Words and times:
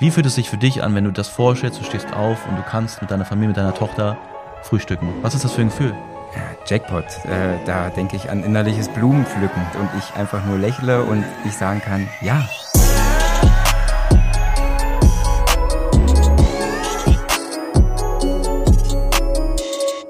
Wie 0.00 0.12
fühlt 0.12 0.26
es 0.26 0.36
sich 0.36 0.48
für 0.48 0.56
dich 0.56 0.84
an, 0.84 0.94
wenn 0.94 1.02
du 1.02 1.10
das 1.10 1.26
vorstellst, 1.26 1.80
du 1.80 1.84
stehst 1.84 2.12
auf 2.12 2.46
und 2.46 2.56
du 2.56 2.62
kannst 2.62 3.00
mit 3.00 3.10
deiner 3.10 3.24
Familie, 3.24 3.48
mit 3.48 3.56
deiner 3.56 3.74
Tochter 3.74 4.16
frühstücken? 4.62 5.12
Was 5.22 5.34
ist 5.34 5.42
das 5.42 5.54
für 5.54 5.62
ein 5.62 5.70
Gefühl? 5.70 5.92
Ja, 6.36 6.42
Jackpot, 6.68 7.04
äh, 7.24 7.58
da 7.66 7.90
denke 7.90 8.14
ich 8.14 8.30
an 8.30 8.44
innerliches 8.44 8.88
Blumenpflücken 8.90 9.60
und 9.74 9.88
ich 9.98 10.14
einfach 10.14 10.46
nur 10.46 10.56
lächle 10.56 11.02
und 11.02 11.24
ich 11.44 11.52
sagen 11.52 11.80
kann, 11.80 12.08
ja. 12.20 12.48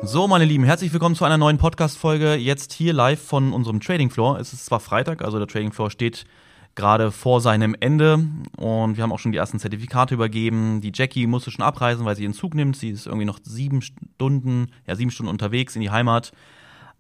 So, 0.03 0.29
meine 0.29 0.45
Lieben, 0.45 0.65
herzlich 0.65 0.93
willkommen 0.93 1.15
zu 1.15 1.25
einer 1.25 1.39
neuen 1.39 1.57
Podcast-Folge. 1.57 2.35
Jetzt 2.35 2.75
hier 2.75 2.93
live 2.93 3.23
von 3.23 3.55
unserem 3.55 3.81
Trading 3.81 4.11
Floor. 4.11 4.39
Es 4.39 4.53
ist 4.53 4.67
zwar 4.67 4.81
Freitag, 4.81 5.25
also 5.25 5.39
der 5.39 5.49
Trading 5.49 5.73
Floor 5.73 5.91
steht 5.91 6.27
gerade 6.75 7.11
vor 7.11 7.41
seinem 7.41 7.75
Ende 7.79 8.27
und 8.57 8.97
wir 8.97 9.03
haben 9.03 9.13
auch 9.13 9.19
schon 9.19 9.33
die 9.33 9.39
ersten 9.39 9.59
Zertifikate 9.59 10.15
übergeben. 10.15 10.81
Die 10.81 10.93
Jackie 10.95 11.27
musste 11.27 11.51
schon 11.51 11.65
abreisen, 11.65 12.05
weil 12.05 12.17
sie 12.17 12.23
ihren 12.23 12.35
Zug 12.35 12.55
nimmt. 12.55 12.77
Sie 12.77 12.91
ist 12.91 13.07
irgendwie 13.07 13.25
noch 13.25 13.41
sieben 13.43 13.83
Stunden, 13.83 14.69
ja, 14.87 14.95
sieben 14.95 15.11
Stunden 15.11 15.31
unterwegs 15.31 15.75
in 15.75 15.83
die 15.83 15.91
Heimat. 15.91 16.33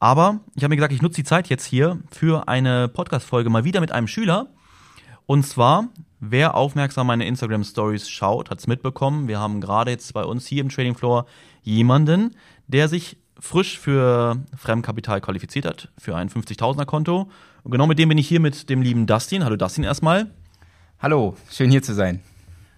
Aber 0.01 0.41
ich 0.55 0.62
habe 0.62 0.71
mir 0.71 0.77
gesagt, 0.77 0.93
ich 0.93 1.03
nutze 1.03 1.17
die 1.17 1.25
Zeit 1.25 1.49
jetzt 1.49 1.65
hier 1.65 1.99
für 2.11 2.49
eine 2.49 2.89
Podcast-Folge 2.89 3.51
mal 3.51 3.65
wieder 3.65 3.81
mit 3.81 3.93
einem 3.93 4.07
Schüler. 4.07 4.49
Und 5.27 5.45
zwar, 5.45 5.89
wer 6.21 6.55
aufmerksam 6.55 7.07
meine 7.07 7.27
Instagram 7.27 7.65
Stories 7.65 8.09
schaut, 8.09 8.51
hat 8.51 8.61
es 8.61 8.67
mitbekommen. 8.67 9.29
Wir 9.29 9.39
haben 9.39 9.61
gerade 9.61 9.91
jetzt 9.91 10.12
bei 10.15 10.25
uns 10.25 10.47
hier 10.47 10.61
im 10.61 10.69
Trading 10.69 10.95
Floor 10.95 11.27
jemanden, 11.62 12.35
der 12.67 12.89
sich 12.89 13.19
frisch 13.39 13.79
für 13.79 14.37
Fremdkapital 14.57 15.21
qualifiziert 15.21 15.67
hat, 15.67 15.93
für 15.98 16.17
ein 16.17 16.29
50.000er 16.29 16.87
Konto. 16.87 17.29
Und 17.69 17.73
genau 17.73 17.87
mit 17.87 17.99
dem 17.99 18.09
bin 18.09 18.17
ich 18.17 18.27
hier 18.27 18.41
mit 18.41 18.71
dem 18.71 18.81
lieben 18.81 19.07
Dustin. 19.07 19.45
Hallo 19.45 19.57
Dustin 19.57 19.85
erstmal. 19.85 20.29
Hallo, 21.01 21.37
schön 21.51 21.71
hier 21.71 21.83
zu 21.83 21.93
sein. 21.93 22.21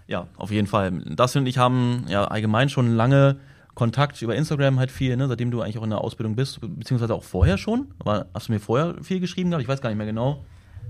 Ja, 0.08 0.26
auf 0.36 0.50
jeden 0.50 0.66
Fall. 0.66 0.90
Dustin 0.90 1.42
und 1.42 1.46
ich 1.46 1.58
haben 1.58 2.06
ja 2.08 2.24
allgemein 2.24 2.68
schon 2.68 2.96
lange 2.96 3.36
Kontakt 3.76 4.20
über 4.20 4.34
Instagram 4.34 4.80
halt 4.80 4.90
viel, 4.90 5.16
ne, 5.16 5.28
seitdem 5.28 5.52
du 5.52 5.60
eigentlich 5.60 5.78
auch 5.78 5.84
in 5.84 5.90
der 5.90 6.00
Ausbildung 6.00 6.34
bist, 6.34 6.60
beziehungsweise 6.60 7.14
auch 7.14 7.22
vorher 7.22 7.56
schon. 7.56 7.94
Aber 8.00 8.26
hast 8.34 8.48
du 8.48 8.52
mir 8.52 8.58
vorher 8.58 8.96
viel 9.00 9.20
geschrieben 9.20 9.50
gehabt? 9.50 9.62
Ich 9.62 9.68
weiß 9.68 9.80
gar 9.80 9.90
nicht 9.90 9.96
mehr 9.96 10.08
genau. 10.08 10.44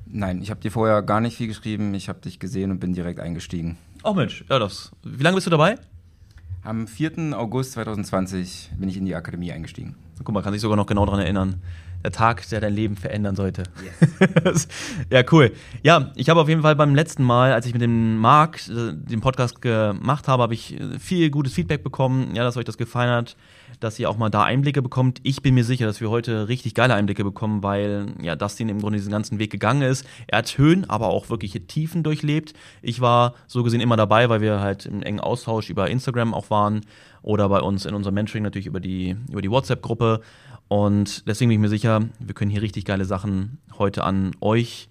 Nein, 0.07 0.41
ich 0.41 0.49
habe 0.49 0.63
dir 0.63 0.71
vorher 0.71 1.03
gar 1.03 1.21
nicht 1.21 1.37
viel 1.37 1.49
geschrieben. 1.49 1.93
Ich 1.93 2.09
habe 2.09 2.21
dich 2.21 2.39
gesehen 2.39 2.71
und 2.71 2.81
bin 2.81 2.95
direkt 2.95 3.21
eingestiegen. 3.21 3.77
Ach 4.03 4.15
Mensch, 4.15 4.47
ja 4.49 4.59
das. 4.59 4.93
Wie 5.03 5.23
lange 5.23 5.35
bist 5.35 5.47
du 5.47 5.51
dabei? 5.51 5.75
Am 6.63 6.87
4. 6.87 7.39
August 7.39 7.73
2020 7.73 8.71
bin 8.79 8.89
ich 8.89 8.97
in 8.97 9.05
die 9.05 9.15
Akademie 9.15 9.53
eingestiegen. 9.53 9.97
Guck 10.25 10.35
mal, 10.35 10.43
kann 10.43 10.55
sich 10.55 10.63
sogar 10.63 10.79
noch 10.79 10.87
genau 10.87 11.05
daran 11.05 11.21
erinnern. 11.21 11.61
Der 12.03 12.13
Tag, 12.13 12.49
der 12.49 12.61
dein 12.61 12.73
Leben 12.73 12.97
verändern 12.97 13.37
sollte. 13.37 13.65
Yes. 14.45 14.69
ja, 15.11 15.23
cool. 15.33 15.53
Ja, 15.83 16.13
ich 16.15 16.31
habe 16.31 16.41
auf 16.41 16.49
jeden 16.49 16.63
Fall 16.63 16.75
beim 16.75 16.95
letzten 16.95 17.23
Mal, 17.23 17.53
als 17.53 17.67
ich 17.67 17.75
mit 17.75 17.83
dem 17.83 18.17
Marc 18.17 18.69
äh, 18.69 18.93
den 18.95 19.21
Podcast 19.21 19.61
gemacht 19.61 20.27
habe, 20.27 20.43
habe 20.43 20.55
ich 20.55 20.81
äh, 20.81 20.99
viel 20.99 21.31
gutes 21.31 21.53
Feedback 21.53 21.85
bekommen. 21.85 22.35
Ja, 22.35 22.43
dass 22.43 22.57
euch 22.57 22.65
das 22.65 22.79
gefallen 22.79 23.11
hat, 23.11 23.37
dass 23.81 23.99
ihr 23.99 24.09
auch 24.09 24.17
mal 24.17 24.31
da 24.31 24.45
Einblicke 24.45 24.81
bekommt. 24.81 25.21
Ich 25.25 25.43
bin 25.43 25.55
mir 25.55 25.65
sicher, 25.65 25.85
dass 25.87 26.01
wir 26.01 26.09
heute 26.09 26.49
richtig 26.49 26.75
geile 26.75 26.95
Einblicke 26.95 27.23
bekommen, 27.23 27.63
weil 27.63 28.15
ja, 28.23 28.35
Dustin 28.35 28.71
im 28.71 28.81
Grunde 28.81 28.99
diesen 28.99 29.13
ganzen 29.13 29.39
Weg 29.39 29.51
gegangen 29.51 29.83
ist. 29.83 30.07
Er 30.27 30.39
hat 30.39 30.57
Höhen, 30.57 30.89
aber 30.89 31.09
auch 31.09 31.29
wirkliche 31.29 31.67
Tiefen 31.67 32.03
durchlebt. 32.03 32.55
Ich 32.81 33.03
war 33.03 33.35
so 33.47 33.63
gesehen 33.63 33.81
immer 33.81 33.97
dabei, 33.97 34.31
weil 34.31 34.41
wir 34.41 34.61
halt 34.61 34.87
im 34.87 35.03
engen 35.03 35.21
Austausch 35.21 35.69
über 35.69 35.91
Instagram 35.91 36.33
auch 36.33 36.49
waren 36.49 36.81
oder 37.23 37.49
bei 37.49 37.61
uns 37.61 37.85
in 37.85 37.95
unserem 37.95 38.15
Mentoring 38.15 38.43
natürlich 38.43 38.67
über 38.67 38.81
die, 38.81 39.17
über 39.31 39.43
die 39.43 39.51
WhatsApp-Gruppe. 39.51 40.21
Und 40.71 41.27
deswegen 41.27 41.49
bin 41.49 41.57
ich 41.57 41.63
mir 41.63 41.69
sicher, 41.69 42.01
wir 42.21 42.33
können 42.33 42.53
hier 42.53 42.63
richtig 42.63 42.85
geile 42.85 43.05
Sachen 43.05 43.59
heute 43.77 44.05
an 44.05 44.37
euch, 44.41 44.89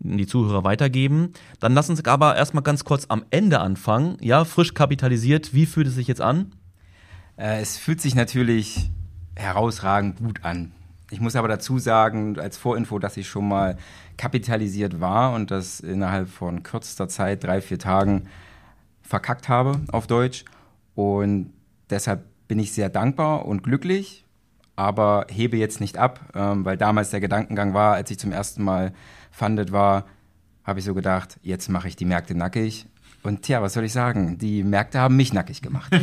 die 0.00 0.26
Zuhörer 0.26 0.64
weitergeben. 0.64 1.34
Dann 1.60 1.74
lass 1.74 1.90
uns 1.90 2.02
aber 2.06 2.34
erstmal 2.34 2.62
ganz 2.62 2.82
kurz 2.82 3.04
am 3.10 3.26
Ende 3.28 3.60
anfangen. 3.60 4.16
Ja, 4.22 4.46
frisch 4.46 4.72
kapitalisiert, 4.72 5.52
wie 5.52 5.66
fühlt 5.66 5.86
es 5.86 5.96
sich 5.96 6.06
jetzt 6.06 6.22
an? 6.22 6.52
Äh, 7.36 7.60
es 7.60 7.76
fühlt 7.76 8.00
sich 8.00 8.14
natürlich 8.14 8.88
herausragend 9.36 10.16
gut 10.16 10.44
an. 10.46 10.72
Ich 11.10 11.20
muss 11.20 11.36
aber 11.36 11.48
dazu 11.48 11.78
sagen, 11.78 12.38
als 12.38 12.56
Vorinfo, 12.56 12.98
dass 12.98 13.18
ich 13.18 13.28
schon 13.28 13.48
mal 13.48 13.76
kapitalisiert 14.16 14.98
war 14.98 15.34
und 15.34 15.50
das 15.50 15.80
innerhalb 15.80 16.30
von 16.30 16.62
kürzester 16.62 17.06
Zeit, 17.06 17.44
drei, 17.44 17.60
vier 17.60 17.78
Tagen, 17.78 18.28
verkackt 19.02 19.50
habe 19.50 19.78
auf 19.92 20.06
Deutsch. 20.06 20.46
Und 20.94 21.52
deshalb 21.90 22.24
bin 22.48 22.58
ich 22.58 22.72
sehr 22.72 22.88
dankbar 22.88 23.44
und 23.44 23.62
glücklich, 23.62 24.24
aber 24.78 25.26
hebe 25.28 25.56
jetzt 25.56 25.80
nicht 25.80 25.98
ab, 25.98 26.20
ähm, 26.36 26.64
weil 26.64 26.76
damals 26.76 27.10
der 27.10 27.18
Gedankengang 27.18 27.74
war, 27.74 27.94
als 27.94 28.12
ich 28.12 28.18
zum 28.18 28.30
ersten 28.30 28.62
Mal 28.62 28.92
funded 29.32 29.72
war, 29.72 30.04
habe 30.62 30.78
ich 30.78 30.84
so 30.84 30.94
gedacht, 30.94 31.36
jetzt 31.42 31.68
mache 31.68 31.88
ich 31.88 31.96
die 31.96 32.04
Märkte 32.04 32.36
nackig. 32.36 32.86
Und 33.24 33.42
tja, 33.42 33.60
was 33.60 33.72
soll 33.72 33.82
ich 33.82 33.92
sagen? 33.92 34.38
Die 34.38 34.62
Märkte 34.62 35.00
haben 35.00 35.16
mich 35.16 35.32
nackig 35.32 35.62
gemacht. 35.62 35.92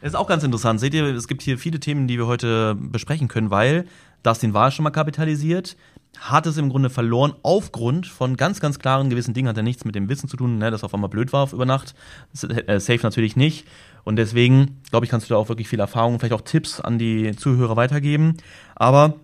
Das 0.00 0.12
ist 0.12 0.14
auch 0.14 0.28
ganz 0.28 0.44
interessant. 0.44 0.78
Seht 0.78 0.94
ihr, 0.94 1.06
es 1.06 1.26
gibt 1.26 1.42
hier 1.42 1.58
viele 1.58 1.80
Themen, 1.80 2.06
die 2.06 2.18
wir 2.18 2.28
heute 2.28 2.76
besprechen 2.76 3.26
können, 3.26 3.50
weil 3.50 3.84
Dustin 4.22 4.54
war 4.54 4.70
schon 4.70 4.84
mal 4.84 4.90
kapitalisiert, 4.90 5.76
hat 6.18 6.46
es 6.46 6.56
im 6.56 6.68
Grunde 6.68 6.90
verloren 6.90 7.34
aufgrund 7.42 8.06
von 8.06 8.36
ganz, 8.36 8.60
ganz 8.60 8.78
klaren 8.78 9.10
gewissen 9.10 9.34
Dingen. 9.34 9.48
Hat 9.48 9.56
er 9.56 9.62
nichts 9.62 9.84
mit 9.84 9.94
dem 9.94 10.08
Wissen 10.08 10.28
zu 10.28 10.36
tun, 10.36 10.58
ne, 10.58 10.70
dass 10.70 10.84
auf 10.84 10.94
einmal 10.94 11.10
blöd 11.10 11.32
war 11.32 11.42
auf 11.42 11.52
über 11.52 11.66
Nacht. 11.66 11.94
Äh, 12.42 12.80
safe 12.80 13.00
natürlich 13.02 13.36
nicht. 13.36 13.66
Und 14.04 14.16
deswegen, 14.16 14.80
glaube 14.90 15.04
ich, 15.04 15.10
kannst 15.10 15.28
du 15.28 15.34
da 15.34 15.38
auch 15.38 15.48
wirklich 15.48 15.68
viel 15.68 15.80
Erfahrung, 15.80 16.18
vielleicht 16.18 16.32
auch 16.32 16.40
Tipps 16.40 16.80
an 16.80 16.98
die 16.98 17.36
Zuhörer 17.36 17.76
weitergeben. 17.76 18.36
Aber 18.74 19.14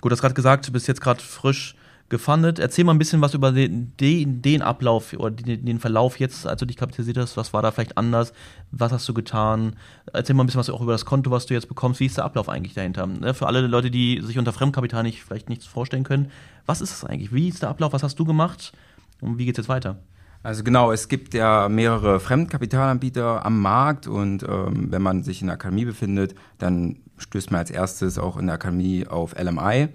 gut, 0.00 0.10
du 0.10 0.14
hast 0.14 0.20
gerade 0.20 0.34
gesagt, 0.34 0.68
du 0.68 0.72
bist 0.72 0.88
jetzt 0.88 1.00
gerade 1.00 1.20
frisch 1.20 1.74
gefundet. 2.10 2.58
Erzähl 2.58 2.84
mal 2.84 2.92
ein 2.92 2.98
bisschen 2.98 3.20
was 3.22 3.32
über 3.32 3.52
den, 3.52 3.96
den, 3.98 4.42
den 4.42 4.60
Ablauf 4.60 5.14
oder 5.14 5.30
den, 5.30 5.64
den, 5.64 5.78
Verlauf 5.78 6.20
jetzt, 6.20 6.46
als 6.46 6.60
du 6.60 6.66
dich 6.66 6.76
kapitalisiert 6.76 7.16
hast. 7.16 7.36
Was 7.36 7.52
war 7.54 7.62
da 7.62 7.70
vielleicht 7.70 7.96
anders? 7.96 8.34
Was 8.72 8.92
hast 8.92 9.08
du 9.08 9.14
getan? 9.14 9.76
Erzähl 10.12 10.34
mal 10.34 10.42
ein 10.42 10.46
bisschen 10.46 10.58
was 10.58 10.68
auch 10.68 10.82
über 10.82 10.92
das 10.92 11.06
Konto, 11.06 11.30
was 11.30 11.46
du 11.46 11.54
jetzt 11.54 11.68
bekommst. 11.68 12.00
Wie 12.00 12.06
ist 12.06 12.18
der 12.18 12.24
Ablauf 12.24 12.48
eigentlich 12.48 12.74
dahinter? 12.74 13.06
Ne, 13.06 13.32
für 13.32 13.46
alle 13.46 13.66
Leute, 13.66 13.90
die 13.90 14.20
sich 14.22 14.38
unter 14.38 14.52
Fremdkapital 14.52 15.02
nicht, 15.02 15.22
vielleicht 15.22 15.48
nichts 15.48 15.64
vorstellen 15.66 16.04
können. 16.04 16.30
Was 16.66 16.80
ist 16.80 16.92
das 16.92 17.08
eigentlich? 17.08 17.32
Wie 17.32 17.48
ist 17.48 17.62
der 17.62 17.70
Ablauf? 17.70 17.92
Was 17.92 18.02
hast 18.02 18.18
du 18.18 18.24
gemacht? 18.24 18.72
Und 19.20 19.38
wie 19.38 19.46
geht 19.46 19.56
es 19.56 19.64
jetzt 19.64 19.68
weiter? 19.68 19.96
Also 20.42 20.64
genau, 20.64 20.90
es 20.90 21.08
gibt 21.08 21.34
ja 21.34 21.68
mehrere 21.68 22.18
Fremdkapitalanbieter 22.18 23.44
am 23.44 23.60
Markt 23.60 24.06
und 24.06 24.42
ähm, 24.42 24.90
wenn 24.90 25.02
man 25.02 25.22
sich 25.22 25.42
in 25.42 25.48
der 25.48 25.54
Akademie 25.54 25.84
befindet, 25.84 26.34
dann 26.58 26.96
stößt 27.18 27.50
man 27.50 27.58
als 27.58 27.70
erstes 27.70 28.18
auch 28.18 28.38
in 28.38 28.46
der 28.46 28.54
Akademie 28.54 29.06
auf 29.06 29.34
LMI 29.38 29.90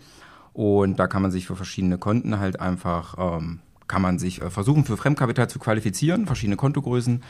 und 0.56 0.98
da 0.98 1.08
kann 1.08 1.22
man 1.22 1.32
sich 1.32 1.48
für 1.48 1.58
verschiedene 1.58 1.98
Konten 1.98 2.40
halt 2.40 2.62
einfach, 2.62 3.18
ähm, 3.20 3.60
kann 3.90 4.02
man 4.02 4.20
sich 4.20 4.42
äh, 4.42 4.50
versuchen, 4.50 4.86
für 4.86 4.96
Fremdkapital 4.96 5.50
zu 5.50 5.60
qualifizieren, 5.60 6.26
verschiedene 6.28 6.56
Kontogrößen. 6.56 7.22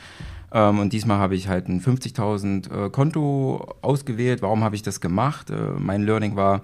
Ähm, 0.51 0.79
und 0.79 0.93
diesmal 0.93 1.17
habe 1.17 1.33
ich 1.33 1.47
halt 1.47 1.67
ein 1.67 1.81
50.000 1.81 2.85
äh, 2.85 2.89
Konto 2.91 3.75
ausgewählt. 3.81 4.43
Warum 4.43 4.63
habe 4.63 4.75
ich 4.75 4.83
das 4.83 5.01
gemacht? 5.01 5.49
Äh, 5.49 5.55
mein 5.79 6.03
Learning 6.03 6.35
war, 6.35 6.61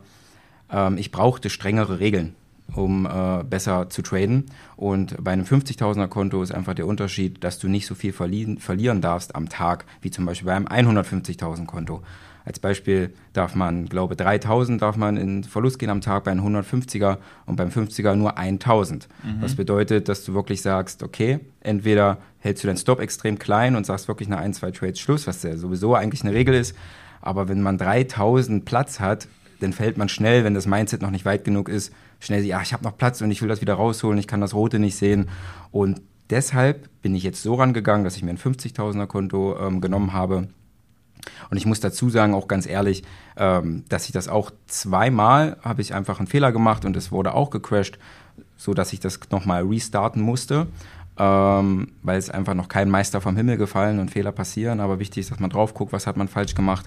ähm, 0.70 0.98
ich 0.98 1.10
brauchte 1.10 1.50
strengere 1.50 2.00
Regeln 2.00 2.36
um 2.74 3.06
äh, 3.06 3.44
besser 3.44 3.90
zu 3.90 4.02
traden. 4.02 4.46
Und 4.78 5.22
bei 5.22 5.32
einem 5.32 5.46
50.000er 5.46 6.08
Konto 6.08 6.42
ist 6.42 6.54
einfach 6.54 6.74
der 6.74 6.88
Unterschied, 6.88 7.44
dass 7.44 7.60
du 7.60 7.68
nicht 7.68 7.86
so 7.86 7.96
viel 7.96 8.14
verlieren, 8.14 8.60
verlieren 8.60 9.02
darfst 9.02 9.36
am 9.36 9.50
Tag, 9.50 9.86
wie 10.02 10.12
zum 10.12 10.26
Beispiel 10.26 10.46
bei 10.46 10.56
einem 10.56 10.68
150.000 10.68 11.66
Konto. 11.66 12.02
Als 12.44 12.60
Beispiel 12.60 13.14
darf 13.34 13.56
man, 13.56 13.88
glaube 13.88 14.16
3000 14.16 14.82
darf 14.82 14.98
man 14.98 15.18
in 15.18 15.44
Verlust 15.44 15.80
gehen 15.80 15.90
am 15.90 16.02
Tag 16.02 16.24
bei 16.24 16.32
einem 16.32 16.46
150er 16.46 17.18
und 17.46 17.56
beim 17.56 17.70
50er 17.70 18.16
nur 18.16 18.38
1000. 18.38 19.08
Mhm. 19.24 19.42
Das 19.42 19.56
bedeutet, 19.56 20.10
dass 20.10 20.26
du 20.26 20.34
wirklich 20.34 20.62
sagst, 20.62 21.04
okay, 21.04 21.40
entweder 21.62 22.18
hältst 22.40 22.64
du 22.64 22.68
deinen 22.68 22.78
Stop 22.78 23.00
extrem 23.00 23.38
klein 23.38 23.76
und 23.76 23.86
sagst 23.86 24.08
wirklich 24.08 24.28
nach 24.28 24.40
ein, 24.40 24.54
zwei 24.54 24.72
Trades 24.72 25.00
Schluss, 25.00 25.28
was 25.28 25.44
ja 25.44 25.56
sowieso 25.56 25.96
eigentlich 25.96 26.24
eine 26.24 26.34
Regel 26.34 26.56
ist. 26.56 26.76
Aber 27.22 27.48
wenn 27.48 27.62
man 27.62 27.78
3000 27.78 28.66
Platz 28.66 29.00
hat, 29.00 29.28
dann 29.60 29.74
fällt 29.74 29.98
man 29.98 30.10
schnell, 30.10 30.44
wenn 30.44 30.56
das 30.56 30.66
Mindset 30.66 31.04
noch 31.04 31.12
nicht 31.12 31.26
weit 31.26 31.44
genug 31.44 31.70
ist, 31.70 31.94
schnell, 32.20 32.44
ja, 32.44 32.62
ich 32.64 32.74
habe 32.74 32.84
noch 32.84 32.98
Platz 32.98 33.22
und 33.22 33.30
ich 33.30 33.44
will 33.44 33.50
das 33.50 33.62
wieder 33.62 33.76
rausholen, 33.76 34.18
ich 34.18 34.26
kann 34.26 34.42
das 34.42 34.56
Rote 34.56 34.80
nicht 34.80 34.96
sehen. 34.96 35.30
Und 35.72 36.02
deshalb 36.32 36.90
bin 37.04 37.14
ich 37.14 37.22
jetzt 37.22 37.44
so 37.44 37.54
rangegangen, 37.54 38.04
dass 38.04 38.16
ich 38.16 38.24
mir 38.24 38.32
ein 38.32 38.40
50.000er 38.40 39.06
Konto 39.06 39.56
ähm, 39.60 39.80
genommen 39.80 40.14
habe 40.14 40.48
und 41.50 41.58
ich 41.58 41.66
muss 41.66 41.80
dazu 41.80 42.10
sagen, 42.10 42.34
auch 42.34 42.48
ganz 42.48 42.68
ehrlich, 42.68 43.04
ähm, 43.38 43.84
dass 43.90 44.06
ich 44.06 44.12
das 44.12 44.28
auch 44.28 44.52
zweimal 44.68 45.58
habe 45.62 45.82
ich 45.82 45.94
einfach 45.94 46.20
einen 46.20 46.28
Fehler 46.28 46.52
gemacht 46.52 46.86
und 46.86 46.96
es 46.96 47.12
wurde 47.12 47.34
auch 47.34 47.50
gecrashed, 47.50 48.00
so 48.58 48.74
dass 48.74 48.94
ich 48.94 49.00
das 49.00 49.20
nochmal 49.32 49.64
restarten 49.64 50.22
musste, 50.22 50.68
ähm, 51.18 51.90
weil 52.04 52.18
es 52.18 52.30
einfach 52.30 52.54
noch 52.54 52.68
kein 52.68 52.90
Meister 52.90 53.22
vom 53.22 53.36
Himmel 53.36 53.58
gefallen 53.58 54.00
und 54.00 54.12
Fehler 54.12 54.32
passieren. 54.32 54.80
Aber 54.80 55.00
wichtig 55.00 55.22
ist, 55.22 55.32
dass 55.32 55.40
man 55.40 55.50
drauf 55.50 55.74
guckt, 55.74 55.94
was 55.94 56.08
hat 56.08 56.18
man 56.18 56.28
falsch 56.28 56.56
gemacht. 56.56 56.86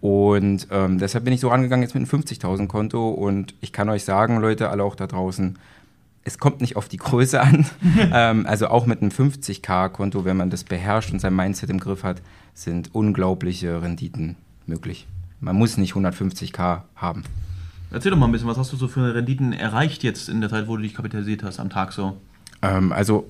Und 0.00 0.68
ähm, 0.70 0.98
deshalb 0.98 1.24
bin 1.24 1.34
ich 1.34 1.40
so 1.40 1.50
angegangen 1.50 1.82
jetzt 1.82 1.94
mit 1.94 2.10
einem 2.10 2.22
50.000 2.22 2.68
Konto 2.68 3.10
und 3.10 3.54
ich 3.60 3.72
kann 3.72 3.88
euch 3.90 4.04
sagen, 4.04 4.40
Leute, 4.40 4.70
alle 4.70 4.82
auch 4.82 4.94
da 4.94 5.06
draußen, 5.06 5.58
es 6.24 6.38
kommt 6.38 6.60
nicht 6.60 6.76
auf 6.76 6.88
die 6.88 6.96
Größe 6.96 7.40
an. 7.40 7.66
ähm, 8.12 8.46
also 8.46 8.68
auch 8.68 8.86
mit 8.86 9.02
einem 9.02 9.10
50k-Konto, 9.10 10.24
wenn 10.24 10.38
man 10.38 10.50
das 10.50 10.64
beherrscht 10.64 11.12
und 11.12 11.20
sein 11.20 11.36
Mindset 11.36 11.70
im 11.70 11.80
Griff 11.80 12.02
hat, 12.02 12.22
sind 12.60 12.94
unglaubliche 12.94 13.82
Renditen 13.82 14.36
möglich. 14.66 15.06
Man 15.40 15.56
muss 15.56 15.76
nicht 15.76 15.94
150k 15.94 16.82
haben. 16.94 17.24
Erzähl 17.90 18.10
doch 18.10 18.18
mal 18.18 18.26
ein 18.26 18.32
bisschen, 18.32 18.48
was 18.48 18.58
hast 18.58 18.72
du 18.72 18.76
so 18.76 18.88
für 18.88 19.14
Renditen 19.14 19.52
erreicht 19.52 20.02
jetzt 20.02 20.28
in 20.28 20.40
der 20.40 20.50
Zeit, 20.50 20.68
wo 20.68 20.76
du 20.76 20.82
dich 20.82 20.94
kapitalisiert 20.94 21.42
hast 21.42 21.58
am 21.58 21.70
Tag 21.70 21.92
so? 21.92 22.16
Ähm, 22.62 22.92
also 22.92 23.26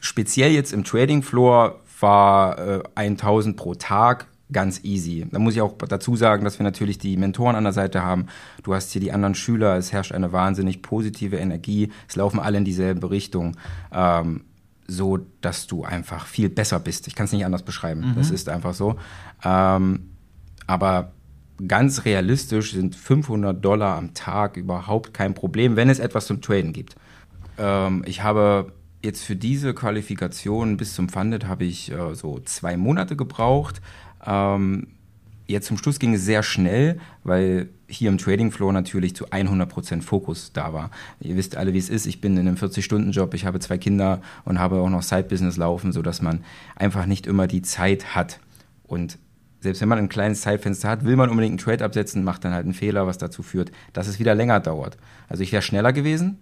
speziell 0.00 0.52
jetzt 0.52 0.72
im 0.72 0.84
Trading 0.84 1.22
Floor 1.22 1.80
war 2.00 2.58
äh, 2.58 2.82
1000 2.94 3.56
pro 3.56 3.74
Tag 3.74 4.26
ganz 4.52 4.84
easy. 4.84 5.26
Da 5.30 5.38
muss 5.38 5.54
ich 5.54 5.60
auch 5.60 5.74
dazu 5.76 6.16
sagen, 6.16 6.44
dass 6.44 6.58
wir 6.58 6.64
natürlich 6.64 6.98
die 6.98 7.16
Mentoren 7.16 7.56
an 7.56 7.64
der 7.64 7.72
Seite 7.72 8.02
haben. 8.02 8.26
Du 8.62 8.74
hast 8.74 8.92
hier 8.92 9.00
die 9.00 9.12
anderen 9.12 9.34
Schüler, 9.34 9.76
es 9.76 9.92
herrscht 9.92 10.12
eine 10.12 10.32
wahnsinnig 10.32 10.82
positive 10.82 11.36
Energie, 11.36 11.90
es 12.08 12.16
laufen 12.16 12.38
alle 12.38 12.58
in 12.58 12.64
dieselbe 12.64 13.10
Richtung. 13.10 13.56
Ähm, 13.92 14.44
so, 14.86 15.18
dass 15.40 15.66
du 15.66 15.84
einfach 15.84 16.26
viel 16.26 16.48
besser 16.48 16.78
bist. 16.80 17.06
Ich 17.06 17.14
kann 17.14 17.26
es 17.26 17.32
nicht 17.32 17.44
anders 17.44 17.62
beschreiben. 17.62 18.10
Mhm. 18.10 18.14
Das 18.16 18.30
ist 18.30 18.48
einfach 18.48 18.74
so. 18.74 18.96
Ähm, 19.44 20.10
aber 20.66 21.12
ganz 21.68 22.04
realistisch 22.04 22.72
sind 22.72 22.96
500 22.96 23.64
Dollar 23.64 23.96
am 23.96 24.14
Tag 24.14 24.56
überhaupt 24.56 25.14
kein 25.14 25.34
Problem, 25.34 25.76
wenn 25.76 25.88
es 25.88 25.98
etwas 25.98 26.26
zum 26.26 26.40
Traden 26.40 26.72
gibt. 26.72 26.96
Ähm, 27.58 28.02
ich 28.06 28.22
habe 28.22 28.72
jetzt 29.02 29.22
für 29.22 29.36
diese 29.36 29.74
Qualifikation 29.74 30.76
bis 30.76 30.94
zum 30.94 31.08
Funded 31.08 31.46
habe 31.46 31.64
ich 31.64 31.92
äh, 31.92 32.14
so 32.14 32.40
zwei 32.40 32.76
Monate 32.76 33.16
gebraucht. 33.16 33.80
Ähm, 34.24 34.88
jetzt 35.46 35.66
zum 35.66 35.78
Schluss 35.78 35.98
ging 35.98 36.14
es 36.14 36.24
sehr 36.24 36.42
schnell, 36.42 36.98
weil 37.22 37.68
hier 37.86 38.08
im 38.08 38.18
Trading 38.18 38.50
Floor 38.50 38.72
natürlich 38.72 39.14
zu 39.14 39.26
100% 39.26 40.02
Fokus 40.02 40.52
da 40.52 40.72
war. 40.72 40.90
Ihr 41.20 41.36
wisst 41.36 41.56
alle, 41.56 41.72
wie 41.74 41.78
es 41.78 41.90
ist. 41.90 42.06
Ich 42.06 42.20
bin 42.20 42.36
in 42.36 42.48
einem 42.48 42.56
40-Stunden-Job, 42.56 43.34
ich 43.34 43.44
habe 43.44 43.60
zwei 43.60 43.78
Kinder 43.78 44.20
und 44.44 44.58
habe 44.58 44.80
auch 44.80 44.90
noch 44.90 45.02
Side-Business 45.02 45.56
laufen, 45.56 45.92
sodass 45.92 46.22
man 46.22 46.44
einfach 46.76 47.06
nicht 47.06 47.26
immer 47.26 47.46
die 47.46 47.62
Zeit 47.62 48.14
hat. 48.14 48.40
Und 48.84 49.18
selbst 49.60 49.80
wenn 49.80 49.88
man 49.88 49.98
ein 49.98 50.08
kleines 50.08 50.42
Zeitfenster 50.42 50.88
hat, 50.88 51.04
will 51.04 51.16
man 51.16 51.30
unbedingt 51.30 51.52
einen 51.52 51.58
Trade 51.58 51.84
absetzen, 51.84 52.24
macht 52.24 52.44
dann 52.44 52.52
halt 52.52 52.64
einen 52.64 52.74
Fehler, 52.74 53.06
was 53.06 53.18
dazu 53.18 53.42
führt, 53.42 53.72
dass 53.92 54.08
es 54.08 54.18
wieder 54.18 54.34
länger 54.34 54.60
dauert. 54.60 54.96
Also 55.28 55.42
ich 55.42 55.52
wäre 55.52 55.62
schneller 55.62 55.92
gewesen, 55.92 56.38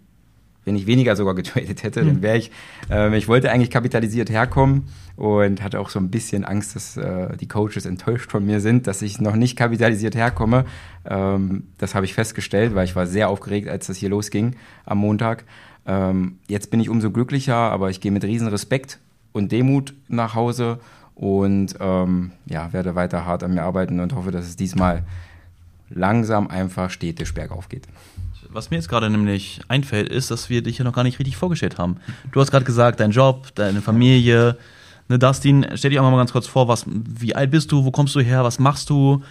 wenn 0.64 0.76
ich 0.76 0.86
weniger 0.86 1.16
sogar 1.16 1.34
getradet 1.34 1.82
hätte, 1.82 2.00
dann 2.00 2.16
hm. 2.16 2.22
wäre 2.22 2.38
ich, 2.38 2.50
äh, 2.90 3.16
ich 3.16 3.28
wollte 3.28 3.50
eigentlich 3.50 3.70
kapitalisiert 3.70 4.30
herkommen 4.30 4.84
und 5.16 5.62
hatte 5.62 5.80
auch 5.80 5.88
so 5.88 5.98
ein 5.98 6.10
bisschen 6.10 6.44
Angst, 6.44 6.76
dass 6.76 6.96
äh, 6.96 7.36
die 7.36 7.48
Coaches 7.48 7.86
enttäuscht 7.86 8.30
von 8.30 8.44
mir 8.44 8.60
sind, 8.60 8.86
dass 8.86 9.02
ich 9.02 9.20
noch 9.20 9.36
nicht 9.36 9.56
kapitalisiert 9.56 10.14
herkomme. 10.14 10.64
Ähm, 11.04 11.64
das 11.78 11.94
habe 11.94 12.06
ich 12.06 12.14
festgestellt, 12.14 12.74
weil 12.74 12.84
ich 12.84 12.96
war 12.96 13.06
sehr 13.06 13.28
aufgeregt, 13.28 13.68
als 13.68 13.88
das 13.88 13.96
hier 13.96 14.08
losging 14.08 14.56
am 14.84 14.98
Montag. 14.98 15.44
Ähm, 15.86 16.38
jetzt 16.48 16.70
bin 16.70 16.80
ich 16.80 16.88
umso 16.88 17.10
glücklicher, 17.10 17.56
aber 17.56 17.90
ich 17.90 18.00
gehe 18.00 18.12
mit 18.12 18.24
riesen 18.24 18.48
Respekt 18.48 18.98
und 19.32 19.52
Demut 19.52 19.94
nach 20.08 20.34
Hause 20.34 20.78
und 21.14 21.74
ähm, 21.80 22.32
ja, 22.46 22.72
werde 22.72 22.94
weiter 22.94 23.26
hart 23.26 23.42
an 23.42 23.54
mir 23.54 23.62
arbeiten 23.62 24.00
und 24.00 24.14
hoffe, 24.14 24.30
dass 24.30 24.46
es 24.46 24.56
diesmal 24.56 25.02
langsam 25.90 26.48
einfach 26.48 26.90
stetig 26.90 27.34
bergauf 27.34 27.68
geht 27.68 27.86
was 28.52 28.70
mir 28.70 28.76
jetzt 28.76 28.88
gerade 28.88 29.10
nämlich 29.10 29.60
einfällt, 29.68 30.08
ist, 30.08 30.30
dass 30.30 30.50
wir 30.50 30.62
dich 30.62 30.78
ja 30.78 30.84
noch 30.84 30.92
gar 30.92 31.04
nicht 31.04 31.18
richtig 31.18 31.36
vorgestellt 31.36 31.78
haben. 31.78 31.96
Du 32.30 32.40
hast 32.40 32.50
gerade 32.50 32.64
gesagt, 32.64 33.00
dein 33.00 33.10
Job, 33.10 33.54
deine 33.54 33.82
Familie. 33.82 34.56
Ne, 35.08 35.18
Dustin, 35.18 35.66
stell 35.74 35.90
dich 35.90 36.00
auch 36.00 36.10
mal 36.10 36.16
ganz 36.16 36.32
kurz 36.32 36.46
vor, 36.46 36.68
was, 36.68 36.84
wie 36.86 37.34
alt 37.34 37.50
bist 37.50 37.72
du, 37.72 37.84
wo 37.84 37.90
kommst 37.90 38.14
du 38.14 38.20
her, 38.20 38.44
was 38.44 38.58
machst 38.58 38.90
du? 38.90 39.22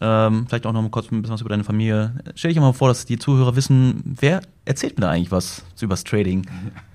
Ähm, 0.00 0.46
vielleicht 0.46 0.66
auch 0.66 0.72
noch 0.72 0.82
mal 0.82 0.90
kurz 0.90 1.10
ein 1.10 1.22
bisschen 1.22 1.34
was 1.34 1.40
über 1.40 1.50
deine 1.50 1.64
Familie. 1.64 2.12
Stell 2.34 2.50
dich 2.50 2.58
auch 2.58 2.64
mal 2.64 2.72
vor, 2.72 2.88
dass 2.88 3.06
die 3.06 3.18
Zuhörer 3.18 3.56
wissen, 3.56 4.02
wer 4.04 4.42
erzählt 4.64 4.98
mir 4.98 5.02
da 5.02 5.10
eigentlich 5.10 5.30
was 5.30 5.62
über 5.80 5.92
das 5.92 6.04
Trading? 6.04 6.46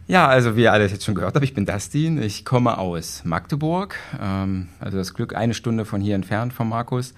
Ja, 0.07 0.27
also 0.27 0.55
wie 0.55 0.63
ihr 0.63 0.73
alles 0.73 0.91
jetzt 0.91 1.05
schon 1.05 1.15
gehört 1.15 1.35
habt, 1.35 1.43
ich 1.43 1.53
bin 1.53 1.65
Dustin. 1.65 2.21
Ich 2.21 2.43
komme 2.45 2.77
aus 2.77 3.23
Magdeburg, 3.23 3.95
ähm, 4.21 4.67
also 4.79 4.97
das 4.97 5.13
Glück 5.13 5.35
eine 5.35 5.53
Stunde 5.53 5.85
von 5.85 6.01
hier 6.01 6.15
entfernt 6.15 6.53
von 6.53 6.67
Markus. 6.67 7.13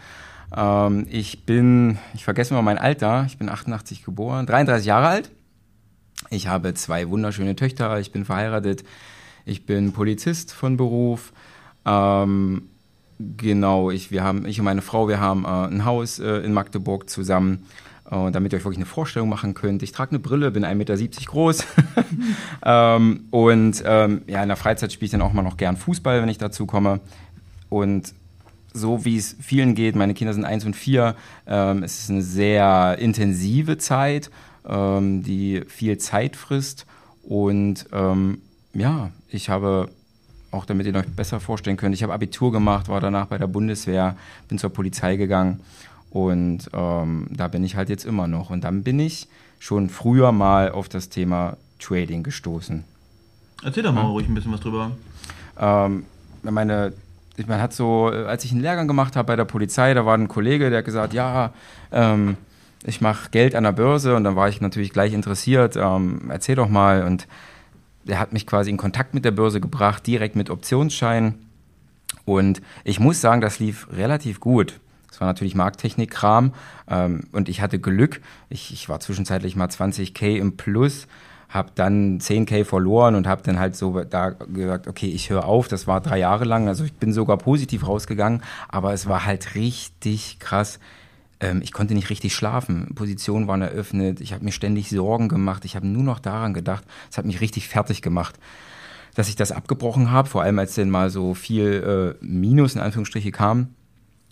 Ähm, 0.56 1.08
ich 1.10 1.46
bin, 1.46 1.98
ich 2.14 2.24
vergesse 2.24 2.54
mal 2.54 2.62
mein 2.62 2.78
Alter, 2.78 3.26
ich 3.28 3.38
bin 3.38 3.50
88 3.50 4.04
geboren, 4.04 4.46
33 4.46 4.86
Jahre 4.86 5.08
alt. 5.08 5.32
Ich 6.30 6.48
habe 6.48 6.74
zwei 6.74 7.10
wunderschöne 7.10 7.56
Töchter, 7.56 8.00
ich 8.00 8.12
bin 8.12 8.26
verheiratet, 8.26 8.84
ich 9.46 9.66
bin 9.66 9.94
Polizist 9.94 10.54
von 10.54 10.78
Beruf. 10.78 11.34
Ähm, 11.86 12.70
genau, 13.20 13.92
ich, 13.92 14.12
wir 14.12 14.24
haben, 14.24 14.46
ich 14.46 14.60
und 14.60 14.66
meine 14.66 14.82
Frau, 14.82 15.08
wir 15.08 15.20
haben 15.20 15.46
äh, 15.46 15.48
ein 15.48 15.86
Haus 15.86 16.20
äh, 16.20 16.38
in 16.38 16.54
Magdeburg 16.54 17.10
zusammen. 17.10 17.66
Uh, 18.12 18.30
damit 18.30 18.52
ihr 18.52 18.58
euch 18.58 18.66
wirklich 18.66 18.80
eine 18.80 18.86
Vorstellung 18.86 19.30
machen 19.30 19.54
könnt. 19.54 19.82
Ich 19.82 19.94
trage 19.94 20.12
eine 20.12 20.20
Brille, 20.20 20.52
bin 20.52 20.66
1,70 20.66 20.76
Meter 20.76 20.96
groß. 21.26 21.66
ähm, 22.66 23.28
und 23.32 23.82
ähm, 23.86 24.22
ja, 24.28 24.44
in 24.44 24.50
der 24.50 24.58
Freizeit 24.58 24.92
spiele 24.92 25.06
ich 25.06 25.12
dann 25.12 25.22
auch 25.22 25.32
mal 25.32 25.42
noch 25.42 25.56
gern 25.56 25.78
Fußball, 25.78 26.22
wenn 26.22 26.28
ich 26.28 26.38
dazu 26.38 26.66
komme. 26.66 27.00
Und 27.70 28.14
so 28.74 29.06
wie 29.06 29.18
es 29.18 29.36
vielen 29.40 29.76
geht, 29.76 29.96
meine 29.96 30.14
Kinder 30.14 30.34
sind 30.34 30.46
eins 30.46 30.66
und 30.66 30.76
vier, 30.76 31.16
ähm, 31.48 31.84
es 31.84 32.00
ist 32.00 32.10
eine 32.10 32.22
sehr 32.22 32.98
intensive 33.00 33.78
Zeit, 33.78 34.32
ähm, 34.68 35.24
die 35.24 35.62
viel 35.68 35.98
Zeit 35.98 36.36
frisst. 36.36 36.86
Und 37.22 37.86
ähm, 37.94 38.40
ja, 38.74 39.12
ich 39.30 39.50
habe, 39.50 39.90
auch 40.52 40.66
damit 40.66 40.88
ihr 40.88 40.96
euch 40.96 41.08
besser 41.08 41.40
vorstellen 41.40 41.78
könnt, 41.78 41.96
ich 41.96 42.04
habe 42.04 42.14
Abitur 42.14 42.52
gemacht, 42.52 42.90
war 42.90 43.00
danach 43.00 43.28
bei 43.28 43.38
der 43.38 43.48
Bundeswehr, 43.48 44.18
bin 44.50 44.58
zur 44.58 44.72
Polizei 44.72 45.16
gegangen 45.16 45.62
und 46.10 46.70
ähm, 46.74 47.28
da 47.32 47.48
bin 47.48 47.64
ich 47.64 47.76
halt 47.76 47.90
jetzt 47.90 48.06
immer 48.06 48.28
noch. 48.28 48.50
Und 48.50 48.64
dann 48.64 48.84
bin 48.84 49.00
ich 49.00 49.28
schon 49.60 49.90
früher 49.90 50.32
mal 50.32 50.72
auf 50.72 50.90
das 50.90 51.10
Thema 51.10 51.58
Trading 51.80 52.24
gestoßen. 52.24 52.84
Erzähl 53.64 53.84
doch 53.84 53.94
mal 53.94 54.02
ja. 54.02 54.10
ruhig 54.10 54.28
ein 54.28 54.36
bisschen 54.36 54.52
was 54.52 54.60
drüber. 54.60 54.92
Ähm, 55.58 56.06
meine 56.44 56.94
man 57.48 57.62
hat 57.62 57.74
so, 57.74 58.12
äh, 58.12 58.26
als 58.26 58.46
ich 58.46 58.52
einen 58.52 58.62
Lehrgang 58.62 58.88
gemacht 58.88 59.16
habe 59.16 59.28
bei 59.28 59.36
der 59.36 59.46
Polizei, 59.46 59.94
da 59.94 60.06
war 60.06 60.16
ein 60.16 60.28
Kollege, 60.28 60.70
der 60.70 60.80
hat 60.80 60.86
gesagt, 60.86 61.14
ja, 61.14 61.54
ähm, 61.92 62.38
ich 62.86 63.02
mache 63.02 63.30
Geld 63.32 63.56
an 63.56 63.64
der 63.64 63.72
Börse 63.72 64.16
und 64.16 64.24
dann 64.24 64.36
war 64.36 64.50
ich 64.50 64.62
natürlich 64.62 64.92
gleich 64.92 65.14
interessiert, 65.14 65.76
ähm, 65.78 66.30
erzähl 66.30 66.56
doch 66.56 66.70
mal 66.70 67.04
und 67.04 67.28
der 68.04 68.20
hat 68.20 68.34
mich 68.34 68.46
quasi 68.46 68.70
in 68.70 68.78
Kontakt 68.78 69.14
mit 69.14 69.24
der 69.24 69.32
Börse 69.32 69.62
gebracht, 69.62 70.06
direkt 70.06 70.36
mit 70.36 70.50
Optionsscheinen 70.50 71.36
und 72.26 72.62
ich 72.84 73.00
muss 73.00 73.22
sagen, 73.22 73.42
das 73.42 73.60
lief 73.60 73.88
relativ 73.92 74.40
gut. 74.40 74.80
Das 75.10 75.22
war 75.22 75.28
natürlich 75.28 75.54
Markttechnik-Kram 75.54 76.54
ähm, 76.90 77.26
und 77.32 77.48
ich 77.48 77.62
hatte 77.62 77.80
Glück. 77.80 78.22
Ich, 78.50 78.74
ich 78.74 78.90
war 78.90 79.00
zwischenzeitlich 79.00 79.56
mal 79.56 79.68
20k 79.68 80.38
im 80.38 80.58
Plus 80.58 81.08
habe 81.54 81.70
dann 81.76 82.20
10k 82.20 82.66
verloren 82.66 83.14
und 83.14 83.28
habe 83.28 83.44
dann 83.44 83.60
halt 83.60 83.76
so 83.76 84.04
da 84.04 84.32
gesagt, 84.32 84.88
okay, 84.88 85.08
ich 85.08 85.30
höre 85.30 85.46
auf. 85.46 85.68
Das 85.68 85.86
war 85.86 86.02
drei 86.02 86.18
Jahre 86.18 86.46
lang. 86.46 86.68
Also 86.68 86.84
ich 86.84 86.94
bin 86.94 87.14
sogar 87.14 87.38
positiv 87.38 87.88
rausgegangen, 87.88 88.42
aber 88.70 88.92
es 88.94 89.08
war 89.08 89.26
halt 89.26 89.54
richtig 89.54 90.40
krass. 90.40 90.80
Ähm, 91.40 91.62
ich 91.62 91.72
konnte 91.72 91.94
nicht 91.94 92.10
richtig 92.10 92.34
schlafen. 92.34 92.96
Positionen 92.96 93.48
waren 93.48 93.62
eröffnet. 93.62 94.20
Ich 94.20 94.34
habe 94.34 94.44
mir 94.44 94.52
ständig 94.52 94.90
Sorgen 94.90 95.30
gemacht. 95.30 95.64
Ich 95.64 95.76
habe 95.76 95.86
nur 95.86 96.04
noch 96.04 96.20
daran 96.20 96.56
gedacht. 96.56 96.84
Es 97.12 97.20
hat 97.20 97.26
mich 97.26 97.40
richtig 97.40 97.70
fertig 97.70 98.02
gemacht 98.02 98.40
dass 99.16 99.30
ich 99.30 99.36
das 99.36 99.52
abgebrochen 99.52 100.10
habe, 100.10 100.28
vor 100.28 100.42
allem 100.42 100.58
als 100.58 100.74
dann 100.74 100.90
mal 100.90 101.12
so 101.12 101.36
viel 101.36 102.18
äh, 102.20 102.26
Minus 102.26 102.74
in 102.74 102.82
Anführungsstriche 102.82 103.32
kam, 103.32 103.76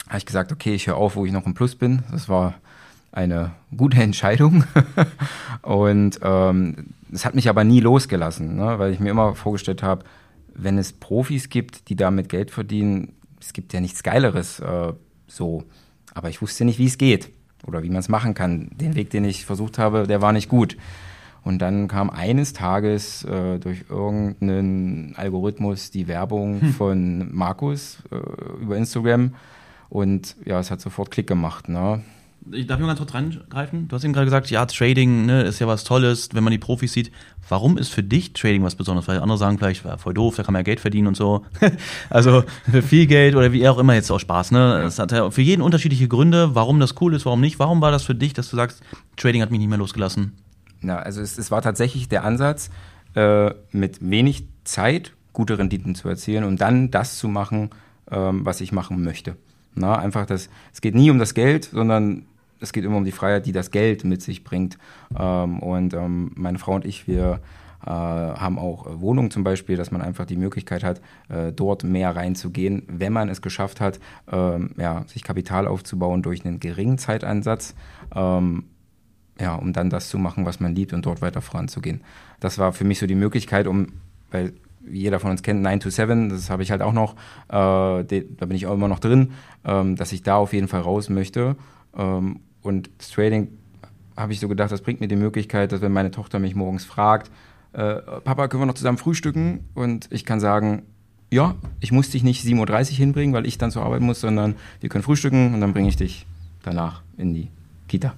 habe 0.08 0.18
ich 0.18 0.26
gesagt, 0.26 0.52
okay, 0.52 0.74
ich 0.74 0.88
höre 0.88 0.98
auf, 0.98 1.16
wo 1.16 1.26
ich 1.26 1.32
noch 1.32 1.46
im 1.46 1.54
Plus 1.54 1.76
bin. 1.76 2.04
Das 2.12 2.28
war 2.28 2.56
eine 3.12 3.52
gute 3.76 3.98
Entscheidung. 4.02 4.64
und 5.62 6.20
ähm, 6.22 6.88
es 7.12 7.26
hat 7.26 7.36
mich 7.36 7.50
aber 7.50 7.64
nie 7.64 7.80
losgelassen, 7.80 8.56
ne? 8.56 8.80
weil 8.80 8.94
ich 8.94 9.00
mir 9.00 9.10
immer 9.10 9.36
vorgestellt 9.36 9.84
habe, 9.84 10.06
wenn 10.54 10.78
es 10.78 10.94
Profis 10.94 11.50
gibt, 11.50 11.90
die 11.90 11.96
damit 11.96 12.30
Geld 12.30 12.52
verdienen, 12.52 13.14
es 13.40 13.54
gibt 13.54 13.74
ja 13.74 13.80
nichts 13.80 14.04
Geileres 14.04 14.60
äh, 14.60 14.94
so. 15.28 15.64
Aber 16.14 16.30
ich 16.30 16.42
wusste 16.42 16.66
nicht, 16.66 16.78
wie 16.78 16.86
es 16.86 16.98
geht 16.98 17.32
oder 17.66 17.84
wie 17.84 17.90
man 17.90 18.00
es 18.00 18.10
machen 18.10 18.34
kann. 18.34 18.70
Den 18.74 18.96
Weg, 18.96 19.10
den 19.10 19.24
ich 19.24 19.46
versucht 19.46 19.78
habe, 19.78 20.08
der 20.08 20.22
war 20.22 20.34
nicht 20.34 20.50
gut. 20.50 20.78
Und 21.44 21.60
dann 21.60 21.88
kam 21.88 22.10
eines 22.10 22.54
Tages 22.54 23.24
äh, 23.24 23.58
durch 23.60 23.86
irgendeinen 23.90 25.16
Algorithmus 25.16 25.90
die 25.90 26.08
Werbung 26.08 26.62
hm. 26.62 26.74
von 26.74 27.36
Markus 27.36 28.04
äh, 28.12 28.62
über 28.62 28.78
Instagram. 28.78 29.34
Und 29.90 30.36
ja, 30.46 30.60
es 30.60 30.70
hat 30.70 30.82
sofort 30.82 31.10
Klick 31.10 31.28
gemacht. 31.28 31.68
Ne? 31.68 32.02
Ich 32.52 32.66
darf 32.66 32.80
nur 32.80 32.88
ganz 32.88 33.00
kurz 33.00 33.14
reingreifen. 33.14 33.88
Du 33.88 33.96
hast 33.96 34.04
eben 34.04 34.14
gerade 34.14 34.26
gesagt, 34.26 34.50
ja, 34.50 34.66
Trading 34.66 35.26
ne, 35.26 35.44
ist 35.44 35.60
ja 35.60 35.68
was 35.68 35.84
Tolles, 35.84 36.30
wenn 36.34 36.44
man 36.44 36.52
die 36.52 36.58
Profis 36.58 36.94
sieht. 36.94 37.12
Warum 37.48 37.78
ist 37.78 37.90
für 37.90 38.04
dich 38.04 38.34
Trading 38.34 38.64
was 38.64 38.76
Besonderes? 38.76 39.08
Weil 39.08 39.20
andere 39.20 39.38
sagen 39.38 39.58
vielleicht, 39.58 39.86
war 39.86 39.98
voll 39.98 40.14
doof, 40.14 40.36
da 40.36 40.44
kann 40.44 40.54
man 40.54 40.62
ja 40.62 40.64
Geld 40.64 40.80
verdienen 40.80 41.08
und 41.08 41.16
so. 41.16 41.46
also 42.10 42.44
für 42.70 42.82
viel 42.82 43.06
Geld 43.06 43.36
oder 43.36 43.52
wie 43.52 43.68
auch 43.68 43.78
immer 43.78 43.94
jetzt 43.94 44.10
auch 44.12 44.20
Spaß. 44.20 44.52
Ne? 44.52 44.84
Es 44.86 44.98
hat 44.98 45.12
ja 45.12 45.30
für 45.30 45.42
jeden 45.42 45.62
unterschiedliche 45.62 46.08
Gründe, 46.08 46.56
warum 46.56 46.80
das 46.80 47.00
cool 47.02 47.14
ist, 47.14 47.26
warum 47.26 47.42
nicht. 47.42 47.60
Warum 47.60 47.82
war 47.82 47.92
das 47.92 48.04
für 48.04 48.16
dich, 48.16 48.34
dass 48.34 48.50
du 48.50 48.56
sagst, 48.56 48.82
Trading 49.18 49.42
hat 49.42 49.52
mich 49.52 49.60
nicht 49.60 49.70
mehr 49.70 49.78
losgelassen? 49.78 50.34
Na, 50.82 50.98
also 50.98 51.22
es, 51.22 51.38
es 51.38 51.52
war 51.52 51.62
tatsächlich 51.62 52.10
der 52.10 52.24
Ansatz, 52.24 52.72
äh, 53.14 53.52
mit 53.72 53.98
wenig 54.02 54.46
Zeit 54.64 55.14
gute 55.34 55.58
Renditen 55.58 55.96
zu 55.96 56.10
erzielen 56.10 56.44
und 56.44 56.60
dann 56.60 56.92
das 56.92 57.18
zu 57.18 57.28
machen, 57.28 57.70
ähm, 58.10 58.46
was 58.46 58.62
ich 58.62 58.72
machen 58.72 59.04
möchte. 59.04 59.36
Na, 59.76 59.98
einfach 59.98 60.26
das, 60.26 60.50
es 60.74 60.82
geht 60.82 60.96
nie 60.96 61.12
um 61.12 61.20
das 61.20 61.34
Geld, 61.34 61.66
sondern 61.66 62.26
es 62.62 62.72
geht 62.74 62.86
immer 62.86 62.98
um 62.98 63.06
die 63.06 63.12
Freiheit, 63.12 63.46
die 63.46 63.52
das 63.52 63.72
Geld 63.72 64.04
mit 64.04 64.22
sich 64.22 64.44
bringt. 64.44 64.78
Ähm, 65.18 65.60
und 65.60 65.94
ähm, 65.94 66.32
meine 66.36 66.60
Frau 66.60 66.76
und 66.76 66.86
ich, 66.86 67.08
wir 67.08 67.42
äh, 67.86 67.90
haben 67.90 68.60
auch 68.60 68.86
Wohnungen 69.02 69.32
zum 69.32 69.44
Beispiel, 69.44 69.76
dass 69.76 69.92
man 69.92 70.02
einfach 70.02 70.26
die 70.26 70.38
Möglichkeit 70.38 70.84
hat, 70.84 71.02
äh, 71.30 71.52
dort 71.52 71.84
mehr 71.84 72.16
reinzugehen, 72.16 72.84
wenn 72.88 73.14
man 73.14 73.30
es 73.30 73.42
geschafft 73.42 73.82
hat, 73.82 74.00
ähm, 74.32 74.72
ja, 74.78 75.04
sich 75.08 75.24
Kapital 75.24 75.68
aufzubauen 75.68 76.22
durch 76.22 76.46
einen 76.46 76.60
geringen 76.60 76.98
Zeiteinsatz. 76.98 77.76
Ähm, 78.16 78.66
ja, 79.40 79.56
um 79.56 79.74
dann 79.74 79.90
das 79.90 80.10
zu 80.10 80.20
machen, 80.20 80.46
was 80.46 80.60
man 80.60 80.76
liebt 80.76 80.94
und 80.94 81.06
dort 81.06 81.22
weiter 81.22 81.42
voranzugehen. 81.42 82.02
Das 82.40 82.60
war 82.60 82.74
für 82.74 82.84
mich 82.84 83.00
so 83.00 83.08
die 83.08 83.16
Möglichkeit, 83.16 83.66
um, 83.66 83.88
weil 84.30 84.54
jeder 84.88 85.20
von 85.20 85.32
uns 85.32 85.42
kennt 85.42 85.62
9 85.62 85.80
to 85.80 85.90
7, 85.90 86.30
das 86.30 86.50
habe 86.52 86.62
ich 86.62 86.70
halt 86.70 86.84
auch 86.84 86.94
noch, 86.94 87.16
äh, 87.50 88.04
de, 88.04 88.28
da 88.38 88.46
bin 88.46 88.56
ich 88.56 88.68
auch 88.68 88.74
immer 88.74 88.88
noch 88.88 89.00
drin, 89.00 89.32
ähm, 89.66 89.96
dass 89.96 90.12
ich 90.12 90.22
da 90.22 90.36
auf 90.36 90.54
jeden 90.54 90.68
Fall 90.68 90.82
raus 90.82 91.10
möchte. 91.10 91.56
Ähm, 91.98 92.42
und 92.62 92.90
das 92.98 93.10
Trading 93.10 93.48
habe 94.18 94.34
ich 94.34 94.40
so 94.40 94.48
gedacht, 94.48 94.72
das 94.72 94.82
bringt 94.82 95.02
mir 95.02 95.08
die 95.08 95.16
Möglichkeit, 95.16 95.72
dass 95.72 95.82
wenn 95.82 95.92
meine 95.92 96.12
Tochter 96.12 96.40
mich 96.40 96.56
morgens 96.56 96.86
fragt, 96.86 97.32
äh, 97.74 97.96
Papa, 98.24 98.48
können 98.48 98.62
wir 98.62 98.68
noch 98.68 98.74
zusammen 98.76 98.98
frühstücken? 98.98 99.66
Und 99.74 100.08
ich 100.12 100.26
kann 100.26 100.40
sagen, 100.40 100.84
ja, 101.32 101.56
ich 101.80 101.92
muss 101.92 102.10
dich 102.10 102.24
nicht 102.24 102.46
7.30 102.46 102.92
Uhr 102.92 102.98
hinbringen, 102.98 103.34
weil 103.34 103.48
ich 103.48 103.58
dann 103.58 103.72
zur 103.72 103.84
Arbeit 103.84 104.02
muss, 104.02 104.20
sondern 104.20 104.56
wir 104.82 104.90
können 104.90 105.04
frühstücken 105.04 105.54
und 105.54 105.62
dann 105.62 105.74
bringe 105.74 105.88
ich 105.88 105.96
dich 105.96 106.26
danach 106.64 107.02
in 107.18 107.34
die 107.34 107.48
Kita. 107.88 108.14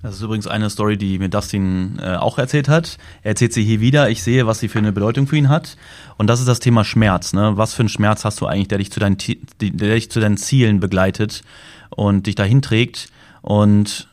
Das 0.00 0.14
ist 0.14 0.22
übrigens 0.22 0.46
eine 0.46 0.70
Story, 0.70 0.96
die 0.96 1.18
mir 1.18 1.28
Dustin 1.28 1.98
äh, 2.00 2.14
auch 2.14 2.38
erzählt 2.38 2.68
hat. 2.68 2.98
Er 3.22 3.30
erzählt 3.30 3.52
sie 3.52 3.64
hier 3.64 3.80
wieder. 3.80 4.08
Ich 4.10 4.22
sehe, 4.22 4.46
was 4.46 4.60
sie 4.60 4.68
für 4.68 4.78
eine 4.78 4.92
Bedeutung 4.92 5.26
für 5.26 5.36
ihn 5.36 5.48
hat. 5.48 5.76
Und 6.16 6.28
das 6.28 6.38
ist 6.38 6.46
das 6.46 6.60
Thema 6.60 6.84
Schmerz. 6.84 7.32
Ne? 7.32 7.56
Was 7.56 7.74
für 7.74 7.80
einen 7.80 7.88
Schmerz 7.88 8.24
hast 8.24 8.40
du 8.40 8.46
eigentlich, 8.46 8.68
der 8.68 8.78
dich 8.78 8.92
zu 8.92 9.00
deinen, 9.00 9.16
der 9.60 9.94
dich 9.94 10.08
zu 10.08 10.20
deinen 10.20 10.36
Zielen 10.36 10.78
begleitet 10.78 11.42
und 11.90 12.28
dich 12.28 12.36
dahin 12.36 12.62
trägt? 12.62 13.10
Und 13.48 14.08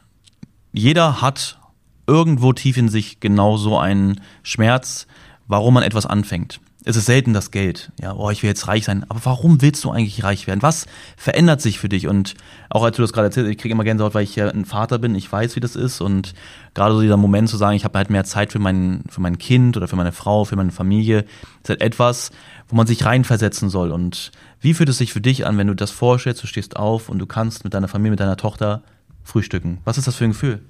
jeder 0.71 1.21
hat 1.21 1.59
irgendwo 2.07 2.53
tief 2.53 2.77
in 2.77 2.87
sich 2.87 3.19
genau 3.19 3.57
so 3.57 3.77
einen 3.77 4.21
Schmerz, 4.43 5.07
warum 5.45 5.73
man 5.73 5.83
etwas 5.83 6.05
anfängt 6.05 6.61
es 6.87 6.95
ist 6.95 7.07
selten 7.07 7.33
das 7.33 7.49
Geld. 7.49 7.91
Ja, 7.99 8.13
oh, 8.13 8.29
ich 8.29 8.43
will 8.43 8.47
jetzt 8.47 8.67
reich 8.67 8.85
sein. 8.85 9.05
Aber 9.09 9.19
warum 9.23 9.61
willst 9.61 9.83
du 9.83 9.89
eigentlich 9.89 10.23
reich 10.23 10.45
werden? 10.45 10.61
Was 10.61 10.85
verändert 11.17 11.59
sich 11.59 11.79
für 11.79 11.89
dich? 11.89 12.07
Und 12.07 12.35
auch 12.69 12.83
als 12.83 12.95
du 12.95 13.01
das 13.01 13.11
gerade 13.11 13.27
erzählst, 13.27 13.49
ich 13.49 13.57
kriege 13.57 13.73
immer 13.73 13.83
Gänsehaut, 13.83 14.13
weil 14.13 14.23
ich 14.23 14.35
ja 14.35 14.47
ein 14.47 14.65
Vater 14.65 14.99
bin, 14.99 15.15
ich 15.15 15.29
weiß, 15.29 15.55
wie 15.55 15.59
das 15.59 15.75
ist. 15.75 15.99
Und 15.99 16.35
gerade 16.75 16.93
so 16.93 17.01
dieser 17.01 17.17
Moment 17.17 17.49
zu 17.49 17.57
sagen, 17.57 17.75
ich 17.75 17.85
habe 17.85 17.97
halt 17.97 18.11
mehr 18.11 18.23
Zeit 18.23 18.51
für 18.51 18.59
mein, 18.59 19.03
für 19.09 19.19
mein 19.19 19.39
Kind 19.39 19.75
oder 19.77 19.87
für 19.87 19.95
meine 19.95 20.11
Frau, 20.11 20.45
für 20.45 20.55
meine 20.55 20.71
Familie, 20.71 21.25
ist 21.63 21.69
halt 21.69 21.81
etwas, 21.81 22.29
wo 22.67 22.75
man 22.75 22.85
sich 22.85 23.03
reinversetzen 23.03 23.69
soll. 23.69 23.91
Und 23.91 24.31
wie 24.61 24.75
fühlt 24.75 24.89
es 24.89 24.99
sich 24.99 25.11
für 25.11 25.21
dich 25.21 25.47
an, 25.47 25.57
wenn 25.57 25.67
du 25.67 25.73
das 25.73 25.89
vorstellst, 25.89 26.43
du 26.43 26.47
stehst 26.47 26.77
auf 26.77 27.09
und 27.09 27.17
du 27.17 27.25
kannst 27.25 27.63
mit 27.63 27.73
deiner 27.73 27.87
Familie, 27.87 28.11
mit 28.11 28.19
deiner 28.19 28.37
Tochter 28.37 28.83
frühstücken? 29.25 29.79
Was 29.83 29.97
ist 29.97 30.07
das 30.07 30.15
für 30.15 30.23
ein 30.23 30.31
Gefühl? 30.31 30.61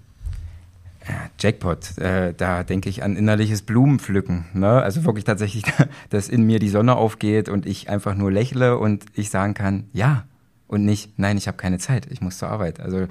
Ja, 1.08 1.30
Jackpot, 1.40 2.00
äh, 2.00 2.34
da 2.34 2.64
denke 2.64 2.90
ich 2.90 3.04
an 3.04 3.16
innerliches 3.16 3.62
Blumenpflücken. 3.62 4.46
Ne? 4.54 4.82
Also 4.82 5.06
wirklich 5.06 5.26
tatsächlich, 5.26 5.64
dass 6.10 6.30
in 6.30 6.44
mir 6.44 6.58
die 6.58 6.70
Sonne 6.70 6.96
aufgeht 6.96 7.48
und 7.48 7.68
ich 7.68 7.90
einfach 7.90 8.16
nur 8.16 8.32
lächle 8.32 8.80
und 8.80 9.06
ich 9.14 9.30
sagen 9.30 9.54
kann, 9.54 9.88
ja. 9.94 10.26
Und 10.68 10.84
nicht, 10.84 11.20
nein, 11.20 11.38
ich 11.38 11.48
habe 11.48 11.58
keine 11.58 11.78
Zeit, 11.78 12.08
ich 12.10 12.22
muss 12.22 12.40
zur 12.40 12.50
Arbeit. 12.50 12.80
Also 12.80 13.06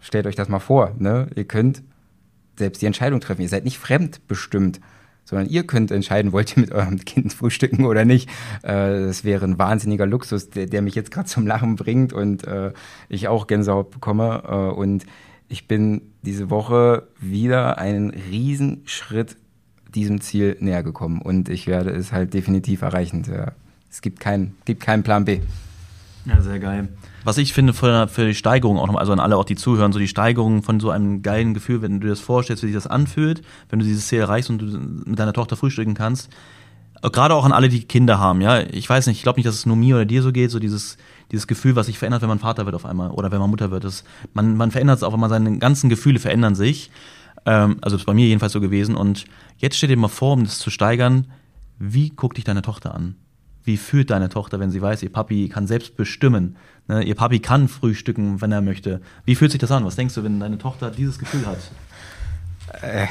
stellt 0.00 0.26
euch 0.26 0.36
das 0.36 0.48
mal 0.48 0.58
vor. 0.58 0.94
Ne? 0.98 1.28
Ihr 1.34 1.44
könnt 1.44 1.82
selbst 2.56 2.80
die 2.80 2.86
Entscheidung 2.86 3.20
treffen. 3.20 3.42
Ihr 3.42 3.48
seid 3.50 3.64
nicht 3.64 3.78
fremdbestimmt, 3.78 4.80
sondern 5.24 5.48
ihr 5.48 5.66
könnt 5.66 5.90
entscheiden, 5.90 6.32
wollt 6.32 6.56
ihr 6.56 6.60
mit 6.60 6.72
eurem 6.72 6.98
Kind 7.04 7.32
frühstücken 7.32 7.84
oder 7.84 8.04
nicht. 8.04 8.28
Äh, 8.62 9.06
das 9.06 9.24
wäre 9.24 9.44
ein 9.44 9.58
wahnsinniger 9.58 10.06
Luxus, 10.06 10.50
der, 10.50 10.66
der 10.66 10.82
mich 10.82 10.94
jetzt 10.94 11.10
gerade 11.10 11.28
zum 11.28 11.46
Lachen 11.46 11.76
bringt 11.76 12.12
und 12.12 12.46
äh, 12.46 12.72
ich 13.08 13.28
auch 13.28 13.46
Gänsehaut 13.46 13.90
bekomme. 13.90 14.42
Äh, 14.46 14.54
und 14.78 15.04
ich 15.48 15.68
bin 15.68 16.02
diese 16.22 16.50
Woche 16.50 17.08
wieder 17.20 17.78
einen 17.78 18.10
Riesenschritt 18.10 19.36
diesem 19.94 20.20
Ziel 20.20 20.56
näher 20.58 20.82
gekommen 20.82 21.22
und 21.22 21.48
ich 21.48 21.66
werde 21.66 21.90
es 21.90 22.12
halt 22.12 22.34
definitiv 22.34 22.82
erreichen. 22.82 23.24
Es 23.88 24.02
gibt, 24.02 24.18
kein, 24.18 24.54
gibt 24.64 24.82
keinen 24.82 25.04
Plan 25.04 25.24
B. 25.24 25.40
Ja, 26.24 26.40
sehr 26.40 26.58
geil. 26.58 26.88
Was 27.24 27.38
ich 27.38 27.54
finde 27.54 27.72
für, 27.72 28.06
für 28.06 28.26
die 28.26 28.34
Steigerung 28.34 28.78
auch 28.78 28.86
nochmal, 28.86 29.00
also 29.00 29.12
an 29.12 29.20
alle 29.20 29.36
auch, 29.36 29.44
die 29.44 29.56
zuhören, 29.56 29.92
so 29.92 29.98
die 29.98 30.08
Steigerung 30.08 30.62
von 30.62 30.78
so 30.78 30.90
einem 30.90 31.22
geilen 31.22 31.54
Gefühl, 31.54 31.80
wenn 31.80 32.00
du 32.00 32.06
dir 32.06 32.10
das 32.10 32.20
vorstellst, 32.20 32.62
wie 32.62 32.66
sich 32.66 32.74
das 32.74 32.86
anfühlt, 32.86 33.42
wenn 33.70 33.78
du 33.78 33.84
dieses 33.84 34.06
Ziel 34.06 34.20
erreichst 34.20 34.50
und 34.50 34.58
du 34.58 34.66
mit 35.10 35.18
deiner 35.18 35.32
Tochter 35.32 35.56
frühstücken 35.56 35.94
kannst. 35.94 36.30
Gerade 37.00 37.34
auch 37.34 37.44
an 37.44 37.52
alle, 37.52 37.68
die 37.68 37.84
Kinder 37.84 38.18
haben, 38.18 38.40
ja. 38.40 38.60
Ich 38.60 38.88
weiß 38.88 39.06
nicht, 39.06 39.18
ich 39.18 39.22
glaube 39.22 39.38
nicht, 39.38 39.46
dass 39.46 39.54
es 39.54 39.66
nur 39.66 39.76
mir 39.76 39.96
oder 39.96 40.04
dir 40.04 40.22
so 40.22 40.32
geht, 40.32 40.50
so 40.50 40.58
dieses, 40.58 40.96
dieses 41.32 41.46
Gefühl, 41.46 41.76
was 41.76 41.86
sich 41.86 41.98
verändert, 41.98 42.22
wenn 42.22 42.28
man 42.28 42.38
Vater 42.38 42.66
wird 42.66 42.74
auf 42.74 42.86
einmal 42.86 43.10
oder 43.10 43.30
wenn 43.32 43.40
man 43.40 43.50
Mutter 43.50 43.70
wird. 43.70 43.84
Das, 43.84 44.04
man, 44.32 44.56
man 44.56 44.70
verändert 44.70 44.98
es 44.98 45.02
auch, 45.02 45.12
wenn 45.12 45.28
seine 45.28 45.58
ganzen 45.58 45.90
Gefühle 45.90 46.18
verändern 46.18 46.54
sich. 46.54 46.90
Ähm, 47.46 47.76
also 47.80 47.96
ist 47.96 48.06
bei 48.06 48.14
mir 48.14 48.26
jedenfalls 48.26 48.52
so 48.52 48.60
gewesen. 48.60 48.96
Und 48.96 49.24
jetzt 49.58 49.76
stell 49.76 49.88
dir 49.88 49.96
mal 49.96 50.08
vor, 50.08 50.34
um 50.34 50.44
das 50.44 50.58
zu 50.58 50.70
steigern, 50.70 51.26
wie 51.78 52.10
guckt 52.10 52.36
dich 52.36 52.44
deine 52.44 52.62
Tochter 52.62 52.94
an? 52.94 53.16
Wie 53.64 53.76
fühlt 53.76 54.10
deine 54.10 54.28
Tochter, 54.28 54.60
wenn 54.60 54.70
sie 54.70 54.82
weiß, 54.82 55.02
ihr 55.02 55.12
Papi 55.12 55.48
kann 55.48 55.66
selbst 55.66 55.96
bestimmen? 55.96 56.56
Ne? 56.86 57.02
Ihr 57.02 57.14
Papi 57.14 57.40
kann 57.40 57.68
frühstücken, 57.68 58.40
wenn 58.40 58.52
er 58.52 58.60
möchte. 58.60 59.00
Wie 59.24 59.34
fühlt 59.34 59.50
sich 59.50 59.60
das 59.60 59.70
an? 59.70 59.84
Was 59.84 59.96
denkst 59.96 60.14
du, 60.14 60.22
wenn 60.22 60.38
deine 60.38 60.58
Tochter 60.58 60.90
dieses 60.90 61.18
Gefühl 61.18 61.46
hat? 61.46 61.58
Äh, 62.82 63.06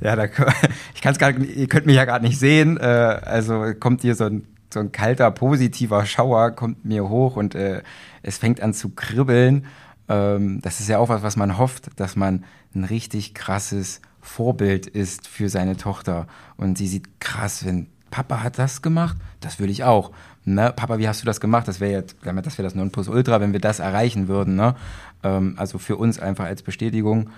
ja, 0.00 0.16
da, 0.16 0.24
ich 0.94 1.00
kann 1.00 1.12
es 1.12 1.18
gar 1.18 1.36
ihr 1.36 1.66
könnt 1.68 1.86
mich 1.86 1.96
ja 1.96 2.04
gerade 2.04 2.24
nicht 2.24 2.38
sehen. 2.38 2.76
Äh, 2.76 2.84
also 2.84 3.72
kommt 3.78 4.02
hier 4.02 4.14
so 4.14 4.24
ein 4.24 4.46
so 4.72 4.80
ein 4.80 4.92
kalter, 4.92 5.30
positiver 5.30 6.06
Schauer 6.06 6.52
kommt 6.52 6.84
mir 6.84 7.08
hoch 7.08 7.36
und 7.36 7.54
äh, 7.54 7.82
es 8.22 8.38
fängt 8.38 8.60
an 8.60 8.72
zu 8.72 8.90
kribbeln. 8.90 9.66
Ähm, 10.08 10.60
das 10.62 10.80
ist 10.80 10.88
ja 10.88 10.98
auch 10.98 11.08
was, 11.08 11.22
was 11.22 11.36
man 11.36 11.58
hofft, 11.58 11.90
dass 11.96 12.16
man 12.16 12.44
ein 12.74 12.84
richtig 12.84 13.34
krasses 13.34 14.00
Vorbild 14.20 14.86
ist 14.86 15.26
für 15.26 15.48
seine 15.48 15.76
Tochter. 15.76 16.26
Und 16.56 16.78
sie 16.78 16.86
sieht 16.86 17.20
krass, 17.20 17.64
wenn 17.64 17.88
Papa 18.10 18.42
hat 18.42 18.58
das 18.58 18.82
gemacht, 18.82 19.16
das 19.40 19.60
will 19.60 19.70
ich 19.70 19.84
auch. 19.84 20.10
Ne? 20.44 20.72
Papa, 20.74 20.98
wie 20.98 21.08
hast 21.08 21.22
du 21.22 21.26
das 21.26 21.40
gemacht? 21.40 21.68
Das 21.68 21.80
wäre 21.80 21.92
jetzt, 21.92 22.16
das 22.22 22.58
wäre 22.58 22.64
das 22.64 22.74
Nonplusultra, 22.74 23.40
wenn 23.40 23.52
wir 23.52 23.60
das 23.60 23.78
erreichen 23.78 24.28
würden. 24.28 24.56
Ne? 24.56 24.74
Ähm, 25.22 25.54
also 25.56 25.78
für 25.78 25.96
uns 25.96 26.18
einfach 26.18 26.46
als 26.46 26.62
Bestätigung 26.62 27.30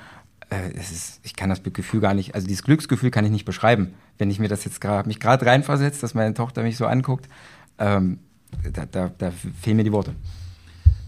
äh, 0.51 0.73
ist, 0.73 1.21
ich 1.23 1.35
kann 1.35 1.51
das 1.51 1.63
Gefühl 1.63 2.01
gar 2.01 2.15
nicht, 2.15 2.35
also 2.35 2.47
dieses 2.47 2.63
Glücksgefühl 2.63 3.11
kann 3.11 3.25
ich 3.25 3.31
nicht 3.31 3.45
beschreiben. 3.45 3.95
Wenn 4.19 4.31
ich 4.31 4.39
mir 4.39 4.49
das 4.49 4.65
jetzt 4.65 4.81
gerade, 4.81 5.09
mich 5.09 5.21
gerade 5.21 5.47
reinversetzt, 5.47 6.03
dass 6.03 6.15
meine 6.15 6.35
Tochter 6.35 6.63
mich 6.63 6.77
so 6.77 6.87
anguckt, 6.87 7.29
ähm, 7.79 8.19
da, 8.73 8.87
da, 8.87 9.11
da 9.17 9.33
fehlen 9.61 9.77
mir 9.77 9.85
die 9.85 9.93
Worte. 9.93 10.15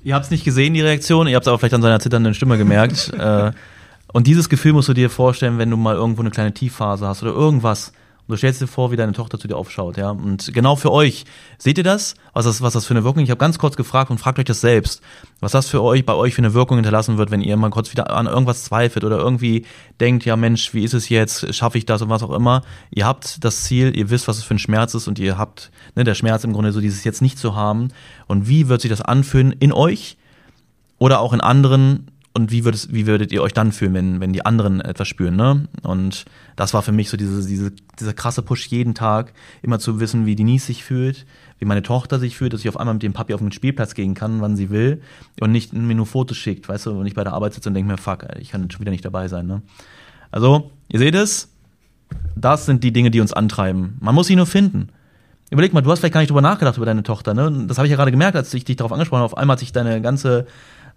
Ihr 0.02 0.14
habt 0.14 0.26
es 0.26 0.30
nicht 0.30 0.44
gesehen, 0.44 0.75
die 0.75 0.80
Reaktion, 0.80 1.26
ihr 1.26 1.37
habt 1.37 1.44
es 1.44 1.49
aber 1.49 1.59
vielleicht 1.59 1.75
an 1.75 1.83
seiner 1.83 2.00
zitternden 2.00 2.35
Stimme 2.35 2.59
gemerkt. 2.59 3.12
äh, 3.18 3.52
und 4.12 4.26
dieses 4.26 4.49
Gefühl 4.49 4.73
musst 4.73 4.88
du 4.88 4.94
dir 4.94 5.11
vorstellen, 5.11 5.59
wenn 5.59 5.71
du 5.71 5.76
mal 5.76 5.94
irgendwo 5.94 6.23
eine 6.23 6.30
kleine 6.30 6.52
Tiefphase 6.52 7.06
hast 7.06 7.23
oder 7.23 7.33
irgendwas, 7.33 7.92
und 8.26 8.32
du 8.32 8.36
stellst 8.38 8.62
dir 8.62 8.66
vor, 8.66 8.90
wie 8.90 8.96
deine 8.96 9.12
Tochter 9.12 9.38
zu 9.38 9.48
dir 9.48 9.56
aufschaut, 9.56 9.98
ja. 9.98 10.10
Und 10.10 10.54
genau 10.54 10.76
für 10.76 10.90
euch, 10.90 11.26
seht 11.58 11.76
ihr 11.76 11.84
das? 11.84 12.14
Was 12.32 12.46
das, 12.46 12.62
was 12.62 12.72
das 12.72 12.86
für 12.86 12.94
eine 12.94 13.04
Wirkung? 13.04 13.22
Ich 13.22 13.30
habe 13.30 13.38
ganz 13.38 13.58
kurz 13.58 13.76
gefragt 13.76 14.10
und 14.10 14.18
fragt 14.18 14.38
euch 14.38 14.46
das 14.46 14.62
selbst, 14.62 15.02
was 15.40 15.52
das 15.52 15.68
für 15.68 15.82
euch, 15.82 16.06
bei 16.06 16.14
euch 16.14 16.34
für 16.34 16.40
eine 16.40 16.54
Wirkung 16.54 16.78
hinterlassen 16.78 17.18
wird, 17.18 17.30
wenn 17.30 17.42
ihr 17.42 17.54
mal 17.58 17.68
kurz 17.68 17.92
wieder 17.92 18.10
an 18.10 18.26
irgendwas 18.26 18.64
zweifelt 18.64 19.04
oder 19.04 19.18
irgendwie 19.18 19.66
denkt, 20.00 20.24
ja 20.24 20.36
Mensch, 20.36 20.72
wie 20.72 20.84
ist 20.84 20.94
es 20.94 21.10
jetzt? 21.10 21.54
Schaffe 21.54 21.76
ich 21.76 21.84
das 21.84 22.00
und 22.00 22.08
was 22.08 22.22
auch 22.22 22.32
immer? 22.32 22.62
Ihr 22.90 23.04
habt 23.04 23.44
das 23.44 23.64
Ziel, 23.64 23.94
ihr 23.94 24.08
wisst, 24.08 24.26
was 24.26 24.38
es 24.38 24.44
für 24.44 24.54
ein 24.54 24.58
Schmerz 24.58 24.94
ist 24.94 25.06
und 25.06 25.18
ihr 25.18 25.36
habt, 25.36 25.70
ne, 25.94 26.04
der 26.04 26.14
Schmerz 26.14 26.44
im 26.44 26.54
Grunde 26.54 26.72
so 26.72 26.80
dieses 26.80 27.04
jetzt 27.04 27.20
nicht 27.20 27.38
zu 27.38 27.54
haben. 27.54 27.88
Und 28.26 28.48
wie 28.48 28.68
wird 28.68 28.80
sich 28.80 28.90
das 28.90 29.02
anfühlen 29.02 29.52
in 29.52 29.72
euch 29.72 30.16
oder 30.98 31.20
auch 31.20 31.34
in 31.34 31.42
anderen 31.42 32.10
und 32.36 32.50
wie 32.50 32.64
würdet, 32.64 32.92
wie 32.92 33.06
würdet 33.06 33.30
ihr 33.32 33.42
euch 33.42 33.52
dann 33.52 33.70
fühlen, 33.70 33.94
wenn, 33.94 34.20
wenn 34.20 34.32
die 34.32 34.44
anderen 34.44 34.80
etwas 34.80 35.06
spüren, 35.06 35.36
ne? 35.36 35.68
Und 35.82 36.24
das 36.56 36.74
war 36.74 36.82
für 36.82 36.90
mich 36.90 37.08
so 37.08 37.16
diese, 37.16 37.46
diese, 37.46 37.72
dieser 38.00 38.12
krasse 38.12 38.42
Push 38.42 38.66
jeden 38.66 38.94
Tag, 38.94 39.32
immer 39.62 39.78
zu 39.78 40.00
wissen, 40.00 40.26
wie 40.26 40.34
Denise 40.34 40.66
sich 40.66 40.82
fühlt, 40.82 41.26
wie 41.60 41.64
meine 41.64 41.82
Tochter 41.82 42.18
sich 42.18 42.36
fühlt, 42.36 42.52
dass 42.52 42.60
ich 42.60 42.68
auf 42.68 42.76
einmal 42.76 42.94
mit 42.94 43.04
dem 43.04 43.12
Papi 43.12 43.34
auf 43.34 43.40
den 43.40 43.52
Spielplatz 43.52 43.94
gehen 43.94 44.14
kann, 44.14 44.40
wann 44.40 44.56
sie 44.56 44.70
will 44.70 45.00
und 45.40 45.52
nicht 45.52 45.72
mir 45.72 45.94
nur 45.94 46.06
Fotos 46.06 46.36
schickt, 46.36 46.68
weißt 46.68 46.86
du, 46.86 46.90
und 46.98 47.06
ich 47.06 47.14
bei 47.14 47.22
der 47.22 47.34
Arbeit 47.34 47.54
sitze 47.54 47.68
und 47.68 47.74
denke 47.74 47.90
mir, 47.90 47.98
fuck, 47.98 48.26
ich 48.40 48.50
kann 48.50 48.68
schon 48.68 48.80
wieder 48.80 48.90
nicht 48.90 49.04
dabei 49.04 49.28
sein, 49.28 49.46
ne? 49.46 49.62
Also, 50.32 50.72
ihr 50.88 50.98
seht 50.98 51.14
es, 51.14 51.52
das 52.34 52.66
sind 52.66 52.82
die 52.82 52.92
Dinge, 52.92 53.12
die 53.12 53.20
uns 53.20 53.32
antreiben. 53.32 53.96
Man 54.00 54.14
muss 54.14 54.26
sie 54.26 54.34
nur 54.34 54.46
finden. 54.46 54.88
Überleg 55.50 55.72
mal, 55.72 55.82
du 55.82 55.90
hast 55.92 56.00
vielleicht 56.00 56.14
gar 56.14 56.20
nicht 56.20 56.30
drüber 56.30 56.42
nachgedacht 56.42 56.76
über 56.76 56.86
deine 56.86 57.04
Tochter, 57.04 57.32
ne? 57.32 57.66
Das 57.68 57.78
habe 57.78 57.86
ich 57.86 57.92
ja 57.92 57.96
gerade 57.96 58.10
gemerkt, 58.10 58.34
als 58.34 58.52
ich 58.54 58.64
dich 58.64 58.74
darauf 58.74 58.92
angesprochen 58.92 59.22
habe. 59.22 59.32
Auf 59.32 59.38
einmal 59.38 59.54
hat 59.54 59.60
sich 59.60 59.70
deine 59.70 60.00
ganze 60.00 60.46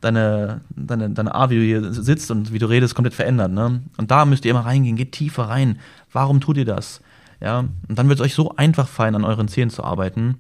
deine, 0.01 0.62
deine, 0.75 1.10
deine 1.10 1.34
Art, 1.36 1.50
wie 1.50 1.56
du 1.56 1.63
hier 1.63 1.94
sitzt 1.94 2.32
und 2.32 2.54
wie 2.54 2.60
du 2.60 2.68
redest, 2.68 2.96
komplett 2.96 3.13
verändert. 3.13 3.51
Ne? 3.51 3.82
Und 3.98 4.12
da 4.12 4.25
müsst 4.25 4.46
ihr 4.46 4.51
immer 4.51 4.66
reingehen, 4.66 4.96
geht 4.96 5.12
tiefer 5.12 5.44
rein. 5.44 5.80
Warum 6.12 6.39
tut 6.39 6.58
ihr 6.58 6.66
das? 6.66 7.01
Ja, 7.39 7.60
und 7.60 7.75
dann 7.88 8.10
wird 8.10 8.20
es 8.20 8.25
euch 8.25 8.34
so 8.34 8.56
einfach 8.56 8.88
fallen, 8.88 9.16
an 9.16 9.24
euren 9.24 9.48
Zielen 9.48 9.70
zu 9.70 9.84
arbeiten. 9.84 10.39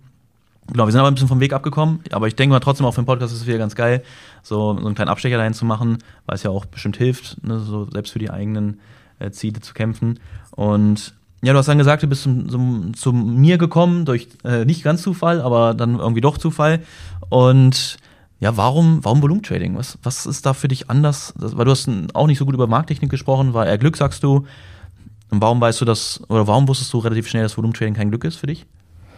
Genau, 0.67 0.85
wir 0.85 0.91
sind 0.91 0.99
aber 0.99 1.09
ein 1.09 1.13
bisschen 1.13 1.29
vom 1.29 1.39
Weg 1.39 1.53
abgekommen, 1.53 2.01
aber 2.11 2.27
ich 2.27 2.35
denke 2.35 2.53
mal 2.53 2.59
trotzdem 2.59 2.85
auch 2.85 2.93
für 2.93 3.01
den 3.01 3.05
Podcast 3.05 3.33
ist 3.33 3.41
es 3.41 3.47
wieder 3.47 3.57
ganz 3.57 3.75
geil, 3.75 4.03
so, 4.43 4.77
so 4.77 4.85
einen 4.85 4.95
kleinen 4.95 5.09
Abstecher 5.09 5.37
dahin 5.37 5.53
zu 5.53 5.63
machen, 5.63 5.99
weil 6.25 6.35
es 6.35 6.43
ja 6.43 6.51
auch 6.51 6.65
bestimmt 6.65 6.97
hilft, 6.97 7.41
ne, 7.45 7.59
so 7.59 7.89
selbst 7.89 8.11
für 8.11 8.19
die 8.19 8.29
eigenen 8.29 8.81
äh, 9.19 9.31
Ziele 9.31 9.61
zu 9.61 9.73
kämpfen. 9.73 10.19
Und 10.51 11.13
ja, 11.41 11.53
du 11.53 11.59
hast 11.59 11.67
dann 11.67 11.77
gesagt, 11.77 12.03
du 12.03 12.07
bist 12.07 12.23
zum, 12.23 12.49
zum, 12.49 12.93
zu 12.95 13.13
mir 13.13 13.57
gekommen, 13.57 14.03
durch 14.03 14.27
äh, 14.43 14.65
nicht 14.65 14.83
ganz 14.83 15.03
Zufall, 15.03 15.39
aber 15.39 15.73
dann 15.73 15.99
irgendwie 15.99 16.21
doch 16.21 16.37
Zufall. 16.37 16.81
Und 17.29 17.97
ja, 18.39 18.55
warum, 18.55 19.03
warum 19.03 19.21
Volumentrading? 19.21 19.75
Was, 19.75 19.97
was 20.03 20.25
ist 20.25 20.45
da 20.45 20.53
für 20.53 20.67
dich 20.67 20.89
anders? 20.89 21.33
Das, 21.39 21.57
weil 21.57 21.65
du 21.65 21.71
hast 21.71 21.89
auch 22.13 22.27
nicht 22.27 22.37
so 22.37 22.45
gut 22.45 22.53
über 22.53 22.67
Markttechnik 22.67 23.09
gesprochen, 23.09 23.53
war 23.53 23.65
eher 23.65 23.77
Glück, 23.77 23.97
sagst 23.97 24.23
du. 24.23 24.45
Und 25.29 25.41
warum 25.41 25.59
weißt 25.59 25.81
du 25.81 25.85
das, 25.85 26.21
oder 26.29 26.47
warum 26.47 26.67
wusstest 26.67 26.93
du 26.93 26.99
relativ 26.99 27.27
schnell, 27.27 27.43
dass 27.43 27.57
Volumentrading 27.57 27.95
kein 27.95 28.09
Glück 28.09 28.23
ist 28.23 28.37
für 28.37 28.47
dich? 28.47 28.65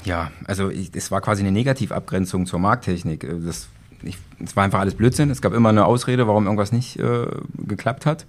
Ja, 0.06 0.32
also 0.46 0.70
es 0.70 1.12
war 1.12 1.20
quasi 1.22 1.44
eine 1.44 1.52
Negativabgrenzung 1.52 2.46
zur 2.46 2.60
Markttechnik. 2.60 3.28
Das, 3.46 3.68
ich, 4.04 4.18
es 4.44 4.56
war 4.56 4.64
einfach 4.64 4.80
alles 4.80 4.96
Blödsinn. 4.96 5.30
Es 5.30 5.42
gab 5.42 5.54
immer 5.54 5.70
eine 5.70 5.86
Ausrede, 5.86 6.26
warum 6.26 6.46
irgendwas 6.46 6.72
nicht 6.72 6.98
äh, 6.98 7.28
geklappt 7.58 8.06
hat. 8.06 8.26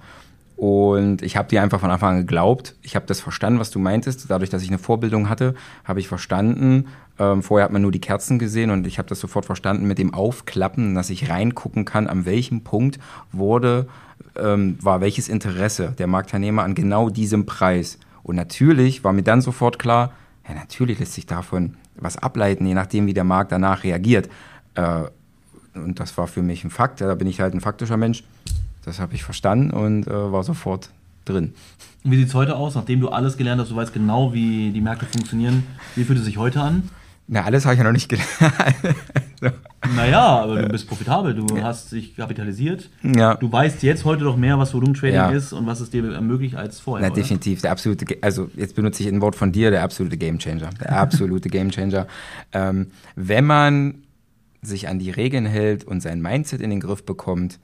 Und 0.61 1.23
ich 1.23 1.38
habe 1.38 1.49
dir 1.49 1.62
einfach 1.62 1.81
von 1.81 1.90
Anfang 1.90 2.17
an 2.17 2.19
geglaubt. 2.19 2.75
Ich 2.83 2.95
habe 2.95 3.07
das 3.07 3.19
verstanden, 3.19 3.59
was 3.59 3.71
du 3.71 3.79
meintest. 3.79 4.31
Dadurch, 4.31 4.50
dass 4.50 4.62
ich 4.62 4.69
eine 4.69 4.76
Vorbildung 4.76 5.31
hatte, 5.31 5.55
habe 5.85 6.00
ich 6.00 6.07
verstanden. 6.07 6.88
Ähm, 7.19 7.43
vorher 7.43 7.64
hat 7.64 7.73
man 7.73 7.81
nur 7.81 7.93
die 7.93 8.00
Kerzen 8.00 8.38
gesehen 8.38 8.71
und 8.71 8.87
ich 8.87 8.99
habe 8.99 9.09
das 9.09 9.21
sofort 9.21 9.47
verstanden 9.47 9.87
mit 9.87 9.97
dem 9.97 10.12
Aufklappen, 10.12 10.95
dass 10.95 11.09
ich 11.09 11.31
reingucken 11.31 11.87
kann, 11.87 12.09
an 12.09 12.26
welchem 12.26 12.61
Punkt 12.61 12.99
wurde, 13.33 13.88
ähm, 14.37 14.76
war 14.83 15.00
welches 15.00 15.31
Interesse 15.31 15.95
der 15.97 16.07
Marktteilnehmer 16.07 16.62
an 16.62 16.75
genau 16.75 17.09
diesem 17.09 17.47
Preis. 17.47 17.99
Und 18.23 18.37
natürlich 18.37 19.02
war 19.02 19.14
mir 19.14 19.23
dann 19.23 19.40
sofort 19.40 19.79
klar, 19.79 20.12
ja, 20.47 20.55
natürlich 20.55 20.99
lässt 20.99 21.14
sich 21.14 21.25
davon 21.25 21.79
was 21.97 22.19
ableiten, 22.19 22.67
je 22.67 22.75
nachdem, 22.75 23.07
wie 23.07 23.14
der 23.14 23.25
Markt 23.25 23.50
danach 23.50 23.83
reagiert. 23.83 24.29
Äh, 24.75 25.05
und 25.75 26.00
das 26.00 26.19
war 26.19 26.26
für 26.26 26.43
mich 26.43 26.64
ein 26.64 26.71
Fakt. 26.71 27.00
Ja, 27.00 27.07
da 27.07 27.14
bin 27.14 27.29
ich 27.29 27.40
halt 27.40 27.55
ein 27.55 27.62
faktischer 27.62 27.97
Mensch. 27.97 28.25
Das 28.85 28.99
habe 29.01 29.15
ich 29.15 29.23
verstanden 29.23 29.71
und 29.71 30.07
äh, 30.07 30.33
war 30.33 30.43
sofort 30.43 30.91
drin. 31.25 31.55
Wie 32.03 32.17
sieht 32.17 32.29
es 32.29 32.35
heute 32.35 32.57
aus, 32.57 32.75
nachdem 32.75 33.01
du 33.01 33.09
alles 33.11 33.37
gelernt 33.37 33.61
hast, 33.61 33.71
du 33.71 33.77
weißt 33.77 33.93
genau, 33.93 34.33
wie 34.33 34.71
die 34.71 34.81
Märkte 34.81 35.07
funktionieren? 35.07 35.65
Wie 35.97 36.05
fühlt 36.05 36.19
es 36.19 36.25
sich 36.25 36.39
heute 36.39 36.61
an? 36.61 36.89
Na, 37.33 37.45
alles 37.45 37.65
habe 37.65 37.75
ich 37.75 37.79
ja 37.79 37.85
noch 37.85 37.93
nicht 37.93 38.09
gelernt. 38.09 38.29
so. 39.41 39.49
Naja, 39.95 40.21
aber 40.21 40.63
du 40.63 40.69
bist 40.69 40.89
profitabel, 40.89 41.33
du 41.35 41.47
ja. 41.57 41.63
hast 41.63 41.93
dich 41.93 42.17
kapitalisiert. 42.17 42.91
Ja. 43.03 43.35
Du 43.37 43.53
weißt 43.53 43.85
jetzt 43.85 44.05
heute 44.05 44.25
doch 44.25 44.37
mehr, 44.37 44.59
was 44.59 44.75
Volumentrading 44.75 45.15
ja. 45.15 45.31
ist 45.31 45.53
und 45.53 45.65
was 45.65 45.79
es 45.79 45.91
dir 45.91 46.13
ermöglicht 46.13 46.57
als 46.57 46.81
vorher. 46.81 47.09
Na, 47.09 47.15
definitiv. 47.15 47.63
Der 47.63 47.71
absolute, 47.71 48.05
also 48.21 48.51
jetzt 48.57 48.75
benutze 48.75 49.05
ich 49.05 49.09
ein 49.09 49.21
Wort 49.21 49.37
von 49.37 49.53
dir, 49.53 49.71
der 49.71 49.85
absolute 49.85 50.17
Gamechanger. 50.17 50.71
Der 50.81 50.99
absolute 50.99 51.49
Gamechanger. 51.51 52.09
Ähm, 52.53 52.89
wenn 53.15 53.45
man 53.45 53.95
sich 54.63 54.89
an 54.89 54.99
die 54.99 55.11
Regeln 55.11 55.47
hält 55.47 55.85
und 55.85 56.01
sein 56.01 56.21
Mindset 56.21 56.61
in 56.61 56.71
den 56.71 56.81
Griff 56.81 57.05
bekommt, 57.07 57.61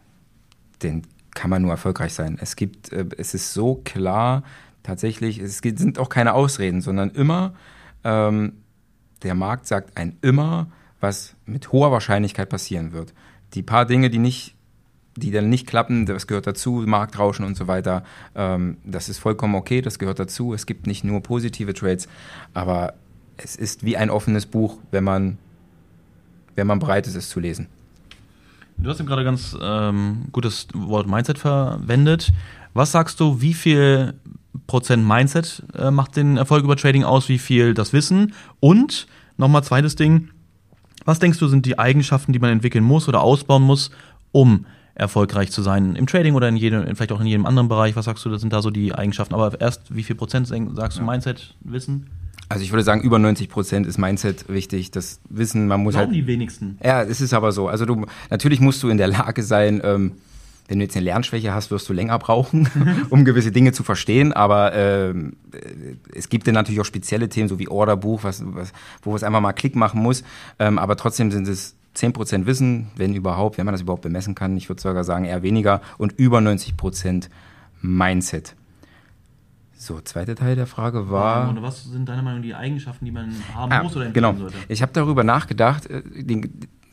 dann 0.80 1.02
kann 1.34 1.50
man 1.50 1.62
nur 1.62 1.70
erfolgreich 1.70 2.14
sein. 2.14 2.38
Es 2.40 2.56
gibt, 2.56 2.92
äh, 2.92 3.04
es 3.16 3.34
ist 3.34 3.52
so 3.52 3.80
klar, 3.84 4.42
tatsächlich, 4.82 5.38
es 5.38 5.58
sind 5.58 5.98
auch 5.98 6.08
keine 6.08 6.34
Ausreden, 6.34 6.80
sondern 6.80 7.10
immer, 7.10 7.54
ähm, 8.04 8.54
der 9.22 9.34
Markt 9.34 9.66
sagt 9.66 9.96
ein 9.96 10.16
immer, 10.22 10.68
was 11.00 11.34
mit 11.44 11.72
hoher 11.72 11.92
Wahrscheinlichkeit 11.92 12.48
passieren 12.48 12.92
wird. 12.92 13.12
Die 13.54 13.62
paar 13.62 13.84
Dinge, 13.84 14.10
die 14.10 14.18
nicht, 14.18 14.54
die 15.16 15.30
dann 15.30 15.48
nicht 15.48 15.66
klappen, 15.66 16.06
das 16.06 16.26
gehört 16.26 16.46
dazu, 16.46 16.84
Marktrauschen 16.86 17.44
und 17.44 17.56
so 17.56 17.66
weiter, 17.66 18.04
ähm, 18.34 18.78
das 18.84 19.08
ist 19.08 19.18
vollkommen 19.18 19.54
okay, 19.54 19.82
das 19.82 19.98
gehört 19.98 20.18
dazu. 20.18 20.54
Es 20.54 20.66
gibt 20.66 20.86
nicht 20.86 21.04
nur 21.04 21.22
positive 21.22 21.74
Trades, 21.74 22.08
aber 22.54 22.94
es 23.36 23.56
ist 23.56 23.84
wie 23.84 23.96
ein 23.96 24.10
offenes 24.10 24.46
Buch, 24.46 24.78
wenn 24.90 25.04
man, 25.04 25.38
wenn 26.54 26.66
man 26.66 26.78
bereit 26.78 27.06
ist, 27.06 27.16
es 27.16 27.28
zu 27.28 27.40
lesen. 27.40 27.68
Du 28.78 28.90
hast 28.90 29.00
eben 29.00 29.08
gerade 29.08 29.24
ganz 29.24 29.56
ähm, 29.60 30.26
gutes 30.32 30.68
Wort 30.74 31.08
Mindset 31.08 31.38
verwendet. 31.38 32.32
Was 32.74 32.92
sagst 32.92 33.18
du, 33.20 33.40
wie 33.40 33.54
viel 33.54 34.14
Prozent 34.66 35.06
Mindset 35.06 35.62
äh, 35.74 35.90
macht 35.90 36.16
den 36.16 36.36
Erfolg 36.36 36.64
über 36.64 36.76
Trading 36.76 37.04
aus, 37.04 37.28
wie 37.28 37.38
viel 37.38 37.74
das 37.74 37.92
Wissen? 37.92 38.34
Und 38.60 39.06
nochmal 39.38 39.64
zweites 39.64 39.96
Ding, 39.96 40.28
was 41.04 41.18
denkst 41.18 41.38
du, 41.38 41.46
sind 41.48 41.64
die 41.64 41.78
Eigenschaften, 41.78 42.32
die 42.32 42.38
man 42.38 42.50
entwickeln 42.50 42.84
muss 42.84 43.08
oder 43.08 43.22
ausbauen 43.22 43.62
muss, 43.62 43.90
um 44.32 44.66
erfolgreich 44.94 45.52
zu 45.52 45.62
sein 45.62 45.94
im 45.94 46.06
Trading 46.06 46.34
oder 46.34 46.48
in 46.48 46.56
jedem, 46.56 46.82
vielleicht 46.96 47.12
auch 47.12 47.20
in 47.20 47.26
jedem 47.26 47.46
anderen 47.46 47.68
Bereich? 47.68 47.96
Was 47.96 48.06
sagst 48.06 48.24
du, 48.24 48.28
das 48.28 48.40
sind 48.40 48.52
da 48.52 48.60
so 48.60 48.70
die 48.70 48.94
Eigenschaften? 48.94 49.34
Aber 49.34 49.60
erst, 49.60 49.94
wie 49.94 50.02
viel 50.02 50.16
Prozent 50.16 50.48
sagst 50.48 50.98
du 50.98 51.02
Mindset, 51.02 51.54
Wissen? 51.60 52.10
Also 52.48 52.62
ich 52.62 52.70
würde 52.70 52.84
sagen, 52.84 53.00
über 53.00 53.18
90 53.18 53.48
Prozent 53.48 53.86
ist 53.86 53.98
Mindset 53.98 54.48
wichtig. 54.48 54.90
Das 54.92 55.20
Wissen, 55.28 55.66
man 55.66 55.82
muss 55.82 55.94
Glauben 55.94 56.12
halt. 56.12 56.16
die 56.16 56.26
wenigsten. 56.26 56.78
Ja, 56.82 57.02
es 57.02 57.20
ist 57.20 57.34
aber 57.34 57.52
so. 57.52 57.68
Also 57.68 57.84
du, 57.84 58.06
natürlich 58.30 58.60
musst 58.60 58.82
du 58.82 58.88
in 58.88 58.98
der 58.98 59.08
Lage 59.08 59.42
sein, 59.42 59.80
ähm, 59.82 60.12
wenn 60.68 60.78
du 60.78 60.84
jetzt 60.84 60.96
eine 60.96 61.04
Lernschwäche 61.04 61.54
hast, 61.54 61.70
wirst 61.70 61.88
du 61.88 61.92
länger 61.92 62.18
brauchen, 62.18 62.68
um 63.10 63.24
gewisse 63.24 63.52
Dinge 63.52 63.72
zu 63.72 63.82
verstehen. 63.82 64.32
Aber 64.32 64.74
ähm, 64.74 65.34
es 66.14 66.28
gibt 66.28 66.46
dann 66.46 66.54
natürlich 66.54 66.80
auch 66.80 66.86
spezielle 66.86 67.28
Themen, 67.28 67.48
so 67.48 67.58
wie 67.58 67.68
Orderbuch, 67.68 68.24
was, 68.24 68.42
was, 68.44 68.72
wo 69.02 69.14
es 69.14 69.22
einfach 69.22 69.40
mal 69.40 69.52
Klick 69.52 69.76
machen 69.76 70.02
muss. 70.02 70.24
Ähm, 70.58 70.78
aber 70.78 70.96
trotzdem 70.96 71.30
sind 71.30 71.48
es 71.48 71.74
10% 71.96 72.46
Wissen, 72.46 72.88
wenn 72.96 73.14
überhaupt, 73.14 73.58
wenn 73.58 73.66
man 73.66 73.74
das 73.74 73.82
überhaupt 73.82 74.02
bemessen 74.02 74.34
kann. 74.34 74.56
Ich 74.56 74.68
würde 74.68 74.82
sogar 74.82 75.04
sagen, 75.04 75.24
eher 75.24 75.42
weniger. 75.42 75.80
Und 75.98 76.12
über 76.12 76.38
90% 76.38 77.28
Mindset. 77.80 78.54
So, 79.78 80.00
zweiter 80.00 80.34
Teil 80.34 80.56
der 80.56 80.66
Frage 80.66 81.10
war. 81.10 81.50
Und 81.50 81.60
was 81.60 81.84
sind 81.84 82.08
deiner 82.08 82.22
Meinung 82.22 82.40
nach 82.40 82.46
die 82.46 82.54
Eigenschaften, 82.54 83.04
die 83.04 83.10
man 83.10 83.34
haben 83.54 83.70
ah, 83.70 83.82
muss 83.82 83.94
oder 83.94 84.06
entwickeln 84.06 84.36
genau. 84.36 84.48
sollte? 84.48 84.56
Ich 84.68 84.80
habe 84.80 84.92
darüber 84.94 85.22
nachgedacht. 85.22 85.86
Äh, 85.86 86.02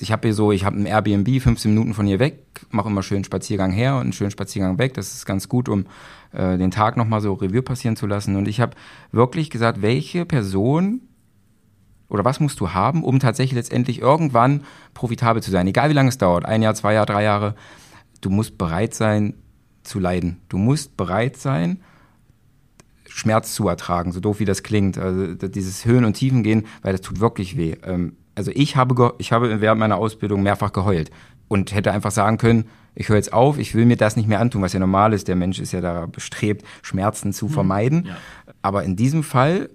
ich 0.01 0.11
habe 0.11 0.27
hier 0.27 0.33
so, 0.33 0.51
ich 0.51 0.65
habe 0.65 0.77
ein 0.77 0.85
Airbnb 0.85 1.41
15 1.41 1.71
Minuten 1.73 1.93
von 1.93 2.05
hier 2.05 2.19
weg, 2.19 2.43
mache 2.71 2.89
immer 2.89 3.01
schön 3.01 3.23
Spaziergang 3.23 3.71
her 3.71 3.95
und 3.95 4.01
einen 4.01 4.13
schönen 4.13 4.31
Spaziergang 4.31 4.79
weg. 4.79 4.93
Das 4.95 5.13
ist 5.13 5.25
ganz 5.25 5.47
gut, 5.47 5.69
um 5.69 5.85
äh, 6.33 6.57
den 6.57 6.71
Tag 6.71 6.97
nochmal 6.97 7.21
so 7.21 7.33
Revue 7.33 7.61
passieren 7.61 7.95
zu 7.95 8.05
lassen. 8.05 8.35
Und 8.35 8.49
ich 8.49 8.59
habe 8.59 8.75
wirklich 9.13 9.49
gesagt, 9.49 9.81
welche 9.81 10.25
Person 10.25 11.01
oder 12.09 12.25
was 12.25 12.41
musst 12.41 12.59
du 12.59 12.71
haben, 12.71 13.05
um 13.05 13.19
tatsächlich 13.19 13.55
letztendlich 13.55 13.99
irgendwann 13.99 14.65
profitabel 14.93 15.41
zu 15.41 15.51
sein? 15.51 15.67
Egal 15.67 15.89
wie 15.89 15.93
lange 15.93 16.09
es 16.09 16.17
dauert, 16.17 16.43
ein 16.43 16.61
Jahr, 16.61 16.75
zwei 16.75 16.93
Jahre, 16.93 17.05
drei 17.05 17.23
Jahre. 17.23 17.55
Du 18.19 18.29
musst 18.29 18.57
bereit 18.57 18.93
sein 18.93 19.35
zu 19.83 19.99
leiden. 19.99 20.41
Du 20.49 20.57
musst 20.57 20.97
bereit 20.97 21.37
sein, 21.37 21.81
Schmerz 23.15 23.53
zu 23.53 23.67
ertragen, 23.67 24.11
so 24.11 24.19
doof 24.19 24.39
wie 24.39 24.45
das 24.45 24.63
klingt. 24.63 24.97
Also 24.97 25.35
dieses 25.35 25.85
Höhen 25.85 26.03
und 26.03 26.13
Tiefen 26.13 26.41
gehen, 26.41 26.65
weil 26.81 26.93
das 26.93 27.01
tut 27.01 27.19
wirklich 27.19 27.55
weh. 27.55 27.75
Ähm, 27.83 28.17
also 28.33 28.51
ich 28.55 28.75
habe, 28.75 29.13
ich 29.19 29.31
habe 29.31 29.61
während 29.61 29.79
meiner 29.79 29.97
Ausbildung 29.97 30.41
mehrfach 30.41 30.73
geheult 30.73 31.11
und 31.47 31.75
hätte 31.75 31.91
einfach 31.91 32.09
sagen 32.09 32.37
können, 32.37 32.65
ich 32.95 33.09
höre 33.09 33.17
jetzt 33.17 33.31
auf, 33.31 33.59
ich 33.59 33.75
will 33.75 33.85
mir 33.85 33.97
das 33.97 34.15
nicht 34.15 34.27
mehr 34.27 34.39
antun, 34.39 34.63
was 34.63 34.73
ja 34.73 34.79
normal 34.79 35.13
ist. 35.13 35.27
Der 35.27 35.35
Mensch 35.35 35.59
ist 35.59 35.73
ja 35.73 35.81
da 35.81 36.07
bestrebt, 36.07 36.65
Schmerzen 36.81 37.33
zu 37.33 37.45
mhm. 37.45 37.49
vermeiden. 37.51 38.05
Ja. 38.07 38.17
Aber 38.63 38.83
in 38.83 38.95
diesem 38.95 39.21
Fall, 39.21 39.69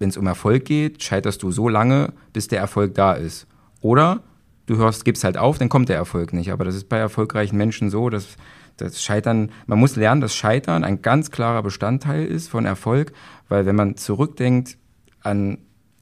wenn 0.00 0.08
es 0.08 0.16
um 0.16 0.26
Erfolg 0.26 0.64
geht, 0.64 1.00
scheiterst 1.02 1.42
du 1.44 1.52
so 1.52 1.68
lange, 1.68 2.12
bis 2.32 2.48
der 2.48 2.58
Erfolg 2.58 2.94
da 2.94 3.12
ist. 3.12 3.46
Oder 3.80 4.24
du 4.66 4.76
hörst, 4.78 5.04
gibst 5.04 5.22
halt 5.22 5.38
auf, 5.38 5.58
dann 5.58 5.68
kommt 5.68 5.88
der 5.88 5.96
Erfolg 5.96 6.32
nicht. 6.32 6.50
Aber 6.50 6.64
das 6.64 6.74
ist 6.74 6.88
bei 6.88 6.98
erfolgreichen 6.98 7.56
Menschen 7.56 7.88
so, 7.88 8.10
dass 8.10 8.36
das 8.78 9.02
Scheitern, 9.02 9.50
man 9.66 9.78
muss 9.78 9.96
lernen, 9.96 10.20
dass 10.20 10.34
Scheitern 10.34 10.84
ein 10.84 11.02
ganz 11.02 11.30
klarer 11.30 11.62
Bestandteil 11.62 12.24
ist 12.24 12.48
von 12.48 12.64
Erfolg, 12.64 13.12
weil 13.48 13.66
wenn 13.66 13.76
man 13.76 13.96
zurückdenkt 13.96 14.78
an, 15.22 15.58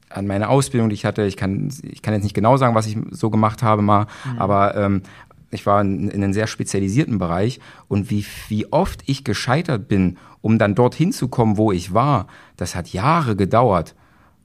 an 0.09 0.27
meine 0.27 0.47
Ausbildung, 0.49 0.89
die 0.89 0.95
ich 0.95 1.05
hatte, 1.05 1.23
ich 1.23 1.37
kann, 1.37 1.71
ich 1.83 2.01
kann 2.01 2.13
jetzt 2.13 2.23
nicht 2.23 2.35
genau 2.35 2.55
sagen, 2.57 2.75
was 2.75 2.87
ich 2.87 2.97
so 3.11 3.29
gemacht 3.29 3.63
habe 3.63 3.81
mal, 3.81 4.07
mhm. 4.25 4.39
aber 4.39 4.75
ähm, 4.75 5.01
ich 5.49 5.65
war 5.65 5.81
in, 5.81 6.09
in 6.09 6.23
einem 6.23 6.33
sehr 6.33 6.47
spezialisierten 6.47 7.17
Bereich 7.17 7.59
und 7.87 8.09
wie, 8.09 8.25
wie 8.47 8.71
oft 8.71 9.01
ich 9.05 9.23
gescheitert 9.23 9.87
bin, 9.87 10.17
um 10.41 10.57
dann 10.59 10.75
dorthin 10.75 11.11
zu 11.11 11.27
kommen, 11.27 11.57
wo 11.57 11.71
ich 11.71 11.93
war, 11.93 12.27
das 12.57 12.75
hat 12.75 12.89
Jahre 12.89 13.35
gedauert. 13.35 13.95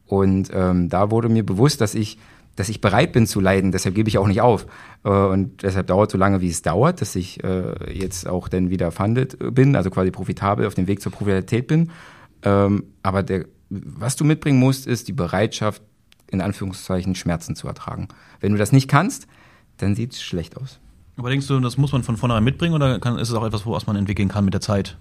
Und 0.06 0.50
ähm, 0.52 0.88
da 0.88 1.10
wurde 1.10 1.28
mir 1.28 1.44
bewusst, 1.44 1.80
dass 1.80 1.94
ich 1.94 2.18
dass 2.56 2.68
ich 2.68 2.80
bereit 2.80 3.12
bin 3.12 3.26
zu 3.26 3.40
leiden. 3.40 3.72
Deshalb 3.72 3.94
gebe 3.94 4.08
ich 4.08 4.18
auch 4.18 4.26
nicht 4.26 4.40
auf. 4.40 4.66
Äh, 5.04 5.10
und 5.10 5.62
deshalb 5.62 5.86
dauert 5.86 6.10
so 6.10 6.18
lange, 6.18 6.40
wie 6.40 6.48
es 6.48 6.62
dauert, 6.62 7.00
dass 7.00 7.16
ich 7.16 7.42
äh, 7.44 7.92
jetzt 7.92 8.28
auch 8.28 8.48
dann 8.48 8.70
wieder 8.70 8.90
funded 8.90 9.36
bin, 9.54 9.76
also 9.76 9.90
quasi 9.90 10.10
profitabel 10.10 10.66
auf 10.66 10.74
dem 10.74 10.86
Weg 10.86 11.00
zur 11.00 11.12
Profitabilität 11.12 11.66
bin. 11.66 11.90
Ähm, 12.42 12.84
aber 13.02 13.22
der, 13.22 13.46
was 13.70 14.16
du 14.16 14.24
mitbringen 14.24 14.58
musst, 14.58 14.86
ist 14.86 15.08
die 15.08 15.12
Bereitschaft, 15.12 15.82
in 16.28 16.40
Anführungszeichen 16.40 17.14
Schmerzen 17.14 17.56
zu 17.56 17.68
ertragen. 17.68 18.08
Wenn 18.40 18.52
du 18.52 18.58
das 18.58 18.72
nicht 18.72 18.88
kannst, 18.88 19.26
dann 19.78 19.94
sieht 19.94 20.12
es 20.12 20.22
schlecht 20.22 20.56
aus. 20.56 20.78
Aber 21.16 21.28
denkst 21.28 21.46
du, 21.46 21.60
das 21.60 21.76
muss 21.76 21.92
man 21.92 22.02
von 22.02 22.16
vornherein 22.16 22.44
mitbringen 22.44 22.74
oder 22.74 22.98
kann, 22.98 23.18
ist 23.18 23.28
es 23.28 23.34
auch 23.34 23.44
etwas, 23.44 23.66
was 23.66 23.86
man 23.86 23.96
entwickeln 23.96 24.28
kann 24.28 24.44
mit 24.44 24.54
der 24.54 24.60
Zeit? 24.60 24.96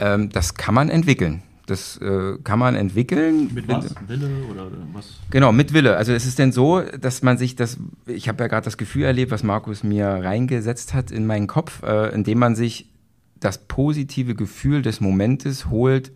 Ähm, 0.00 0.30
das 0.30 0.54
kann 0.54 0.74
man 0.74 0.88
entwickeln. 0.88 1.42
Das 1.68 1.98
äh, 1.98 2.38
kann 2.44 2.58
man 2.58 2.74
entwickeln. 2.74 3.52
Mit 3.52 3.68
was? 3.68 3.94
Wille 4.06 4.30
oder 4.50 4.70
was? 4.94 5.18
Genau, 5.30 5.52
mit 5.52 5.74
Wille. 5.74 5.98
Also 5.98 6.14
es 6.14 6.24
ist 6.24 6.38
denn 6.38 6.50
so, 6.50 6.80
dass 6.80 7.22
man 7.22 7.36
sich 7.36 7.56
das, 7.56 7.76
ich 8.06 8.26
habe 8.26 8.42
ja 8.42 8.48
gerade 8.48 8.64
das 8.64 8.78
Gefühl 8.78 9.04
erlebt, 9.04 9.30
was 9.30 9.42
Markus 9.42 9.84
mir 9.84 10.06
reingesetzt 10.06 10.94
hat 10.94 11.10
in 11.10 11.26
meinen 11.26 11.46
Kopf, 11.46 11.82
äh, 11.82 12.08
indem 12.14 12.38
man 12.38 12.54
sich 12.54 12.90
das 13.38 13.58
positive 13.58 14.34
Gefühl 14.34 14.80
des 14.80 15.02
Momentes 15.02 15.68
holt, 15.68 16.10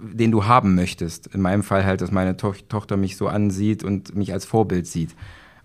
den 0.00 0.32
du 0.32 0.46
haben 0.46 0.74
möchtest. 0.74 1.28
In 1.28 1.40
meinem 1.40 1.62
Fall 1.62 1.84
halt, 1.84 2.00
dass 2.00 2.10
meine 2.10 2.36
to 2.36 2.52
Tochter 2.68 2.96
mich 2.96 3.16
so 3.16 3.28
ansieht 3.28 3.84
und 3.84 4.16
mich 4.16 4.32
als 4.32 4.44
Vorbild 4.44 4.88
sieht. 4.88 5.14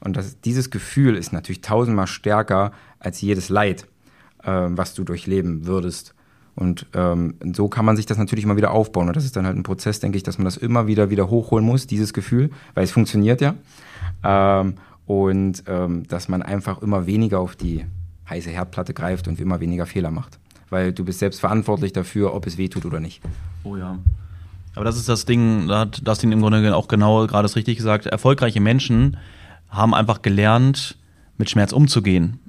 Und 0.01 0.17
das, 0.17 0.39
dieses 0.41 0.69
Gefühl 0.69 1.15
ist 1.15 1.33
natürlich 1.33 1.61
tausendmal 1.61 2.07
stärker 2.07 2.73
als 2.99 3.21
jedes 3.21 3.49
Leid, 3.49 3.87
äh, 4.43 4.51
was 4.51 4.93
du 4.93 5.03
durchleben 5.03 5.65
würdest. 5.65 6.13
Und 6.55 6.85
ähm, 6.93 7.35
so 7.53 7.67
kann 7.67 7.85
man 7.85 7.95
sich 7.95 8.05
das 8.05 8.17
natürlich 8.17 8.45
immer 8.45 8.57
wieder 8.57 8.71
aufbauen. 8.71 9.07
Und 9.07 9.15
das 9.15 9.25
ist 9.25 9.35
dann 9.35 9.45
halt 9.45 9.57
ein 9.57 9.63
Prozess, 9.63 9.99
denke 9.99 10.17
ich, 10.17 10.23
dass 10.23 10.37
man 10.37 10.45
das 10.45 10.57
immer 10.57 10.87
wieder 10.87 11.09
wieder 11.09 11.29
hochholen 11.29 11.65
muss, 11.65 11.87
dieses 11.87 12.13
Gefühl, 12.13 12.51
weil 12.75 12.83
es 12.83 12.91
funktioniert 12.91 13.41
ja. 13.41 13.55
Ähm, 14.23 14.75
und 15.05 15.63
ähm, 15.67 16.07
dass 16.07 16.29
man 16.29 16.41
einfach 16.41 16.81
immer 16.81 17.07
weniger 17.07 17.39
auf 17.39 17.55
die 17.55 17.85
heiße 18.29 18.49
Herdplatte 18.49 18.93
greift 18.93 19.27
und 19.27 19.39
immer 19.39 19.59
weniger 19.59 19.85
Fehler 19.85 20.11
macht. 20.11 20.39
Weil 20.69 20.93
du 20.93 21.03
bist 21.03 21.19
selbst 21.19 21.39
verantwortlich 21.39 21.91
dafür, 21.91 22.33
ob 22.33 22.47
es 22.47 22.57
weh 22.57 22.69
tut 22.69 22.85
oder 22.85 22.99
nicht. 22.99 23.21
Oh 23.63 23.75
ja. 23.75 23.97
Aber 24.75 24.85
das 24.85 24.97
ist 24.97 25.09
das 25.09 25.25
Ding, 25.25 25.67
da 25.67 25.81
hat 25.81 26.07
Dustin 26.07 26.31
im 26.31 26.41
Grunde 26.41 26.75
auch 26.75 26.87
genau 26.87 27.27
gerade 27.27 27.43
das 27.43 27.55
richtig 27.55 27.77
gesagt. 27.77 28.05
Erfolgreiche 28.05 28.59
Menschen 28.59 29.17
haben 29.69 29.93
einfach 29.93 30.21
gelernt, 30.21 30.97
mit 31.37 31.49
Schmerz 31.49 31.73
umzugehen 31.73 32.39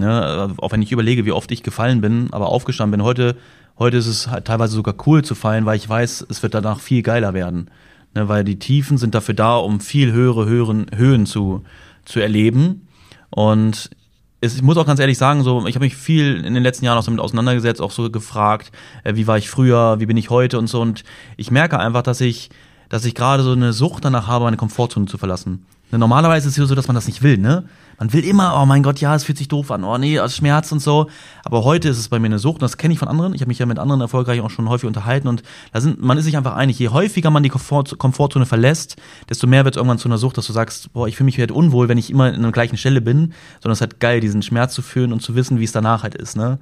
Ne? 0.00 0.54
Auch 0.58 0.72
wenn 0.72 0.82
ich 0.82 0.92
überlege, 0.92 1.24
wie 1.24 1.32
oft 1.32 1.50
ich 1.52 1.62
gefallen 1.62 2.00
bin, 2.00 2.28
aber 2.32 2.48
aufgestanden 2.48 2.98
bin. 2.98 3.04
Heute, 3.04 3.36
heute 3.78 3.96
ist 3.96 4.06
es 4.06 4.28
halt 4.28 4.46
teilweise 4.46 4.74
sogar 4.74 4.94
cool 5.06 5.22
zu 5.22 5.34
fallen, 5.34 5.66
weil 5.66 5.76
ich 5.76 5.88
weiß, 5.88 6.26
es 6.28 6.42
wird 6.42 6.54
danach 6.54 6.80
viel 6.80 7.02
geiler 7.02 7.34
werden. 7.34 7.70
Ne? 8.14 8.28
Weil 8.28 8.44
die 8.44 8.58
Tiefen 8.58 8.98
sind 8.98 9.14
dafür 9.14 9.34
da, 9.34 9.56
um 9.56 9.80
viel 9.80 10.12
höhere 10.12 10.46
Hören, 10.46 10.86
Höhen 10.94 11.26
zu, 11.26 11.62
zu 12.04 12.20
erleben. 12.20 12.88
Und 13.30 13.90
ich 14.40 14.62
muss 14.62 14.76
auch 14.76 14.86
ganz 14.86 15.00
ehrlich 15.00 15.18
sagen, 15.18 15.42
so, 15.42 15.66
ich 15.66 15.74
habe 15.74 15.84
mich 15.84 15.96
viel 15.96 16.44
in 16.44 16.54
den 16.54 16.62
letzten 16.62 16.84
Jahren 16.84 16.98
auch 16.98 17.04
damit 17.04 17.20
auseinandergesetzt, 17.20 17.80
auch 17.80 17.90
so 17.90 18.10
gefragt, 18.10 18.72
äh, 19.04 19.14
wie 19.14 19.26
war 19.26 19.38
ich 19.38 19.50
früher, 19.50 20.00
wie 20.00 20.06
bin 20.06 20.16
ich 20.16 20.30
heute 20.30 20.58
und 20.58 20.66
so. 20.66 20.80
Und 20.80 21.04
ich 21.36 21.50
merke 21.50 21.78
einfach, 21.78 22.02
dass 22.02 22.20
ich, 22.20 22.50
dass 22.88 23.04
ich 23.04 23.14
gerade 23.14 23.42
so 23.42 23.52
eine 23.52 23.72
Sucht 23.72 24.04
danach 24.04 24.26
habe, 24.26 24.44
meine 24.44 24.56
Komfortzone 24.56 25.06
zu 25.06 25.18
verlassen. 25.18 25.66
Normalerweise 25.90 26.46
ist 26.48 26.54
es 26.54 26.58
ja 26.58 26.66
so, 26.66 26.74
dass 26.74 26.86
man 26.86 26.94
das 26.94 27.06
nicht 27.06 27.22
will, 27.22 27.36
ne? 27.36 27.64
Man 28.00 28.14
will 28.14 28.24
immer, 28.24 28.58
oh 28.58 28.64
mein 28.64 28.82
Gott, 28.82 28.98
ja, 29.00 29.14
es 29.14 29.24
fühlt 29.24 29.36
sich 29.36 29.48
doof 29.48 29.70
an, 29.70 29.84
oh 29.84 29.98
nee, 29.98 30.16
es 30.16 30.34
Schmerz 30.34 30.72
und 30.72 30.78
so. 30.78 31.10
Aber 31.44 31.64
heute 31.64 31.90
ist 31.90 31.98
es 31.98 32.08
bei 32.08 32.18
mir 32.18 32.26
eine 32.26 32.38
Sucht, 32.38 32.56
und 32.56 32.62
das 32.62 32.78
kenne 32.78 32.94
ich 32.94 32.98
von 32.98 33.08
anderen. 33.08 33.34
Ich 33.34 33.42
habe 33.42 33.48
mich 33.48 33.58
ja 33.58 33.66
mit 33.66 33.78
anderen 33.78 34.00
erfolgreich 34.00 34.40
auch 34.40 34.48
schon 34.48 34.70
häufig 34.70 34.86
unterhalten 34.86 35.28
und 35.28 35.42
da 35.72 35.82
sind, 35.82 36.02
man 36.02 36.16
ist 36.16 36.24
sich 36.24 36.38
einfach 36.38 36.54
einig, 36.56 36.78
je 36.78 36.88
häufiger 36.88 37.30
man 37.30 37.42
die 37.42 37.50
Komfort, 37.50 37.98
Komfortzone 37.98 38.46
verlässt, 38.46 38.96
desto 39.28 39.46
mehr 39.46 39.66
wird 39.66 39.74
es 39.74 39.76
irgendwann 39.76 39.98
zu 39.98 40.08
einer 40.08 40.16
Sucht, 40.16 40.38
dass 40.38 40.46
du 40.46 40.54
sagst, 40.54 40.94
boah, 40.94 41.08
ich 41.08 41.16
fühle 41.16 41.26
mich 41.26 41.38
halt 41.38 41.52
unwohl, 41.52 41.88
wenn 41.88 41.98
ich 41.98 42.08
immer 42.10 42.32
in 42.32 42.40
der 42.40 42.52
gleichen 42.52 42.78
Stelle 42.78 43.02
bin, 43.02 43.34
sondern 43.60 43.72
es 43.72 43.78
ist 43.78 43.82
halt 43.82 44.00
geil, 44.00 44.20
diesen 44.20 44.40
Schmerz 44.40 44.72
zu 44.72 44.80
fühlen 44.80 45.12
und 45.12 45.20
zu 45.20 45.34
wissen, 45.34 45.60
wie 45.60 45.64
es 45.64 45.72
danach 45.72 46.02
halt 46.02 46.14
ist, 46.14 46.38
ne? 46.38 46.58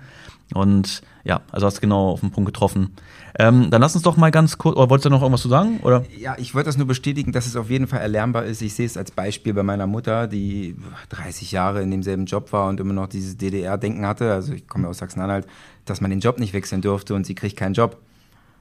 Und 0.55 1.03
ja, 1.29 1.43
also 1.53 1.67
hast 1.67 1.77
du 1.77 1.81
genau 1.83 2.09
auf 2.09 2.21
den 2.21 2.31
Punkt 2.31 2.47
getroffen. 2.47 2.95
Ähm, 3.39 3.71
dann 3.71 3.83
lass 3.83 3.95
uns 3.95 4.03
doch 4.03 4.17
mal 4.17 4.31
ganz 4.31 4.57
kurz, 4.57 4.77
oder 4.77 4.89
wolltest 4.89 5.05
du 5.05 5.11
noch 5.11 5.21
irgendwas 5.21 5.43
zu 5.43 5.49
sagen? 5.49 5.81
Oder? 5.83 6.05
Ja, 6.19 6.37
ich 6.39 6.55
wollte 6.55 6.69
das 6.69 6.79
nur 6.79 6.87
bestätigen, 6.87 7.33
dass 7.33 7.47
es 7.47 7.55
auf 7.55 7.69
jeden 7.69 7.87
Fall 7.87 8.01
erlernbar 8.01 8.47
ist. 8.47 8.63
Ich 8.63 8.75
sehe 8.75 8.87
es 8.87 8.97
als 8.97 9.11
Beispiel 9.11 9.53
bei 9.53 9.63
meiner 9.63 9.87
Mutter, 9.87 10.27
die 10.27 10.75
30 11.11 11.53
Jahre 11.53 11.83
in 11.83 11.91
demselben 11.91 12.25
Job 12.25 12.51
war 12.53 12.69
und 12.71 12.81
immer 12.81 12.95
noch 12.95 13.09
dieses 13.09 13.37
DDR-Denken 13.37 14.07
hatte. 14.07 14.33
Also 14.33 14.55
ich 14.55 14.67
komme 14.67 14.89
aus 14.89 14.99
Sachsen-Anhalt, 14.99 15.47
dass 15.85 16.01
man 16.01 16.11
den 16.11 16.21
Job 16.21 16.41
nicht 16.41 16.55
wechseln 16.55 16.81
durfte 16.81 17.15
und 17.15 17.27
sie 17.27 17.35
kriegt 17.35 17.59
keinen 17.59 17.75
Job. 17.75 17.99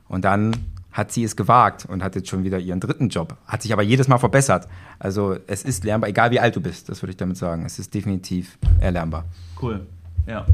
Und 0.09 0.25
dann 0.25 0.53
hat 0.91 1.13
sie 1.13 1.23
es 1.23 1.37
gewagt 1.37 1.85
und 1.85 2.03
hat 2.03 2.15
jetzt 2.15 2.27
schon 2.27 2.43
wieder 2.43 2.59
ihren 2.59 2.81
dritten 2.81 3.07
Job. 3.07 3.37
Hat 3.47 3.61
sich 3.61 3.71
aber 3.71 3.83
jedes 3.83 4.09
Mal 4.09 4.17
verbessert. 4.17 4.67
Also 4.99 5.37
es 5.47 5.63
ist 5.63 5.85
lernbar, 5.85 6.09
egal 6.09 6.31
wie 6.31 6.39
alt 6.41 6.55
du 6.55 6.59
bist, 6.59 6.89
das 6.89 7.01
würde 7.01 7.11
ich 7.11 7.17
damit 7.17 7.37
sagen. 7.37 7.65
Es 7.65 7.79
ist 7.79 7.93
definitiv 7.93 8.57
erlernbar. 8.81 9.23
Cool, 9.61 9.85
ja. 10.25 10.45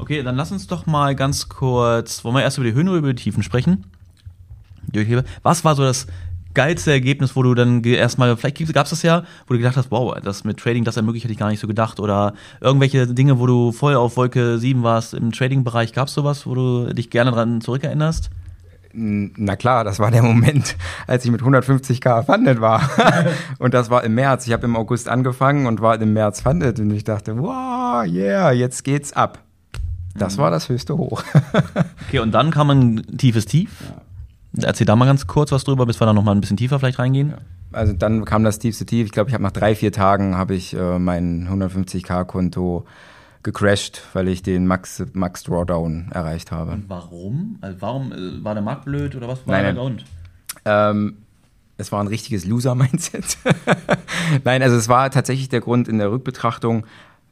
Okay, 0.00 0.22
dann 0.22 0.34
lass 0.34 0.50
uns 0.50 0.66
doch 0.66 0.86
mal 0.86 1.14
ganz 1.14 1.48
kurz, 1.50 2.24
wollen 2.24 2.34
wir 2.34 2.42
erst 2.42 2.56
über 2.56 2.66
die 2.66 2.72
Höhen 2.72 2.88
oder 2.88 2.98
über 2.98 3.12
die 3.12 3.22
Tiefen 3.22 3.42
sprechen? 3.42 3.84
Was 5.42 5.64
war 5.64 5.74
so 5.74 5.82
das 5.82 6.06
geilste 6.54 6.90
Ergebnis, 6.90 7.36
wo 7.36 7.42
du 7.42 7.54
dann 7.54 7.84
erstmal, 7.84 8.34
vielleicht 8.36 8.72
gab 8.72 8.86
es 8.86 8.90
das 8.90 9.02
ja, 9.02 9.24
wo 9.46 9.52
du 9.52 9.58
gedacht 9.58 9.76
hast, 9.76 9.90
wow, 9.90 10.18
das 10.22 10.42
mit 10.44 10.58
Trading, 10.58 10.84
das 10.84 10.96
ermöglicht, 10.96 11.24
hätte 11.24 11.32
ich 11.32 11.38
gar 11.38 11.50
nicht 11.50 11.60
so 11.60 11.68
gedacht. 11.68 12.00
Oder 12.00 12.32
irgendwelche 12.60 13.06
Dinge, 13.06 13.38
wo 13.38 13.46
du 13.46 13.72
voll 13.72 13.94
auf 13.94 14.16
Wolke 14.16 14.58
7 14.58 14.82
warst 14.82 15.12
im 15.14 15.32
Trading-Bereich, 15.32 15.92
gab 15.92 16.08
es 16.08 16.14
sowas, 16.14 16.46
wo 16.46 16.54
du 16.54 16.94
dich 16.94 17.10
gerne 17.10 17.30
dran 17.30 17.60
zurückerinnerst? 17.60 18.30
Na 18.92 19.54
klar, 19.54 19.84
das 19.84 20.00
war 20.00 20.10
der 20.10 20.22
Moment, 20.22 20.76
als 21.06 21.24
ich 21.24 21.30
mit 21.30 21.42
150k 21.42 22.24
funded 22.24 22.60
war. 22.60 22.90
und 23.58 23.74
das 23.74 23.90
war 23.90 24.02
im 24.02 24.14
März. 24.14 24.46
Ich 24.48 24.52
habe 24.52 24.64
im 24.64 24.74
August 24.74 25.08
angefangen 25.08 25.66
und 25.66 25.80
war 25.80 26.00
im 26.00 26.12
März 26.12 26.40
funded 26.40 26.80
und 26.80 26.90
ich 26.90 27.04
dachte, 27.04 27.38
wow, 27.38 28.04
yeah, 28.04 28.50
jetzt 28.50 28.82
geht's 28.82 29.12
ab. 29.12 29.44
Das 30.20 30.38
war 30.38 30.50
das 30.50 30.68
höchste 30.68 30.96
Hoch. 30.96 31.22
okay, 32.08 32.18
und 32.18 32.32
dann 32.32 32.50
kam 32.50 32.70
ein 32.70 33.16
tiefes 33.16 33.46
Tief. 33.46 33.70
Ja. 34.52 34.66
Erzähl 34.68 34.84
da 34.84 34.96
mal 34.96 35.06
ganz 35.06 35.26
kurz 35.26 35.52
was 35.52 35.64
drüber, 35.64 35.86
bis 35.86 36.00
wir 36.00 36.06
da 36.06 36.12
noch 36.12 36.24
mal 36.24 36.32
ein 36.32 36.40
bisschen 36.40 36.56
tiefer 36.56 36.78
vielleicht 36.78 36.98
reingehen. 36.98 37.30
Ja. 37.30 37.38
Also 37.72 37.92
dann 37.92 38.24
kam 38.24 38.44
das 38.44 38.58
tiefste 38.58 38.84
Tief. 38.84 39.06
Ich 39.06 39.12
glaube, 39.12 39.30
ich 39.30 39.34
habe 39.34 39.44
nach 39.44 39.52
drei, 39.52 39.74
vier 39.74 39.92
Tagen 39.92 40.36
habe 40.36 40.54
ich 40.54 40.74
äh, 40.74 40.98
mein 40.98 41.48
150k-Konto 41.48 42.84
gecrashed, 43.42 44.02
weil 44.12 44.28
ich 44.28 44.42
den 44.42 44.66
Max, 44.66 45.02
Max 45.12 45.44
Drawdown 45.44 46.10
erreicht 46.12 46.50
habe. 46.50 46.72
Und 46.72 46.88
warum? 46.88 47.58
Also 47.60 47.80
warum 47.80 48.12
äh, 48.12 48.44
war 48.44 48.54
der 48.54 48.62
Markt 48.62 48.84
blöd 48.84 49.16
oder 49.16 49.28
was 49.28 49.46
war 49.46 49.54
nein, 49.54 49.64
der 49.64 49.74
Grund? 49.74 50.04
Ähm, 50.64 51.16
es 51.78 51.92
war 51.92 52.02
ein 52.02 52.08
richtiges 52.08 52.44
Loser-Mindset. 52.44 53.38
nein, 54.44 54.62
also 54.62 54.76
es 54.76 54.88
war 54.88 55.10
tatsächlich 55.10 55.48
der 55.48 55.60
Grund 55.60 55.88
in 55.88 55.98
der 55.98 56.10
Rückbetrachtung, 56.10 56.84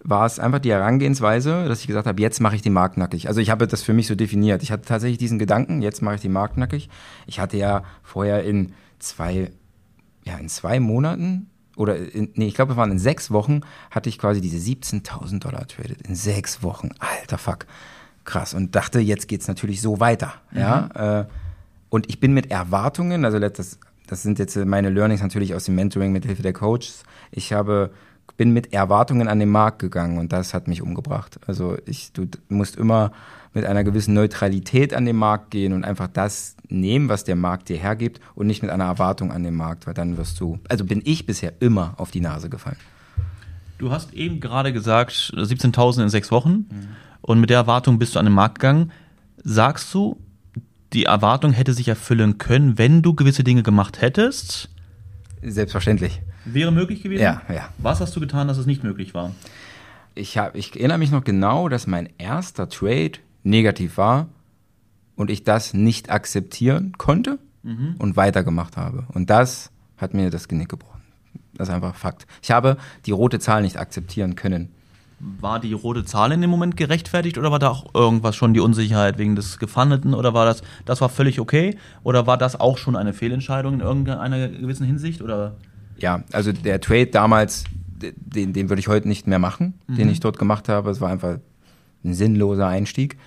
war 0.09 0.25
es 0.25 0.39
einfach 0.39 0.59
die 0.59 0.71
Herangehensweise, 0.71 1.69
dass 1.69 1.81
ich 1.81 1.87
gesagt 1.87 2.07
habe, 2.07 2.21
jetzt 2.23 2.41
mache 2.41 2.57
ich 2.57 2.63
den 2.63 2.73
Markt 2.73 2.97
nackig. 2.97 3.29
Also 3.29 3.41
ich 3.41 3.51
habe 3.51 3.67
das 3.67 3.83
für 3.83 3.93
mich 3.93 4.07
so 4.07 4.15
definiert. 4.15 4.63
Ich 4.63 4.73
hatte 4.73 4.85
tatsächlich 4.85 5.19
diesen 5.19 5.39
Gedanken, 5.39 5.83
jetzt 5.83 6.01
mache 6.01 6.15
ich 6.15 6.21
den 6.23 6.33
Markt 6.33 6.57
nackig. 6.57 6.89
Ich 7.27 7.41
hatte 7.41 7.59
ja 7.59 7.85
vorher 8.03 8.43
in 8.43 8.73
zwei, 8.99 9.51
ja, 10.25 10.39
in 10.39 10.49
zwei 10.49 10.81
Monaten 10.81 11.51
oder 11.77 11.97
in, 11.97 12.31
nee, 12.35 12.47
ich 12.47 12.55
glaube, 12.55 12.73
es 12.73 12.79
waren 12.79 12.91
in 12.91 12.99
sechs 12.99 13.31
Wochen, 13.31 13.61
hatte 13.91 14.09
ich 14.09 14.19
quasi 14.19 14.41
diese 14.41 14.57
17.000 14.57 15.41
Dollar 15.41 15.67
traded. 15.67 16.01
In 16.03 16.15
sechs 16.15 16.63
Wochen. 16.63 16.91
Alter 16.99 17.39
Fuck. 17.39 17.67
Krass. 18.25 18.55
Und 18.55 18.75
dachte, 18.75 19.01
jetzt 19.01 19.29
geht 19.29 19.43
es 19.43 19.49
natürlich 19.49 19.83
so 19.83 20.01
weiter. 20.01 20.33
Mhm. 20.53 20.59
Ja. 20.59 21.21
Äh, 21.21 21.27
und 21.91 22.09
ich 22.09 22.19
bin 22.19 22.33
mit 22.33 22.51
Erwartungen, 22.51 23.27
also 23.27 23.39
das, 23.39 23.79
das 24.07 24.23
sind 24.23 24.39
jetzt 24.39 24.57
meine 24.57 24.89
Learnings 24.89 25.23
natürlich 25.23 25.55
aus 25.55 25.67
dem 25.67 25.75
Mentoring 25.75 26.13
mit 26.13 26.25
Hilfe 26.25 26.43
der 26.43 26.55
Coaches. 26.55 27.03
Ich 27.31 27.53
habe 27.53 27.91
bin 28.37 28.53
mit 28.53 28.73
Erwartungen 28.73 29.29
an 29.29 29.39
den 29.39 29.49
Markt 29.49 29.79
gegangen 29.79 30.19
und 30.19 30.33
das 30.33 30.55
hat 30.55 30.69
mich 30.69 30.83
umgebracht. 30.83 31.39
Also 31.47 31.77
ich, 31.87 32.13
du 32.13 32.27
musst 32.49 32.77
immer 32.77 33.13
mit 33.55 33.65
einer 33.65 33.85
gewissen 33.85 34.15
Neutralität 34.15 34.95
an 34.95 35.05
den 35.05 35.17
Markt 35.17 35.51
gehen 35.51 35.73
und 35.73 35.85
einfach 35.85 36.09
das 36.09 36.57
nehmen, 36.69 37.09
was 37.09 37.25
der 37.25 37.37
Markt 37.37 37.69
dir 37.69 37.79
hergibt 37.79 38.21
und 38.35 38.47
nicht 38.47 38.63
mit 38.63 38.71
einer 38.71 38.85
Erwartung 38.85 39.33
an 39.33 39.43
den 39.43 39.55
Markt, 39.55 39.87
weil 39.87 39.95
dann 39.95 40.17
wirst 40.17 40.39
du, 40.41 40.59
also 40.69 40.85
bin 40.85 41.03
ich 41.05 41.27
bisher 41.27 41.55
immer 41.61 41.95
auf 41.97 42.11
die 42.11 42.21
Nase 42.21 42.49
gefallen. 42.49 42.77
Du 43.79 43.91
hast 43.91 44.13
eben 44.13 44.41
gerade 44.41 44.73
gesagt, 44.73 45.13
17.000 45.13 46.03
in 46.03 46.09
sechs 46.09 46.31
Wochen 46.31 46.51
mhm. 46.51 46.89
und 47.23 47.41
mit 47.41 47.51
der 47.51 47.59
Erwartung 47.59 47.99
bist 47.99 48.15
du 48.15 48.19
an 48.19 48.27
den 48.27 48.35
Markt 48.35 48.59
gegangen. 48.59 48.93
Sagst 49.43 49.93
du, 49.95 50.21
die 50.93 51.05
Erwartung 51.05 51.53
hätte 51.53 51.75
sich 51.75 51.89
erfüllen 51.89 52.39
können, 52.39 52.79
wenn 52.79 53.03
du 53.03 53.15
gewisse 53.15 53.45
Dinge 53.45 53.63
gemacht 53.63 54.01
hättest? 54.01 54.69
Selbstverständlich. 55.43 56.21
Wäre 56.53 56.73
möglich 56.73 57.03
gewesen? 57.03 57.23
Ja, 57.23 57.43
ja. 57.49 57.69
Was 57.79 58.01
hast 58.01 58.15
du 58.17 58.21
getan, 58.21 58.49
dass 58.49 58.59
es 58.59 58.67
nicht 58.67 58.83
möglich 58.83 59.15
war? 59.15 59.35
Ich, 60.15 60.39
hab, 60.39 60.55
ich 60.55 60.75
erinnere 60.77 60.99
mich 60.99 61.11
noch 61.11 61.25
genau, 61.25 61.69
dass 61.69 61.87
mein 61.87 62.09
erster 62.19 62.69
Trade 62.69 63.13
negativ 63.43 63.97
war 63.97 64.29
und 65.17 65.31
ich 65.31 65.45
das 65.45 65.75
nicht 65.75 66.11
akzeptieren 66.11 66.93
konnte 66.99 67.39
mhm. 67.63 67.97
und 67.99 68.17
weitergemacht 68.17 68.77
habe. 68.77 69.05
Und 69.13 69.31
das 69.31 69.71
hat 69.97 70.15
mir 70.15 70.31
das 70.31 70.49
Genick 70.49 70.69
gebrochen. 70.69 71.03
Das 71.55 71.69
ist 71.69 71.75
einfach 71.75 71.95
Fakt. 71.95 72.27
Ich 72.43 72.51
habe 72.51 72.77
die 73.07 73.11
rote 73.11 73.39
Zahl 73.39 73.63
nicht 73.63 73.79
akzeptieren 73.79 74.37
können. 74.37 74.71
War 75.21 75.59
die 75.59 75.73
rote 75.73 76.05
Zahl 76.05 76.31
in 76.31 76.41
dem 76.41 76.51
Moment 76.51 76.77
gerechtfertigt 76.77 77.39
oder 77.39 77.51
war 77.51 77.59
da 77.59 77.71
auch 77.71 77.93
irgendwas 77.93 78.37
schon 78.37 78.55
die 78.55 78.61
Unsicherheit 78.61 79.19
wegen 79.19 79.35
des 79.35 79.59
Gefandeten 79.59 80.15
oder 80.15 80.33
war 80.33 80.47
das, 80.47 80.63
das 80.85 81.01
war 81.01 81.09
völlig 81.09 81.41
okay 81.41 81.77
oder 82.05 82.29
war 82.29 82.39
das 82.39 82.61
auch 82.61 82.79
schon 82.79 82.95
eine 82.95 83.13
Fehlentscheidung 83.13 83.75
in 83.75 83.81
irgendeiner 83.81 84.49
gewissen 84.49 84.87
Hinsicht 84.87 85.21
oder? 85.21 85.57
Ja, 85.99 86.23
also 86.33 86.53
der 86.53 86.81
Trade 86.81 87.07
damals, 87.07 87.65
den, 87.89 88.53
den 88.53 88.69
würde 88.69 88.81
ich 88.81 88.89
heute 88.89 89.09
nicht 89.09 89.27
mehr 89.27 89.39
machen, 89.39 89.75
mhm. 89.87 89.97
den 89.97 90.09
ich 90.09 90.21
dort 90.21 90.39
gemacht 90.39 90.69
habe. 90.69 90.91
Es 90.91 91.01
war 91.01 91.11
einfach 91.11 91.39
ein 92.05 92.15
sinnloser 92.15 92.69
Einstieg. 92.69 93.19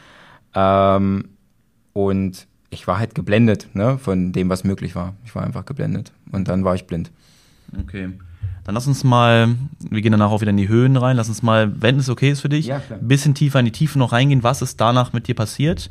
Ähm, 0.53 1.25
und 1.93 2.47
ich 2.69 2.87
war 2.87 2.99
halt 2.99 3.15
geblendet 3.15 3.67
ne, 3.73 3.97
von 3.97 4.31
dem, 4.31 4.49
was 4.49 4.63
möglich 4.63 4.95
war. 4.95 5.13
Ich 5.25 5.35
war 5.35 5.43
einfach 5.43 5.65
geblendet. 5.65 6.11
Und 6.31 6.47
dann 6.47 6.63
war 6.63 6.75
ich 6.75 6.87
blind. 6.87 7.11
Okay. 7.79 8.09
Dann 8.63 8.75
lass 8.75 8.87
uns 8.87 9.03
mal, 9.03 9.55
wir 9.89 10.01
gehen 10.01 10.11
danach 10.11 10.31
auch 10.31 10.41
wieder 10.41 10.51
in 10.51 10.57
die 10.57 10.67
Höhen 10.67 10.95
rein, 10.95 11.17
lass 11.17 11.29
uns 11.29 11.41
mal, 11.41 11.81
wenn 11.81 11.97
es 11.97 12.09
okay 12.09 12.29
ist 12.29 12.41
für 12.41 12.49
dich, 12.49 12.67
ja, 12.67 12.81
ein 12.89 13.07
bisschen 13.07 13.33
tiefer 13.33 13.59
in 13.59 13.65
die 13.65 13.71
Tiefe 13.71 13.97
noch 13.97 14.11
reingehen. 14.11 14.43
Was 14.43 14.61
ist 14.61 14.79
danach 14.79 15.13
mit 15.13 15.27
dir 15.27 15.35
passiert? 15.35 15.89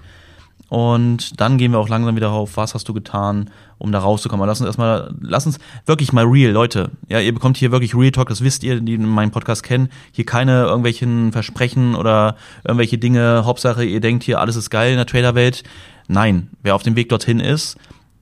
Und 0.70 1.40
dann 1.40 1.58
gehen 1.58 1.72
wir 1.72 1.80
auch 1.80 1.88
langsam 1.88 2.14
wieder 2.14 2.30
auf, 2.30 2.56
was 2.56 2.74
hast 2.74 2.88
du 2.88 2.94
getan, 2.94 3.50
um 3.78 3.90
da 3.90 3.98
rauszukommen. 3.98 4.46
lass 4.46 4.60
uns 4.60 4.68
erstmal, 4.68 5.12
lass 5.20 5.44
uns 5.44 5.58
wirklich 5.84 6.12
mal 6.12 6.24
real, 6.24 6.52
Leute. 6.52 6.92
Ja, 7.08 7.18
ihr 7.18 7.34
bekommt 7.34 7.56
hier 7.56 7.72
wirklich 7.72 7.96
Real 7.96 8.12
Talk, 8.12 8.28
das 8.28 8.44
wisst 8.44 8.62
ihr, 8.62 8.80
die 8.80 8.96
meinen 8.96 9.32
Podcast 9.32 9.64
kennen. 9.64 9.88
Hier 10.12 10.24
keine 10.24 10.62
irgendwelchen 10.62 11.32
Versprechen 11.32 11.96
oder 11.96 12.36
irgendwelche 12.62 12.98
Dinge. 12.98 13.44
Hauptsache, 13.44 13.84
ihr 13.84 14.00
denkt 14.00 14.22
hier, 14.22 14.38
alles 14.38 14.54
ist 14.54 14.70
geil 14.70 14.92
in 14.92 14.96
der 14.96 15.06
Traderwelt. 15.06 15.64
Nein, 16.06 16.50
wer 16.62 16.76
auf 16.76 16.84
dem 16.84 16.94
Weg 16.94 17.08
dorthin 17.08 17.40
ist, 17.40 17.76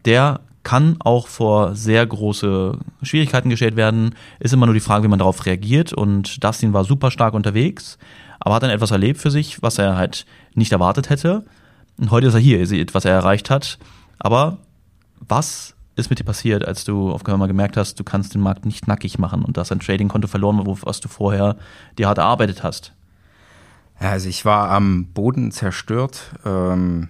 der 0.06 0.40
kann 0.62 0.96
auch 1.00 1.28
vor 1.28 1.74
sehr 1.74 2.06
große 2.06 2.78
Schwierigkeiten 3.02 3.50
gestellt 3.50 3.76
werden. 3.76 4.14
Ist 4.40 4.54
immer 4.54 4.64
nur 4.64 4.74
die 4.74 4.80
Frage, 4.80 5.04
wie 5.04 5.08
man 5.08 5.18
darauf 5.18 5.44
reagiert. 5.44 5.92
Und 5.92 6.42
Dustin 6.42 6.72
war 6.72 6.84
super 6.84 7.10
stark 7.10 7.34
unterwegs, 7.34 7.98
aber 8.40 8.54
hat 8.54 8.62
dann 8.62 8.70
etwas 8.70 8.90
erlebt 8.90 9.20
für 9.20 9.30
sich, 9.30 9.60
was 9.60 9.76
er 9.76 9.96
halt 9.96 10.24
nicht 10.54 10.72
erwartet 10.72 11.10
hätte. 11.10 11.44
Und 11.98 12.10
heute 12.10 12.28
ist 12.28 12.34
er 12.34 12.40
hier, 12.40 12.58
ihr 12.58 12.66
seht, 12.66 12.94
was 12.94 13.04
er 13.04 13.12
erreicht 13.12 13.50
hat. 13.50 13.78
Aber 14.18 14.58
was 15.20 15.74
ist 15.96 16.10
mit 16.10 16.20
dir 16.20 16.24
passiert, 16.24 16.64
als 16.66 16.84
du 16.84 17.10
auf 17.10 17.26
einmal 17.26 17.48
gemerkt 17.48 17.76
hast, 17.76 17.98
du 17.98 18.04
kannst 18.04 18.34
den 18.34 18.40
Markt 18.40 18.64
nicht 18.64 18.86
nackig 18.86 19.18
machen 19.18 19.44
und 19.44 19.56
dass 19.56 19.72
ein 19.72 19.80
Trading-Konto 19.80 20.28
verloren 20.28 20.58
war, 20.58 20.78
was 20.82 21.00
du 21.00 21.08
vorher 21.08 21.56
dir 21.98 22.06
hart 22.06 22.18
erarbeitet 22.18 22.62
hast? 22.62 22.92
Also 23.98 24.28
ich 24.28 24.44
war 24.44 24.70
am 24.70 25.06
Boden 25.06 25.50
zerstört. 25.50 26.36
Ähm, 26.44 27.08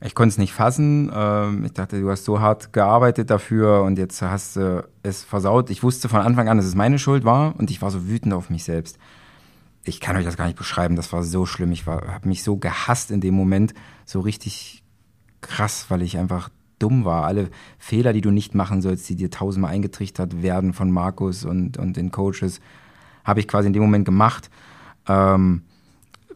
ich 0.00 0.16
konnte 0.16 0.32
es 0.32 0.38
nicht 0.38 0.52
fassen. 0.52 1.12
Ähm, 1.14 1.64
ich 1.64 1.72
dachte, 1.72 2.00
du 2.00 2.10
hast 2.10 2.24
so 2.24 2.40
hart 2.40 2.72
gearbeitet 2.72 3.30
dafür 3.30 3.82
und 3.82 3.98
jetzt 3.98 4.20
hast 4.20 4.56
du 4.56 4.84
es 5.04 5.22
versaut. 5.22 5.70
Ich 5.70 5.84
wusste 5.84 6.08
von 6.08 6.20
Anfang 6.20 6.48
an, 6.48 6.56
dass 6.56 6.66
es 6.66 6.74
meine 6.74 6.98
Schuld 6.98 7.24
war 7.24 7.54
und 7.56 7.70
ich 7.70 7.80
war 7.82 7.92
so 7.92 8.08
wütend 8.08 8.34
auf 8.34 8.50
mich 8.50 8.64
selbst. 8.64 8.98
Ich 9.84 10.00
kann 10.00 10.16
euch 10.16 10.24
das 10.24 10.36
gar 10.36 10.46
nicht 10.46 10.58
beschreiben, 10.58 10.96
das 10.96 11.12
war 11.12 11.22
so 11.22 11.46
schlimm. 11.46 11.72
Ich 11.72 11.86
habe 11.86 12.28
mich 12.28 12.42
so 12.42 12.56
gehasst 12.56 13.10
in 13.10 13.20
dem 13.20 13.34
Moment, 13.34 13.74
so 14.04 14.20
richtig 14.20 14.82
krass, 15.40 15.86
weil 15.88 16.02
ich 16.02 16.18
einfach 16.18 16.50
dumm 16.78 17.04
war. 17.04 17.24
Alle 17.24 17.50
Fehler, 17.78 18.12
die 18.12 18.20
du 18.20 18.30
nicht 18.30 18.54
machen 18.54 18.82
sollst, 18.82 19.08
die 19.08 19.16
dir 19.16 19.30
tausendmal 19.30 19.72
eingetrichtert 19.72 20.42
werden 20.42 20.72
von 20.72 20.90
Markus 20.90 21.44
und, 21.44 21.78
und 21.78 21.96
den 21.96 22.10
Coaches, 22.10 22.60
habe 23.24 23.40
ich 23.40 23.48
quasi 23.48 23.68
in 23.68 23.72
dem 23.72 23.82
Moment 23.82 24.04
gemacht. 24.04 24.50
Ähm, 25.06 25.62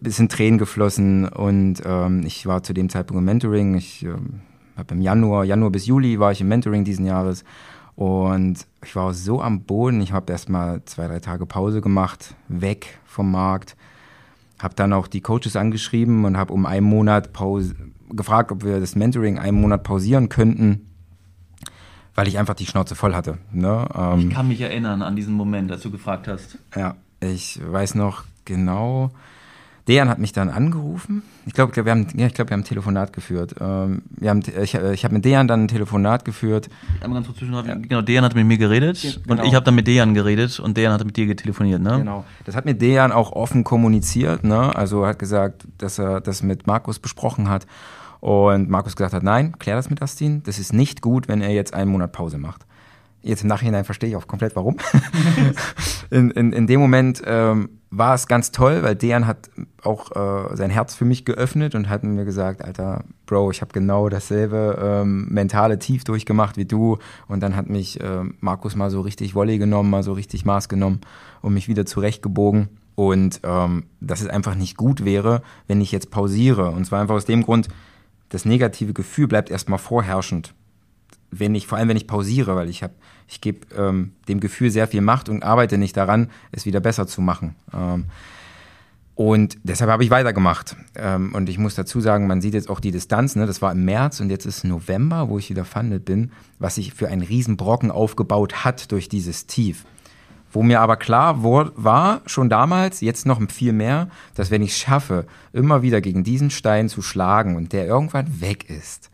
bisschen 0.01 0.29
Tränen 0.29 0.59
geflossen 0.59 1.27
und 1.27 1.83
ähm, 1.85 2.23
ich 2.27 2.47
war 2.47 2.63
zu 2.63 2.75
dem 2.75 2.89
Zeitpunkt 2.89 3.21
im 3.21 3.25
Mentoring. 3.25 3.77
Ich 3.77 4.05
ähm, 4.05 4.41
habe 4.77 4.95
im 4.95 5.01
Januar, 5.01 5.45
Januar 5.45 5.71
bis 5.71 5.87
Juli 5.87 6.19
war 6.21 6.33
ich 6.33 6.41
im 6.41 6.49
Mentoring 6.49 6.85
diesen 6.85 7.07
Jahres 7.07 7.45
und 7.97 8.67
ich 8.85 8.95
war 8.95 9.15
so 9.15 9.41
am 9.41 9.63
Boden. 9.63 10.01
Ich 10.03 10.13
habe 10.13 10.31
erst 10.31 10.51
mal 10.51 10.83
zwei, 10.85 11.09
drei 11.09 11.19
Tage 11.19 11.47
Pause 11.47 11.81
gemacht, 11.81 12.35
weg 12.49 12.99
vom 13.07 13.31
Markt. 13.31 13.75
Habe 14.59 14.75
dann 14.75 14.93
auch 14.93 15.09
die 15.09 15.23
Coaches 15.23 15.57
angeschrieben 15.57 16.25
und 16.25 16.37
habe 16.37 16.53
um 16.53 16.67
einen 16.67 16.87
Monat 16.87 17.33
Pause 17.33 17.75
gefragt, 18.11 18.53
ob 18.53 18.65
wir 18.65 18.81
das 18.81 18.95
Mentoring 18.95 19.39
einen 19.39 19.61
Monat 19.61 19.83
pausieren 19.83 20.29
könnten, 20.29 20.87
weil 22.15 22.29
ich 22.29 22.39
einfach 22.39 22.55
die 22.55 22.67
Schnauze 22.67 22.95
voll 22.95 23.15
hatte. 23.15 23.39
Ne? 23.51 23.89
Ähm, 23.95 24.29
ich 24.29 24.31
kann 24.31 24.49
mich 24.49 24.61
erinnern 24.61 25.03
an 25.03 25.17
diesen 25.17 25.35
Moment, 25.35 25.73
als 25.73 25.83
du 25.83 25.91
gefragt 25.91 26.29
hast. 26.29 26.59
Ja, 26.77 26.97
ich 27.21 27.61
weiß 27.67 27.95
noch 27.95 28.25
genau. 28.45 29.11
Dejan 29.89 30.09
hat 30.09 30.19
mich 30.19 30.33
dann 30.33 30.51
angerufen. 30.51 31.23
Ich 31.47 31.53
glaube, 31.53 31.77
wir 31.77 31.91
haben, 31.91 32.09
ja, 32.17 32.27
ich 32.27 32.35
glaube, 32.35 32.51
wir 32.51 32.55
haben 32.55 32.63
ein 32.63 32.65
Telefonat 32.65 33.13
geführt. 33.13 33.55
Ähm, 33.61 34.03
wir 34.11 34.31
haben, 34.31 34.41
ich, 34.41 34.75
ich 34.75 35.05
habe 35.05 35.15
mit 35.15 35.25
Dejan 35.25 35.47
dann 35.47 35.65
ein 35.65 35.69
Telefonat 35.69 36.25
geführt. 36.25 36.69
Einmal 37.01 37.23
ganz 37.23 37.39
kurz 37.39 37.67
ja. 37.67 37.75
Genau, 37.75 38.03
Dejan 38.03 38.25
hat 38.25 38.35
mit 38.35 38.47
mir 38.47 38.59
geredet 38.59 39.03
ja, 39.03 39.11
genau. 39.25 39.43
und 39.43 39.49
ich 39.49 39.55
habe 39.55 39.65
dann 39.65 39.77
mit 39.77 39.87
Dejan 39.87 40.15
geredet 40.15 40.59
und 40.59 40.77
Dejan 40.77 40.93
hat 40.93 41.05
mit 41.05 41.17
dir 41.17 41.37
telefoniert, 41.37 41.81
ne? 41.81 41.99
Genau. 41.99 42.25
Das 42.45 42.57
hat 42.57 42.65
mit 42.65 42.83
Dejan 42.83 43.13
auch 43.13 43.33
offen 43.33 43.63
kommuniziert, 43.63 44.43
ne? 44.43 44.75
Also 44.75 45.07
hat 45.07 45.21
gesagt, 45.21 45.69
dass 45.79 45.99
er 45.99 46.21
das 46.21 46.43
mit 46.43 46.67
Markus 46.67 46.99
besprochen 46.99 47.49
hat 47.49 47.67
und 48.21 48.69
Markus 48.69 48.97
gesagt 48.97 49.15
hat, 49.15 49.23
nein, 49.23 49.57
klär 49.59 49.77
das 49.77 49.89
mit 49.89 50.03
Astin. 50.03 50.43
Das 50.43 50.59
ist 50.59 50.73
nicht 50.73 51.01
gut, 51.01 51.29
wenn 51.29 51.43
er 51.43 51.51
jetzt 51.51 51.75
einen 51.75 51.93
Monat 51.93 52.11
Pause 52.11 52.39
macht. 52.39 52.67
Jetzt 53.27 53.43
im 53.43 53.49
Nachhinein 53.49 53.85
verstehe 53.85 54.09
ich 54.09 54.17
auch 54.17 54.29
komplett 54.29 54.55
warum. 54.55 54.77
in, 56.11 56.31
in, 56.31 56.53
in 56.53 56.67
dem 56.69 56.79
Moment 56.79 57.23
ähm, 57.27 57.71
war 57.91 58.15
es 58.15 58.29
ganz 58.29 58.53
toll, 58.53 58.85
weil 58.85 58.95
Dejan 58.95 59.27
hat 59.27 59.51
auch 59.83 60.13
äh, 60.13 60.57
sein 60.57 60.71
Herz 60.71 60.95
für 60.95 61.05
mich 61.05 61.25
geöffnet 61.25 61.75
und 61.75 61.89
hat 61.89 62.05
mir 62.05 62.25
gesagt, 62.25 62.65
Alter, 62.65 63.05
Bro, 63.27 63.51
ich 63.51 63.63
habe 63.63 63.73
genau 63.73 64.09
dasselbe 64.09 64.79
ähm, 64.81 65.27
mentale 65.29 65.81
Tief 65.81 66.05
durchgemacht 66.05 66.57
wie 66.57 66.67
du. 66.67 66.99
Und 67.27 67.41
dann 67.41 67.57
hat 67.57 67.69
mich 67.69 68.01
äh, 68.01 68.23
Markus 68.39 68.77
mal 68.77 68.91
so 68.91 69.01
richtig 69.01 69.35
Wolle 69.35 69.59
genommen, 69.59 69.91
mal 69.91 70.05
so 70.05 70.13
richtig 70.13 70.45
Maß 70.45 70.69
genommen 70.69 71.01
und 71.43 71.53
mich 71.53 71.67
wieder 71.67 71.85
zurechtgebogen. 71.85 72.69
Und 72.95 73.41
ähm, 73.43 73.87
dass 74.01 74.21
es 74.21 74.29
einfach 74.29 74.55
nicht 74.55 74.77
gut 74.77 75.05
wäre, 75.05 75.43
wenn 75.67 75.81
ich 75.81 75.91
jetzt 75.91 76.13
pausiere. 76.13 76.71
Und 76.71 76.87
zwar 76.87 77.01
einfach 77.01 77.17
aus 77.17 77.25
dem 77.25 77.43
Grund, 77.43 77.69
das 78.29 78.45
negative 78.45 78.93
Gefühl 78.93 79.27
bleibt 79.27 79.51
erstmal 79.51 79.79
vorherrschend 79.81 80.55
wenn 81.39 81.55
ich, 81.55 81.67
vor 81.67 81.79
allem 81.79 81.89
wenn 81.89 81.97
ich 81.97 82.07
pausiere, 82.07 82.57
weil 82.57 82.69
ich 82.69 82.83
habe, 82.83 82.95
ich 83.29 83.41
gebe 83.41 83.67
ähm, 83.77 84.13
dem 84.29 84.41
Gefühl 84.41 84.71
sehr 84.71 84.89
viel 84.89 85.01
Macht 85.01 85.29
und 85.29 85.43
arbeite 85.43 85.79
nicht 85.79 85.97
daran, 85.97 86.31
es 86.53 86.67
wieder 86.67 86.81
besser 86.81 87.07
zu 87.07 87.21
machen. 87.21 87.55
Ähm, 87.73 88.07
und 89.17 89.57
deshalb 89.63 89.91
habe 89.91 90.05
ich 90.05 90.11
weitergemacht. 90.11 90.77
Ähm, 90.95 91.35
und 91.35 91.49
ich 91.49 91.57
muss 91.57 91.75
dazu 91.75 92.03
sagen, 92.03 92.27
man 92.27 92.43
sieht 92.43 92.53
jetzt 92.53 92.69
auch 92.69 92.81
die 92.81 92.91
Distanz, 92.91 93.35
ne? 93.35 93.47
das 93.47 93.63
war 93.63 93.73
im 93.73 93.85
März 93.87 94.21
und 94.21 94.29
jetzt 94.29 94.45
ist 94.45 94.63
November, 94.63 95.31
wo 95.31 95.39
ich 95.39 95.49
wieder 95.49 95.65
fandet 95.65 96.05
bin, 96.05 96.33
was 96.59 96.75
sich 96.75 96.93
für 96.93 97.09
einen 97.09 97.23
Riesenbrocken 97.23 97.91
aufgebaut 97.91 98.65
hat 98.65 98.93
durch 98.93 99.09
dieses 99.09 99.47
Tief. 99.47 99.87
Wo 100.53 100.63
mir 100.63 100.81
aber 100.81 100.97
klar 100.97 101.43
war, 101.43 102.21
schon 102.27 102.51
damals, 102.51 103.01
jetzt 103.01 103.25
noch 103.25 103.41
viel 103.51 103.73
mehr, 103.73 104.09
dass 104.35 104.51
wenn 104.51 104.63
ich 104.63 104.73
es 104.73 104.79
schaffe, 104.79 105.27
immer 105.55 105.81
wieder 105.81 106.03
gegen 106.03 106.23
diesen 106.23 106.51
Stein 106.51 106.91
zu 106.91 107.01
schlagen 107.01 107.57
und 107.57 107.73
der 107.73 107.87
irgendwann 107.87 108.43
weg 108.43 108.69
ist, 108.69 109.11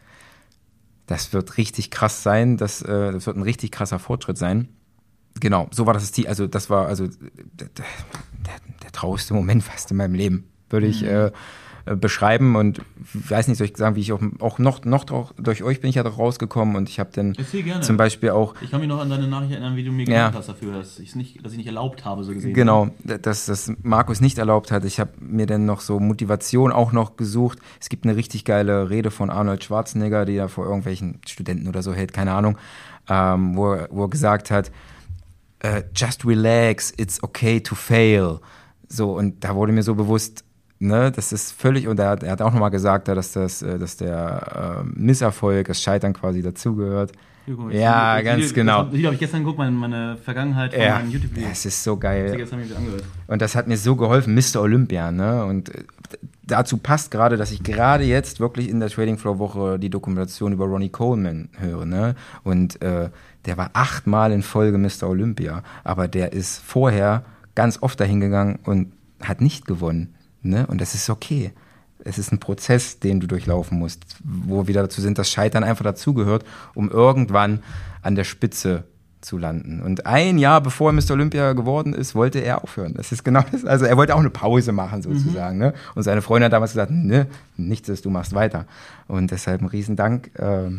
das 1.12 1.32
wird 1.32 1.58
richtig 1.58 1.90
krass 1.90 2.22
sein, 2.22 2.56
das, 2.56 2.82
äh, 2.82 3.12
das 3.12 3.26
wird 3.26 3.36
ein 3.36 3.42
richtig 3.42 3.70
krasser 3.70 3.98
Fortschritt 3.98 4.38
sein. 4.38 4.68
Genau, 5.40 5.68
so 5.70 5.86
war 5.86 5.94
das 5.94 6.10
Ziel. 6.12 6.26
Also, 6.26 6.46
das 6.46 6.70
war 6.70 6.86
also 6.86 7.06
der, 7.06 7.68
der, 7.68 7.84
der 8.82 8.92
traurigste 8.92 9.34
Moment 9.34 9.62
fast 9.70 9.90
in 9.90 9.98
meinem 9.98 10.14
Leben, 10.14 10.48
würde 10.70 10.86
ich 10.86 11.02
mhm. 11.02 11.08
äh, 11.08 11.32
äh, 11.84 11.96
beschreiben 11.96 12.54
und 12.56 12.80
weiß 13.12 13.48
nicht, 13.48 13.58
soll 13.58 13.66
ich 13.66 13.76
sagen, 13.76 13.96
wie 13.96 14.00
ich 14.00 14.12
auch, 14.12 14.20
auch 14.38 14.58
noch, 14.58 14.84
noch 14.84 15.04
durch 15.36 15.62
euch 15.62 15.80
bin 15.80 15.90
ich 15.90 15.96
ja 15.96 16.02
doch 16.02 16.18
rausgekommen 16.18 16.76
und 16.76 16.88
ich 16.88 17.00
habe 17.00 17.10
dann 17.12 17.34
zum 17.80 17.96
Beispiel 17.96 18.30
auch. 18.30 18.54
Ich 18.60 18.70
kann 18.70 18.80
mich 18.80 18.88
noch 18.88 19.00
an 19.00 19.10
deine 19.10 19.26
Nachricht 19.26 19.52
erinnern, 19.52 19.74
wie 19.76 19.84
du 19.84 19.90
mir 19.90 20.06
ja. 20.06 20.32
hast 20.32 20.48
dafür, 20.48 20.72
dass 20.72 20.98
ich 20.98 21.16
nicht, 21.16 21.44
dass 21.44 21.52
ich 21.52 21.58
nicht 21.58 21.66
erlaubt 21.66 22.04
habe, 22.04 22.22
so 22.24 22.32
gesehen. 22.32 22.54
Genau, 22.54 22.90
dass 23.02 23.46
das 23.46 23.72
Markus 23.82 24.20
nicht 24.20 24.38
erlaubt 24.38 24.70
hat. 24.70 24.84
Ich 24.84 25.00
habe 25.00 25.10
mir 25.20 25.46
dann 25.46 25.66
noch 25.66 25.80
so 25.80 25.98
Motivation 25.98 26.70
auch 26.70 26.92
noch 26.92 27.16
gesucht. 27.16 27.58
Es 27.80 27.88
gibt 27.88 28.04
eine 28.04 28.16
richtig 28.16 28.44
geile 28.44 28.90
Rede 28.90 29.10
von 29.10 29.30
Arnold 29.30 29.64
Schwarzenegger, 29.64 30.24
die 30.24 30.36
er 30.36 30.48
vor 30.48 30.66
irgendwelchen 30.66 31.20
Studenten 31.26 31.66
oder 31.68 31.82
so 31.82 31.92
hält, 31.92 32.12
keine 32.12 32.32
Ahnung, 32.32 32.58
ähm, 33.08 33.56
wo, 33.56 33.72
er, 33.72 33.88
wo 33.90 34.04
er 34.04 34.10
gesagt 34.10 34.50
hat, 34.50 34.70
uh, 35.64 35.80
just 35.94 36.24
relax, 36.24 36.92
it's 36.96 37.22
okay 37.22 37.60
to 37.60 37.74
fail. 37.74 38.40
So, 38.88 39.16
und 39.16 39.42
da 39.42 39.54
wurde 39.54 39.72
mir 39.72 39.82
so 39.82 39.94
bewusst, 39.94 40.44
Ne, 40.84 41.12
das 41.12 41.32
ist 41.32 41.52
völlig, 41.52 41.86
und 41.86 42.00
er 42.00 42.08
hat, 42.08 42.24
er 42.24 42.32
hat 42.32 42.42
auch 42.42 42.52
nochmal 42.52 42.72
gesagt, 42.72 43.06
dass, 43.06 43.30
das, 43.30 43.62
äh, 43.62 43.78
dass 43.78 43.98
der 43.98 44.82
äh, 44.82 44.98
Misserfolg, 44.98 45.68
das 45.68 45.80
Scheitern 45.80 46.12
quasi 46.12 46.42
dazugehört. 46.42 47.12
Ja, 47.70 48.20
ganz 48.20 48.42
Video, 48.42 48.54
genau. 48.54 48.82
Das 48.82 48.92
Video 48.92 49.06
habe 49.06 49.14
ich 49.14 49.20
gestern 49.20 49.42
geguckt, 49.42 49.58
meine, 49.58 49.70
meine 49.70 50.16
Vergangenheit 50.16 50.74
von 50.74 50.82
ja, 50.82 50.96
meinem 50.96 51.12
YouTube-Video. 51.12 51.48
Das 51.48 51.64
ist 51.66 51.84
so 51.84 51.96
geil. 51.96 52.36
Das 52.36 52.50
und 53.28 53.40
das 53.40 53.54
hat 53.54 53.68
mir 53.68 53.76
so 53.76 53.94
geholfen, 53.94 54.34
Mr. 54.34 54.60
Olympia. 54.60 55.12
Ne? 55.12 55.44
Und 55.44 55.72
äh, 55.72 55.84
dazu 56.42 56.78
passt 56.78 57.12
gerade, 57.12 57.36
dass 57.36 57.52
ich 57.52 57.62
gerade 57.62 58.02
jetzt 58.02 58.40
wirklich 58.40 58.68
in 58.68 58.80
der 58.80 58.88
Trading 58.88 59.18
Floor 59.18 59.38
Woche 59.38 59.78
die 59.78 59.88
Dokumentation 59.88 60.52
über 60.52 60.64
Ronnie 60.64 60.88
Coleman 60.88 61.48
höre. 61.58 61.84
Ne? 61.84 62.16
Und 62.42 62.82
äh, 62.82 63.08
der 63.44 63.56
war 63.56 63.70
achtmal 63.74 64.32
in 64.32 64.42
Folge 64.42 64.78
Mr. 64.78 65.08
Olympia, 65.08 65.62
aber 65.84 66.08
der 66.08 66.32
ist 66.32 66.58
vorher 66.58 67.24
ganz 67.54 67.80
oft 67.82 68.00
dahin 68.00 68.18
gegangen 68.18 68.58
und 68.64 68.92
hat 69.20 69.40
nicht 69.40 69.64
gewonnen. 69.64 70.14
Ne? 70.42 70.66
Und 70.66 70.80
das 70.80 70.94
ist 70.94 71.08
okay. 71.10 71.52
Es 72.04 72.18
ist 72.18 72.32
ein 72.32 72.40
Prozess, 72.40 72.98
den 72.98 73.20
du 73.20 73.26
durchlaufen 73.26 73.78
musst, 73.78 74.04
wo 74.24 74.62
wir 74.62 74.68
wieder 74.68 74.82
dazu 74.82 75.00
sind, 75.00 75.18
dass 75.18 75.30
Scheitern 75.30 75.62
einfach 75.62 75.84
dazugehört, 75.84 76.44
um 76.74 76.90
irgendwann 76.90 77.62
an 78.02 78.16
der 78.16 78.24
Spitze 78.24 78.84
zu 79.22 79.38
landen. 79.38 79.80
Und 79.80 80.04
ein 80.06 80.36
Jahr 80.36 80.60
bevor 80.60 80.90
er 80.90 80.92
Mr. 80.94 81.12
Olympia 81.12 81.52
geworden 81.52 81.94
ist, 81.94 82.14
wollte 82.14 82.40
er 82.40 82.62
aufhören. 82.62 82.94
Das 82.94 83.12
ist 83.12 83.24
genau 83.24 83.42
das. 83.50 83.64
Also 83.64 83.84
er 83.86 83.96
wollte 83.96 84.14
auch 84.14 84.20
eine 84.20 84.30
Pause 84.30 84.72
machen 84.72 85.02
sozusagen. 85.02 85.56
Mhm. 85.56 85.62
Ne? 85.62 85.74
Und 85.94 86.02
seine 86.02 86.22
Freundin 86.22 86.46
hat 86.46 86.52
damals 86.52 86.72
gesagt, 86.72 86.90
ne, 86.90 87.26
nichts 87.56 87.88
ist, 87.88 88.04
du 88.04 88.10
machst 88.10 88.34
weiter. 88.34 88.66
Und 89.08 89.30
deshalb 89.30 89.62
ein 89.62 89.68
Riesendank, 89.68 90.32
äh, 90.38 90.70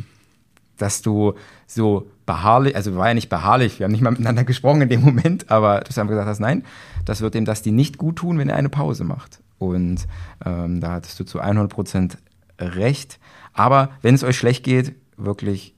dass 0.77 1.01
du 1.01 1.33
so 1.67 2.07
beharrlich, 2.25 2.75
also 2.75 2.95
war 2.95 3.07
ja 3.07 3.13
nicht 3.13 3.29
beharrlich, 3.29 3.79
wir 3.79 3.85
haben 3.85 3.91
nicht 3.91 4.01
mal 4.01 4.11
miteinander 4.11 4.43
gesprochen 4.43 4.81
in 4.81 4.89
dem 4.89 5.01
Moment, 5.01 5.49
aber 5.49 5.79
du 5.79 5.89
hast 5.89 5.97
einfach 5.97 6.11
gesagt 6.11 6.27
hast, 6.27 6.39
nein, 6.39 6.63
das 7.05 7.21
wird 7.21 7.33
dem 7.33 7.45
das 7.45 7.61
die 7.61 7.71
nicht 7.71 7.97
gut 7.97 8.17
tun, 8.17 8.37
wenn 8.37 8.49
er 8.49 8.57
eine 8.57 8.69
Pause 8.69 9.03
macht. 9.03 9.39
Und 9.67 10.07
ähm, 10.45 10.79
da 10.79 10.93
hattest 10.93 11.19
du 11.19 11.23
zu 11.23 11.39
100 11.39 11.69
Prozent 11.69 12.17
recht. 12.59 13.19
Aber 13.53 13.91
wenn 14.01 14.15
es 14.15 14.23
euch 14.23 14.37
schlecht 14.37 14.63
geht, 14.63 14.95
wirklich, 15.17 15.75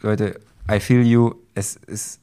Leute, 0.00 0.40
I 0.70 0.80
feel 0.80 1.02
you. 1.02 1.34
Es, 1.54 1.78
es, 1.86 2.20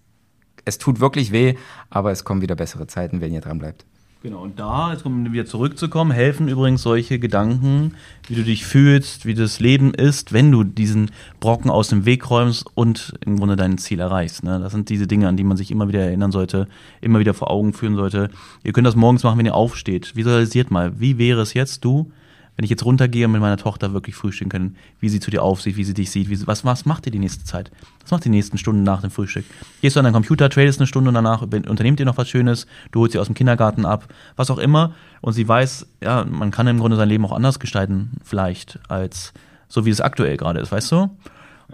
es 0.66 0.78
tut 0.78 1.00
wirklich 1.00 1.32
weh, 1.32 1.56
aber 1.90 2.12
es 2.12 2.24
kommen 2.24 2.42
wieder 2.42 2.56
bessere 2.56 2.88
Zeiten, 2.88 3.22
wenn 3.22 3.34
ihr 3.34 3.42
dran 3.42 3.60
bleibt. 3.60 3.86
Genau, 4.22 4.42
und 4.42 4.60
da, 4.60 4.92
jetzt 4.92 5.06
um 5.06 5.32
wieder 5.32 5.46
zurückzukommen, 5.46 6.12
helfen 6.12 6.50
übrigens 6.50 6.82
solche 6.82 7.20
Gedanken, 7.20 7.94
wie 8.28 8.36
du 8.36 8.44
dich 8.44 8.66
fühlst, 8.66 9.26
wie 9.26 9.34
das 9.34 9.62
Leben 9.62 9.94
ist, 9.94 10.34
wenn 10.34 10.52
du 10.52 10.66
diesen 10.66 11.12
Brocken 11.40 11.72
aus 11.72 11.88
dem 11.88 12.04
Weg 12.04 12.30
räumst 12.30 12.66
und 12.76 13.14
im 13.26 13.38
Grunde 13.38 13.56
dein 13.56 13.78
Ziel 13.78 14.02
erreichst. 14.02 14.44
Ne? 14.44 14.60
Das 14.60 14.74
sind 14.74 14.90
diese 14.90 15.08
Dinge, 15.08 15.30
an 15.30 15.38
die 15.38 15.46
man 15.46 15.56
sich 15.56 15.72
immer 15.72 15.88
wieder 15.88 16.02
erinnern 16.02 16.34
sollte, 16.34 16.68
immer 17.00 17.20
wieder 17.20 17.34
vor 17.34 17.50
Augen 17.50 17.72
führen 17.72 17.96
sollte. 17.96 18.30
Ihr 18.62 18.74
könnt 18.74 18.88
das 18.88 18.98
morgens 18.98 19.24
machen, 19.24 19.38
wenn 19.38 19.46
ihr 19.46 19.56
aufsteht. 19.56 20.18
Visualisiert 20.18 20.70
mal, 20.70 21.00
wie 21.00 21.18
wäre 21.18 21.40
es 21.40 21.54
jetzt, 21.54 21.86
du, 21.86 22.12
wenn 22.60 22.66
ich 22.66 22.72
jetzt 22.72 22.84
runtergehe 22.84 23.26
und 23.26 23.32
mit 23.32 23.40
meiner 23.40 23.56
Tochter 23.56 23.94
wirklich 23.94 24.18
frühstücken 24.18 24.50
kann, 24.50 24.76
wie 25.00 25.08
sie 25.08 25.22
zu 25.22 25.32
dir 25.32 25.44
aufsieht, 25.44 25.78
wie 25.78 25.86
sie 25.86 25.94
dich 25.94 26.12
sieht, 26.12 26.30
wie, 26.30 26.46
was, 26.46 26.66
was 26.66 26.86
macht 26.86 27.06
ihr 27.06 27.12
die 27.14 27.18
nächste 27.18 27.46
Zeit? 27.46 27.72
Was 28.02 28.12
macht 28.12 28.24
ihr 28.24 28.32
die 28.34 28.36
nächsten 28.36 28.58
Stunden 28.58 28.84
nach 28.84 29.00
dem 29.00 29.12
Frühstück? 29.12 29.46
Gehst 29.80 29.96
du 29.96 30.02
an 30.02 30.04
deinen 30.04 30.12
Computer, 30.12 30.50
tradest 30.50 30.78
eine 30.78 30.86
Stunde 30.86 31.08
und 31.08 31.14
danach 31.14 31.42
unternehmt 31.42 32.02
ihr 32.02 32.06
noch 32.06 32.18
was 32.18 32.28
Schönes, 32.28 32.68
du 32.92 33.00
holst 33.00 33.14
sie 33.14 33.20
aus 33.20 33.28
dem 33.28 33.34
Kindergarten 33.34 33.86
ab, 33.86 34.14
was 34.36 34.52
auch 34.52 34.58
immer. 34.58 34.94
Und 35.22 35.32
sie 35.32 35.48
weiß, 35.48 35.88
ja, 36.04 36.26
man 36.26 36.52
kann 36.52 36.68
im 36.68 36.80
Grunde 36.80 36.98
sein 36.98 37.08
Leben 37.08 37.24
auch 37.24 37.32
anders 37.32 37.62
gestalten, 37.62 38.18
vielleicht, 38.26 38.78
als 38.90 39.32
so 39.70 39.86
wie 39.86 39.92
es 39.92 40.02
aktuell 40.02 40.36
gerade 40.36 40.60
ist, 40.60 40.74
weißt 40.74 40.92
du? 40.92 41.10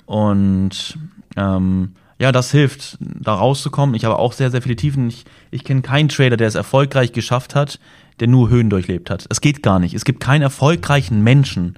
Und 0.06 1.00
ähm, 1.36 1.96
ja, 2.20 2.32
das 2.32 2.52
hilft, 2.52 2.98
da 3.00 3.34
rauszukommen. 3.34 3.96
Ich 3.96 4.06
habe 4.06 4.18
auch 4.18 4.34
sehr, 4.34 4.52
sehr 4.52 4.62
viele 4.62 4.76
Tiefen. 4.76 5.10
Ich, 5.10 5.26
ich 5.52 5.64
kenne 5.64 5.82
keinen 5.82 6.10
Trader, 6.10 6.38
der 6.38 6.48
es 6.48 6.56
erfolgreich 6.56 7.12
geschafft 7.12 7.56
hat, 7.56 7.80
der 8.20 8.28
nur 8.28 8.50
Höhen 8.50 8.70
durchlebt 8.70 9.10
hat. 9.10 9.26
Es 9.30 9.42
geht 9.42 9.62
gar 9.62 9.80
nicht. 9.80 9.94
Es 9.94 10.06
gibt 10.06 10.22
keinen 10.22 10.42
erfolgreichen 10.42 11.22
Menschen, 11.22 11.78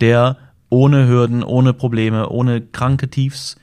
der 0.00 0.36
ohne 0.68 1.08
Hürden, 1.08 1.42
ohne 1.42 1.72
Probleme, 1.72 2.28
ohne 2.28 2.60
kranke 2.60 3.08
Tiefs 3.08 3.56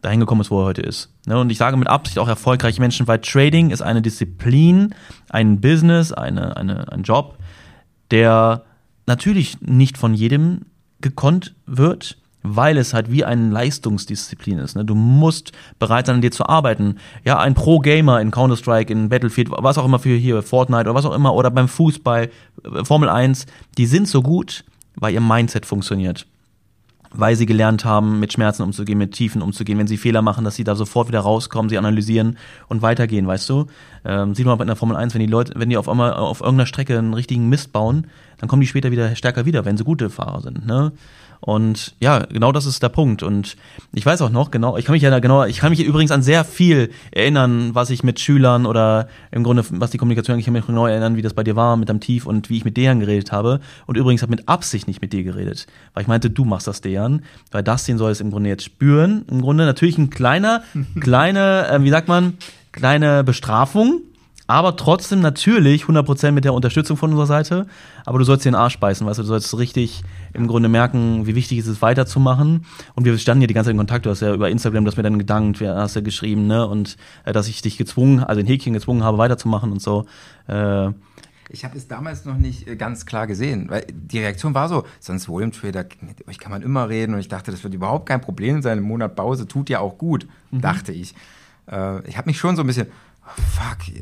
dahin 0.00 0.20
gekommen 0.20 0.40
ist, 0.40 0.50
wo 0.50 0.60
er 0.60 0.66
heute 0.66 0.82
ist. 0.82 1.10
Ne, 1.26 1.38
und 1.38 1.50
ich 1.50 1.58
sage 1.58 1.76
mit 1.76 1.88
Absicht 1.88 2.18
auch 2.18 2.28
erfolgreiche 2.28 2.80
Menschen, 2.80 3.06
weil 3.06 3.20
Trading 3.20 3.70
ist 3.70 3.82
eine 3.82 4.02
Disziplin, 4.02 4.94
ein 5.28 5.60
Business, 5.60 6.12
eine, 6.12 6.56
eine, 6.56 6.90
ein 6.90 7.04
Job, 7.04 7.38
der 8.10 8.64
natürlich 9.06 9.60
nicht 9.60 9.96
von 9.96 10.14
jedem 10.14 10.62
gekonnt 11.00 11.54
wird, 11.66 12.18
weil 12.42 12.76
es 12.76 12.94
halt 12.94 13.10
wie 13.10 13.24
eine 13.24 13.50
Leistungsdisziplin 13.50 14.58
ist. 14.58 14.76
Ne? 14.76 14.84
Du 14.84 14.94
musst 14.94 15.52
bereit 15.78 16.06
sein, 16.06 16.16
an 16.16 16.22
dir 16.22 16.30
zu 16.30 16.46
arbeiten. 16.46 16.96
Ja, 17.24 17.38
ein 17.38 17.54
Pro-Gamer 17.54 18.20
in 18.20 18.30
Counter-Strike, 18.30 18.92
in 18.92 19.08
Battlefield, 19.08 19.50
was 19.50 19.78
auch 19.78 19.84
immer 19.84 19.98
für 19.98 20.16
hier, 20.16 20.42
Fortnite 20.42 20.82
oder 20.82 20.94
was 20.94 21.06
auch 21.06 21.14
immer, 21.14 21.34
oder 21.34 21.50
beim 21.50 21.68
Fußball, 21.68 22.30
äh, 22.64 22.84
Formel 22.84 23.08
1, 23.08 23.46
die 23.78 23.86
sind 23.86 24.08
so 24.08 24.22
gut, 24.22 24.64
weil 24.96 25.14
ihr 25.14 25.20
Mindset 25.20 25.66
funktioniert 25.66 26.26
weil 27.14 27.36
sie 27.36 27.46
gelernt 27.46 27.84
haben, 27.84 28.20
mit 28.20 28.32
Schmerzen 28.32 28.62
umzugehen, 28.62 28.98
mit 28.98 29.12
Tiefen 29.12 29.42
umzugehen. 29.42 29.78
Wenn 29.78 29.86
sie 29.86 29.96
Fehler 29.96 30.22
machen, 30.22 30.44
dass 30.44 30.56
sie 30.56 30.64
da 30.64 30.74
sofort 30.74 31.08
wieder 31.08 31.20
rauskommen, 31.20 31.68
sie 31.68 31.78
analysieren 31.78 32.38
und 32.68 32.82
weitergehen, 32.82 33.26
weißt 33.26 33.48
du? 33.50 33.66
Ähm, 34.04 34.34
sieht 34.34 34.46
man 34.46 34.58
bei 34.58 34.64
der 34.64 34.76
Formel 34.76 34.96
1, 34.96 35.14
wenn 35.14 35.20
die 35.20 35.26
Leute, 35.26 35.52
wenn 35.56 35.68
die 35.68 35.76
auf 35.76 35.88
einmal 35.88 36.14
auf 36.14 36.40
irgendeiner 36.40 36.66
Strecke 36.66 36.98
einen 36.98 37.14
richtigen 37.14 37.48
Mist 37.48 37.72
bauen, 37.72 38.06
dann 38.38 38.48
kommen 38.48 38.60
die 38.60 38.66
später 38.66 38.90
wieder 38.90 39.14
stärker 39.14 39.44
wieder, 39.44 39.64
wenn 39.64 39.76
sie 39.76 39.84
gute 39.84 40.10
Fahrer 40.10 40.40
sind, 40.40 40.66
ne? 40.66 40.92
Und 41.44 41.96
ja, 41.98 42.20
genau 42.20 42.52
das 42.52 42.66
ist 42.66 42.84
der 42.84 42.88
Punkt. 42.88 43.24
Und 43.24 43.56
ich 43.92 44.06
weiß 44.06 44.22
auch 44.22 44.30
noch 44.30 44.52
genau, 44.52 44.76
ich 44.76 44.84
kann 44.84 44.92
mich 44.92 45.02
ja 45.02 45.10
da 45.10 45.18
genau, 45.18 45.44
ich 45.44 45.58
kann 45.58 45.70
mich 45.70 45.82
übrigens 45.82 46.12
an 46.12 46.22
sehr 46.22 46.44
viel 46.44 46.90
erinnern, 47.10 47.74
was 47.74 47.90
ich 47.90 48.04
mit 48.04 48.20
Schülern 48.20 48.64
oder 48.64 49.08
im 49.32 49.42
Grunde, 49.42 49.64
was 49.70 49.90
die 49.90 49.98
Kommunikation, 49.98 50.38
ich 50.38 50.44
kann 50.44 50.54
mich 50.54 50.64
genau 50.64 50.86
erinnern, 50.86 51.16
wie 51.16 51.22
das 51.22 51.34
bei 51.34 51.42
dir 51.42 51.56
war 51.56 51.76
mit 51.76 51.88
deinem 51.88 51.98
Tief 51.98 52.26
und 52.26 52.48
wie 52.48 52.58
ich 52.58 52.64
mit 52.64 52.76
Dejan 52.76 53.00
geredet 53.00 53.32
habe. 53.32 53.58
Und 53.86 53.96
übrigens 53.96 54.22
habe 54.22 54.30
mit 54.30 54.48
Absicht 54.48 54.86
nicht 54.86 55.02
mit 55.02 55.12
dir 55.12 55.24
geredet, 55.24 55.66
weil 55.94 56.02
ich 56.02 56.08
meinte, 56.08 56.30
du 56.30 56.44
machst 56.44 56.68
das, 56.68 56.80
Dejan, 56.80 57.22
weil 57.50 57.64
Dustin 57.64 57.98
soll 57.98 58.12
es 58.12 58.20
im 58.20 58.30
Grunde 58.30 58.48
jetzt 58.48 58.62
spüren. 58.62 59.24
Im 59.28 59.42
Grunde 59.42 59.66
natürlich 59.66 59.98
ein 59.98 60.10
kleiner, 60.10 60.62
kleine, 61.00 61.68
äh, 61.68 61.82
wie 61.82 61.90
sagt 61.90 62.06
man, 62.06 62.34
kleine 62.70 63.24
Bestrafung, 63.24 64.02
aber 64.46 64.76
trotzdem 64.76 65.20
natürlich 65.20 65.84
100% 65.84 66.32
mit 66.32 66.44
der 66.44 66.54
Unterstützung 66.54 66.96
von 66.96 67.10
unserer 67.10 67.26
Seite. 67.26 67.66
Aber 68.04 68.18
du 68.18 68.24
sollst 68.24 68.44
dir 68.44 68.50
den 68.50 68.54
Arsch 68.54 68.78
beißen, 68.78 69.06
weißt 69.06 69.18
du, 69.18 69.22
du 69.22 69.28
sollst 69.28 69.56
richtig 69.56 70.02
im 70.32 70.46
Grunde 70.46 70.68
merken, 70.68 71.26
wie 71.26 71.34
wichtig 71.34 71.58
es 71.58 71.66
ist, 71.66 71.82
weiterzumachen. 71.82 72.64
Und 72.94 73.04
wir 73.04 73.16
standen 73.18 73.42
ja 73.42 73.46
die 73.46 73.54
ganze 73.54 73.68
Zeit 73.68 73.72
in 73.72 73.78
Kontakt. 73.78 74.06
Du 74.06 74.10
hast 74.10 74.20
ja 74.20 74.34
über 74.34 74.50
Instagram, 74.50 74.84
das 74.84 74.96
mir 74.96 75.02
dann 75.02 75.18
gedankt, 75.18 75.60
hast 75.60 75.94
ja 75.94 76.00
geschrieben, 76.00 76.46
ne? 76.46 76.66
Und 76.66 76.96
äh, 77.24 77.32
dass 77.32 77.48
ich 77.48 77.62
dich 77.62 77.76
gezwungen, 77.76 78.20
also 78.20 78.40
in 78.40 78.46
Häkchen 78.46 78.72
gezwungen 78.72 79.02
habe, 79.02 79.18
weiterzumachen 79.18 79.72
und 79.72 79.82
so. 79.82 80.06
Äh, 80.48 80.90
ich 81.52 81.64
habe 81.64 81.76
es 81.76 81.86
damals 81.86 82.24
noch 82.24 82.38
nicht 82.38 82.66
äh, 82.66 82.76
ganz 82.76 83.04
klar 83.04 83.26
gesehen, 83.26 83.68
weil 83.68 83.86
die 83.92 84.18
Reaktion 84.18 84.54
war 84.54 84.68
so, 84.68 84.84
sonst 85.00 85.28
Volume 85.28 85.52
Trader, 85.52 85.84
mit 86.00 86.26
euch 86.26 86.38
kann 86.38 86.50
man 86.50 86.62
immer 86.62 86.88
reden 86.88 87.14
und 87.14 87.20
ich 87.20 87.28
dachte, 87.28 87.50
das 87.50 87.62
wird 87.62 87.74
überhaupt 87.74 88.06
kein 88.06 88.20
Problem 88.20 88.62
sein. 88.62 88.78
Im 88.78 88.84
Monat 88.84 89.14
Pause 89.16 89.46
tut 89.46 89.68
ja 89.68 89.80
auch 89.80 89.98
gut, 89.98 90.26
mhm. 90.50 90.62
dachte 90.62 90.92
ich. 90.92 91.14
Äh, 91.70 92.06
ich 92.08 92.16
habe 92.16 92.30
mich 92.30 92.38
schon 92.38 92.56
so 92.56 92.62
ein 92.62 92.66
bisschen, 92.66 92.86
oh, 93.26 93.42
fuck, 93.42 93.94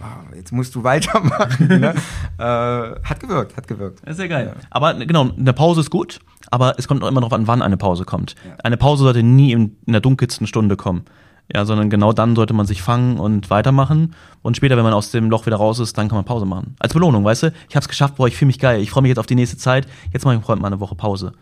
oh, 0.00 0.34
jetzt 0.34 0.52
musst 0.52 0.74
du 0.74 0.84
weitermachen. 0.84 1.68
ne? 1.68 1.94
äh, 2.38 2.42
hat 2.42 3.20
gewirkt, 3.20 3.56
hat 3.56 3.68
gewirkt. 3.68 4.00
Das 4.04 4.14
ist 4.16 4.20
ja 4.20 4.26
geil. 4.26 4.52
Ja. 4.54 4.62
Aber 4.70 4.94
genau, 4.94 5.30
eine 5.36 5.52
Pause 5.52 5.80
ist 5.80 5.90
gut, 5.90 6.20
aber 6.50 6.74
es 6.78 6.88
kommt 6.88 7.02
auch 7.02 7.08
immer 7.08 7.20
darauf 7.20 7.32
an, 7.32 7.46
wann 7.46 7.62
eine 7.62 7.76
Pause 7.76 8.04
kommt. 8.04 8.34
Ja. 8.46 8.56
Eine 8.64 8.76
Pause 8.76 9.04
sollte 9.04 9.22
nie 9.22 9.52
in, 9.52 9.76
in 9.86 9.92
der 9.92 10.00
dunkelsten 10.00 10.46
Stunde 10.46 10.76
kommen. 10.76 11.04
Ja, 11.52 11.64
sondern 11.64 11.90
genau 11.90 12.12
dann 12.12 12.36
sollte 12.36 12.54
man 12.54 12.66
sich 12.66 12.80
fangen 12.80 13.18
und 13.18 13.50
weitermachen. 13.50 14.14
Und 14.40 14.56
später, 14.56 14.76
wenn 14.76 14.84
man 14.84 14.92
aus 14.92 15.10
dem 15.10 15.30
Loch 15.30 15.46
wieder 15.46 15.56
raus 15.56 15.80
ist, 15.80 15.98
dann 15.98 16.08
kann 16.08 16.16
man 16.16 16.24
Pause 16.24 16.46
machen. 16.46 16.76
Als 16.78 16.92
Belohnung, 16.92 17.24
weißt 17.24 17.42
du? 17.44 17.52
Ich 17.68 17.74
hab's 17.74 17.88
geschafft, 17.88 18.16
boah, 18.16 18.28
ich 18.28 18.36
fühle 18.36 18.46
mich 18.46 18.60
geil. 18.60 18.80
Ich 18.80 18.90
freue 18.90 19.02
mich 19.02 19.08
jetzt 19.08 19.18
auf 19.18 19.26
die 19.26 19.34
nächste 19.34 19.56
Zeit. 19.56 19.88
Jetzt 20.12 20.24
mache 20.24 20.36
ich 20.36 20.46
mal 20.46 20.64
eine 20.64 20.78
Woche 20.78 20.94
Pause. 20.94 21.32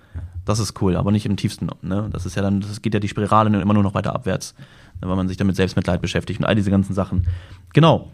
Das 0.49 0.61
ist 0.61 0.81
cool, 0.81 0.97
aber 0.97 1.13
nicht 1.13 1.27
im 1.27 1.37
tiefsten. 1.37 1.69
Ne? 1.83 2.09
Das 2.11 2.25
ist 2.25 2.35
ja 2.35 2.41
dann, 2.41 2.63
das 2.63 2.81
geht 2.81 2.95
ja 2.95 3.01
die 3.01 3.09
Spirale 3.09 3.61
immer 3.61 3.75
nur 3.75 3.83
noch 3.83 3.93
weiter 3.93 4.15
abwärts, 4.15 4.55
ne? 5.03 5.07
weil 5.07 5.15
man 5.15 5.29
sich 5.29 5.37
damit 5.37 5.57
Selbstmitleid 5.57 6.01
beschäftigt 6.01 6.41
und 6.41 6.47
all 6.47 6.55
diese 6.55 6.71
ganzen 6.71 6.95
Sachen. 6.95 7.27
Genau. 7.75 8.11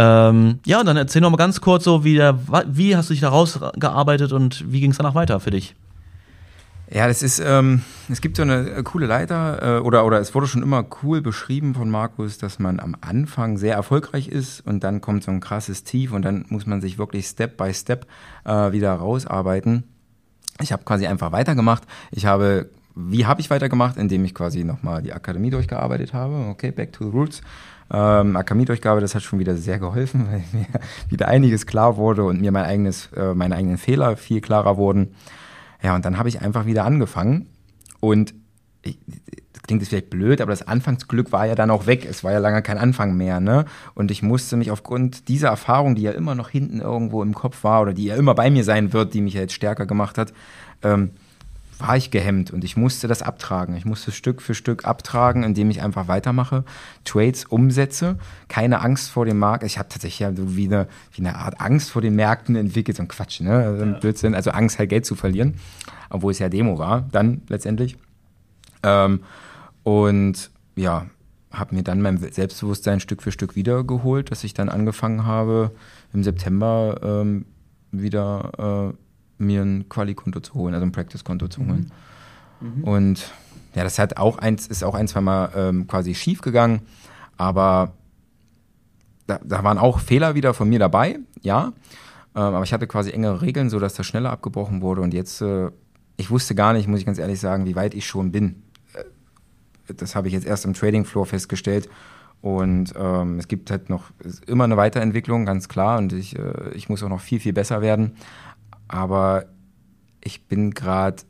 Ähm, 0.00 0.60
ja, 0.64 0.78
und 0.78 0.86
dann 0.86 0.96
erzähl 0.96 1.20
noch 1.20 1.30
mal 1.30 1.36
ganz 1.36 1.60
kurz 1.60 1.82
so, 1.82 2.04
wie, 2.04 2.14
der, 2.14 2.38
wie 2.68 2.94
hast 2.94 3.10
du 3.10 3.14
dich 3.14 3.20
da 3.20 3.30
rausgearbeitet 3.30 4.32
und 4.32 4.70
wie 4.72 4.80
ging 4.80 4.92
es 4.92 4.98
danach 4.98 5.16
weiter 5.16 5.40
für 5.40 5.50
dich? 5.50 5.74
Ja, 6.88 7.08
das 7.08 7.24
ist, 7.24 7.42
ähm, 7.44 7.82
es 8.08 8.20
gibt 8.20 8.36
so 8.36 8.42
eine 8.42 8.70
äh, 8.70 8.82
coole 8.84 9.06
Leiter, 9.06 9.78
äh, 9.78 9.80
oder, 9.80 10.06
oder 10.06 10.20
es 10.20 10.36
wurde 10.36 10.46
schon 10.46 10.62
immer 10.62 10.86
cool 11.02 11.20
beschrieben 11.20 11.74
von 11.74 11.90
Markus, 11.90 12.38
dass 12.38 12.60
man 12.60 12.78
am 12.78 12.94
Anfang 13.00 13.58
sehr 13.58 13.74
erfolgreich 13.74 14.28
ist 14.28 14.60
und 14.60 14.84
dann 14.84 15.00
kommt 15.00 15.24
so 15.24 15.32
ein 15.32 15.40
krasses 15.40 15.82
Tief 15.82 16.12
und 16.12 16.22
dann 16.22 16.44
muss 16.48 16.64
man 16.64 16.80
sich 16.80 16.96
wirklich 16.96 17.26
Step 17.26 17.56
by 17.56 17.74
Step 17.74 18.06
äh, 18.44 18.70
wieder 18.70 18.92
rausarbeiten. 18.94 19.82
Ich 20.60 20.70
habe 20.70 20.84
quasi 20.84 21.08
einfach 21.08 21.32
weitergemacht. 21.32 21.82
Ich 22.12 22.24
habe, 22.24 22.70
wie 22.94 23.26
habe 23.26 23.40
ich 23.40 23.50
weitergemacht? 23.50 23.96
Indem 23.96 24.24
ich 24.24 24.34
quasi 24.34 24.62
nochmal 24.62 25.02
die 25.02 25.12
Akademie 25.12 25.50
durchgearbeitet 25.50 26.14
habe. 26.14 26.46
Okay, 26.50 26.70
back 26.70 26.92
to 26.92 27.04
the 27.04 27.10
roots. 27.10 27.42
Ähm, 27.90 28.36
Akademie-Durchgabe, 28.36 29.00
das 29.00 29.14
hat 29.14 29.22
schon 29.22 29.38
wieder 29.38 29.56
sehr 29.56 29.78
geholfen, 29.78 30.26
weil 30.30 30.44
mir 30.52 30.66
wieder 31.08 31.28
einiges 31.28 31.66
klar 31.66 31.96
wurde 31.96 32.24
und 32.24 32.40
mir 32.40 32.52
mein 32.52 32.64
eigenes, 32.64 33.10
äh, 33.16 33.34
meine 33.34 33.56
eigenen 33.56 33.78
Fehler 33.78 34.16
viel 34.16 34.40
klarer 34.40 34.76
wurden. 34.76 35.14
Ja, 35.82 35.94
und 35.94 36.04
dann 36.04 36.18
habe 36.18 36.28
ich 36.28 36.42
einfach 36.42 36.66
wieder 36.66 36.84
angefangen 36.84 37.46
und 38.00 38.34
ich, 38.82 38.98
das 39.52 39.62
klingt 39.62 39.82
jetzt 39.82 39.90
vielleicht 39.90 40.10
blöd, 40.10 40.40
aber 40.40 40.50
das 40.50 40.66
Anfangsglück 40.66 41.32
war 41.32 41.46
ja 41.46 41.54
dann 41.54 41.70
auch 41.70 41.86
weg. 41.86 42.06
Es 42.08 42.24
war 42.24 42.32
ja 42.32 42.38
lange 42.38 42.62
kein 42.62 42.78
Anfang 42.78 43.16
mehr, 43.16 43.40
ne? 43.40 43.64
Und 43.94 44.10
ich 44.10 44.22
musste 44.22 44.56
mich 44.56 44.70
aufgrund 44.70 45.28
dieser 45.28 45.48
Erfahrung, 45.48 45.94
die 45.94 46.02
ja 46.02 46.12
immer 46.12 46.34
noch 46.34 46.48
hinten 46.48 46.80
irgendwo 46.80 47.22
im 47.22 47.34
Kopf 47.34 47.64
war 47.64 47.82
oder 47.82 47.92
die 47.92 48.04
ja 48.04 48.16
immer 48.16 48.34
bei 48.34 48.50
mir 48.50 48.64
sein 48.64 48.92
wird, 48.92 49.14
die 49.14 49.20
mich 49.20 49.34
ja 49.34 49.40
jetzt 49.40 49.54
stärker 49.54 49.86
gemacht 49.86 50.18
hat, 50.18 50.32
ähm, 50.82 51.10
war 51.78 51.96
ich 51.96 52.10
gehemmt 52.10 52.50
und 52.50 52.64
ich 52.64 52.76
musste 52.76 53.06
das 53.06 53.22
abtragen. 53.22 53.76
Ich 53.76 53.84
musste 53.84 54.10
Stück 54.10 54.42
für 54.42 54.54
Stück 54.54 54.84
abtragen, 54.84 55.44
indem 55.44 55.70
ich 55.70 55.80
einfach 55.82 56.08
weitermache, 56.08 56.64
Trades 57.04 57.44
umsetze, 57.44 58.18
keine 58.48 58.80
Angst 58.80 59.10
vor 59.10 59.24
dem 59.24 59.38
Markt. 59.38 59.64
Ich 59.64 59.78
habe 59.78 59.88
tatsächlich 59.88 60.18
ja 60.18 60.34
so 60.34 60.56
wie 60.56 60.66
eine, 60.66 60.88
wie 61.12 61.22
eine 61.22 61.36
Art 61.36 61.60
Angst 61.60 61.90
vor 61.90 62.02
den 62.02 62.16
Märkten 62.16 62.56
entwickelt, 62.56 62.96
so 62.96 63.02
ein 63.02 63.08
Quatsch, 63.08 63.40
ne? 63.40 63.52
Also 63.52 63.84
ein 63.84 64.00
Blödsinn, 64.00 64.34
also 64.34 64.50
Angst 64.50 64.78
halt 64.78 64.90
Geld 64.90 65.06
zu 65.06 65.14
verlieren, 65.14 65.54
obwohl 66.10 66.32
es 66.32 66.40
ja 66.40 66.48
Demo 66.48 66.78
war, 66.78 67.06
dann 67.12 67.42
letztendlich. 67.48 67.96
Ähm, 68.82 69.20
und 69.84 70.50
ja, 70.74 71.06
habe 71.52 71.74
mir 71.74 71.82
dann 71.82 72.02
mein 72.02 72.18
Selbstbewusstsein 72.18 73.00
Stück 73.00 73.22
für 73.22 73.32
Stück 73.32 73.56
wiedergeholt, 73.56 74.30
dass 74.30 74.44
ich 74.44 74.52
dann 74.52 74.68
angefangen 74.68 75.24
habe, 75.24 75.70
im 76.12 76.22
September 76.22 77.00
ähm, 77.02 77.46
wieder 77.90 78.92
äh, 78.92 78.96
mir 79.38 79.62
ein 79.62 79.88
Quali-Konto 79.88 80.40
zu 80.40 80.54
holen, 80.54 80.74
also 80.74 80.84
ein 80.84 80.92
Practice-Konto 80.92 81.48
zu 81.48 81.64
holen. 81.64 81.90
Mhm. 82.60 82.78
Mhm. 82.78 82.84
Und 82.84 83.32
ja, 83.74 83.84
das 83.84 83.98
hat 83.98 84.16
auch 84.16 84.38
eins, 84.38 84.66
ist 84.66 84.82
auch 84.82 84.94
ein, 84.94 85.08
zwei 85.08 85.20
Mal 85.20 85.50
ähm, 85.54 85.86
quasi 85.86 86.14
schief 86.14 86.40
gegangen, 86.40 86.82
aber 87.36 87.92
da, 89.26 89.38
da, 89.44 89.62
waren 89.62 89.78
auch 89.78 90.00
Fehler 90.00 90.34
wieder 90.34 90.54
von 90.54 90.68
mir 90.68 90.78
dabei, 90.78 91.18
ja. 91.42 91.72
Ähm, 92.34 92.42
aber 92.42 92.62
ich 92.62 92.72
hatte 92.72 92.86
quasi 92.86 93.10
engere 93.10 93.42
Regeln, 93.42 93.70
sodass 93.70 93.94
das 93.94 94.06
schneller 94.06 94.30
abgebrochen 94.30 94.82
wurde. 94.82 95.02
Und 95.02 95.14
jetzt, 95.14 95.40
äh, 95.42 95.70
ich 96.16 96.30
wusste 96.30 96.54
gar 96.54 96.72
nicht, 96.72 96.88
muss 96.88 97.00
ich 97.00 97.06
ganz 97.06 97.18
ehrlich 97.18 97.38
sagen, 97.38 97.66
wie 97.66 97.76
weit 97.76 97.94
ich 97.94 98.06
schon 98.06 98.32
bin. 98.32 98.62
Äh, 98.94 99.94
das 99.94 100.16
habe 100.16 100.28
ich 100.28 100.34
jetzt 100.34 100.46
erst 100.46 100.64
im 100.64 100.74
Trading 100.74 101.04
Floor 101.04 101.26
festgestellt. 101.26 101.88
Und 102.40 102.94
ähm, 102.96 103.38
es 103.38 103.48
gibt 103.48 103.70
halt 103.70 103.90
noch 103.90 104.04
immer 104.46 104.64
eine 104.64 104.76
Weiterentwicklung, 104.76 105.44
ganz 105.44 105.68
klar. 105.68 105.98
Und 105.98 106.12
ich, 106.12 106.38
äh, 106.38 106.70
ich 106.74 106.88
muss 106.88 107.02
auch 107.02 107.08
noch 107.08 107.20
viel, 107.20 107.40
viel 107.40 107.52
besser 107.52 107.82
werden 107.82 108.12
aber 108.88 109.46
ich 110.22 110.42
bin 110.42 110.72
gerade 110.72 111.22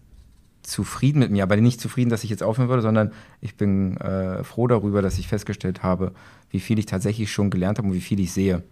zufrieden 0.63 1.21
mit 1.21 1.31
mir, 1.31 1.43
aber 1.43 1.57
nicht 1.57 1.81
zufrieden, 1.81 2.11
dass 2.11 2.25
ich 2.25 2.31
jetzt 2.31 2.43
aufhören 2.43 2.69
würde, 2.69 2.83
sondern 2.83 3.13
ich 3.41 3.57
bin 3.57 3.97
äh, 3.99 4.45
froh 4.45 4.67
darüber, 4.67 5.03
dass 5.03 5.19
ich 5.19 5.29
festgestellt 5.29 5.83
habe, 5.83 6.13
wie 6.51 6.61
viel 6.61 6.79
ich 6.79 6.87
tatsächlich 6.87 7.33
schon 7.33 7.51
gelernt 7.51 7.79
habe 7.79 7.89
und 7.89 7.95
wie 7.95 8.01
viel 8.01 8.21
ich 8.21 8.33
sehe. 8.33 8.63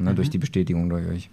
Ne, 0.00 0.10
mhm. 0.10 0.16
Durch 0.16 0.30
die 0.30 0.38
Bestätigung 0.38 0.88
durch 0.88 1.06
euch. 1.06 1.30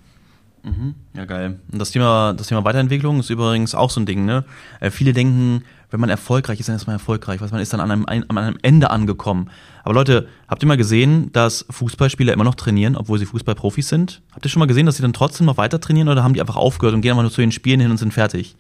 Mhm. 0.64 0.96
Ja, 1.16 1.26
geil. 1.26 1.60
Und 1.72 1.80
das 1.80 1.92
Thema, 1.92 2.34
das 2.34 2.48
Thema 2.48 2.64
Weiterentwicklung 2.64 3.20
ist 3.20 3.30
übrigens 3.30 3.74
auch 3.74 3.90
so 3.90 4.00
ein 4.00 4.06
Ding, 4.06 4.26
ne? 4.26 4.46
Äh, 4.80 4.92
viele 4.92 5.14
denken, 5.14 5.64
wenn 5.92 6.00
man 6.00 6.10
erfolgreich 6.10 6.60
ist, 6.60 6.70
dann 6.70 6.76
ist 6.76 6.88
man 6.88 6.96
erfolgreich, 6.96 7.42
was 7.42 7.52
man 7.52 7.62
ist 7.62 7.74
dann 7.74 7.82
an 7.82 7.92
einem, 7.92 8.06
an 8.08 8.38
einem 8.38 8.58
Ende 8.62 8.90
angekommen. 8.90 9.50
Aber 9.84 9.94
Leute, 9.94 10.28
habt 10.48 10.64
ihr 10.64 10.68
mal 10.68 10.78
gesehen, 10.78 11.32
dass 11.34 11.66
Fußballspieler 11.70 12.34
immer 12.34 12.46
noch 12.46 12.56
trainieren, 12.56 12.96
obwohl 12.96 13.20
sie 13.20 13.26
Fußballprofis 13.26 13.90
sind? 13.90 14.22
Habt 14.32 14.46
ihr 14.46 14.50
schon 14.50 14.62
mal 14.62 14.68
gesehen, 14.68 14.86
dass 14.86 14.96
sie 14.96 15.02
dann 15.02 15.14
trotzdem 15.14 15.46
noch 15.46 15.58
weiter 15.58 15.80
trainieren 15.80 16.08
oder 16.08 16.24
haben 16.24 16.34
die 16.34 16.42
einfach 16.42 16.56
aufgehört 16.56 16.96
und 16.96 17.02
gehen 17.02 17.12
einfach 17.12 17.24
nur 17.24 17.32
zu 17.32 17.42
den 17.42 17.52
Spielen 17.52 17.82
hin 17.82 17.92
und 17.92 17.98
sind 17.98 18.14
fertig? 18.14 18.56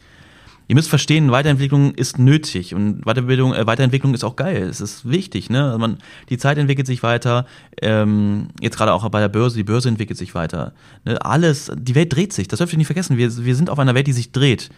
Ihr 0.68 0.76
müsst 0.76 0.90
verstehen, 0.90 1.32
Weiterentwicklung 1.32 1.94
ist 1.96 2.18
nötig 2.18 2.74
und 2.74 3.04
Weiterbildung, 3.04 3.54
äh, 3.54 3.68
Weiterentwicklung 3.68 4.14
ist 4.14 4.24
auch 4.24 4.38
geil. 4.38 4.64
Es 4.64 4.80
ist 4.80 5.10
wichtig, 5.10 5.50
ne? 5.50 5.66
Also 5.66 5.80
man, 5.80 5.98
die 6.30 6.38
Zeit 6.38 6.58
entwickelt 6.58 6.88
sich 6.88 7.04
weiter. 7.04 7.46
Ähm, 7.82 8.48
jetzt 8.62 8.78
gerade 8.78 8.94
auch 8.94 9.08
bei 9.10 9.20
der 9.20 9.28
Börse, 9.28 9.58
die 9.58 9.64
Börse 9.64 9.90
entwickelt 9.90 10.18
sich 10.18 10.34
weiter. 10.34 10.74
Ne? 11.04 11.24
Alles, 11.26 11.72
die 11.76 11.96
Welt 11.96 12.16
dreht 12.16 12.32
sich. 12.32 12.48
Das 12.48 12.60
dürft 12.60 12.72
ihr 12.74 12.78
nicht 12.78 12.88
vergessen. 12.88 13.18
Wir, 13.18 13.36
wir 13.44 13.56
sind 13.56 13.70
auf 13.70 13.80
einer 13.80 13.96
Welt, 13.96 14.08
die 14.08 14.14
sich 14.14 14.32
dreht. 14.32 14.70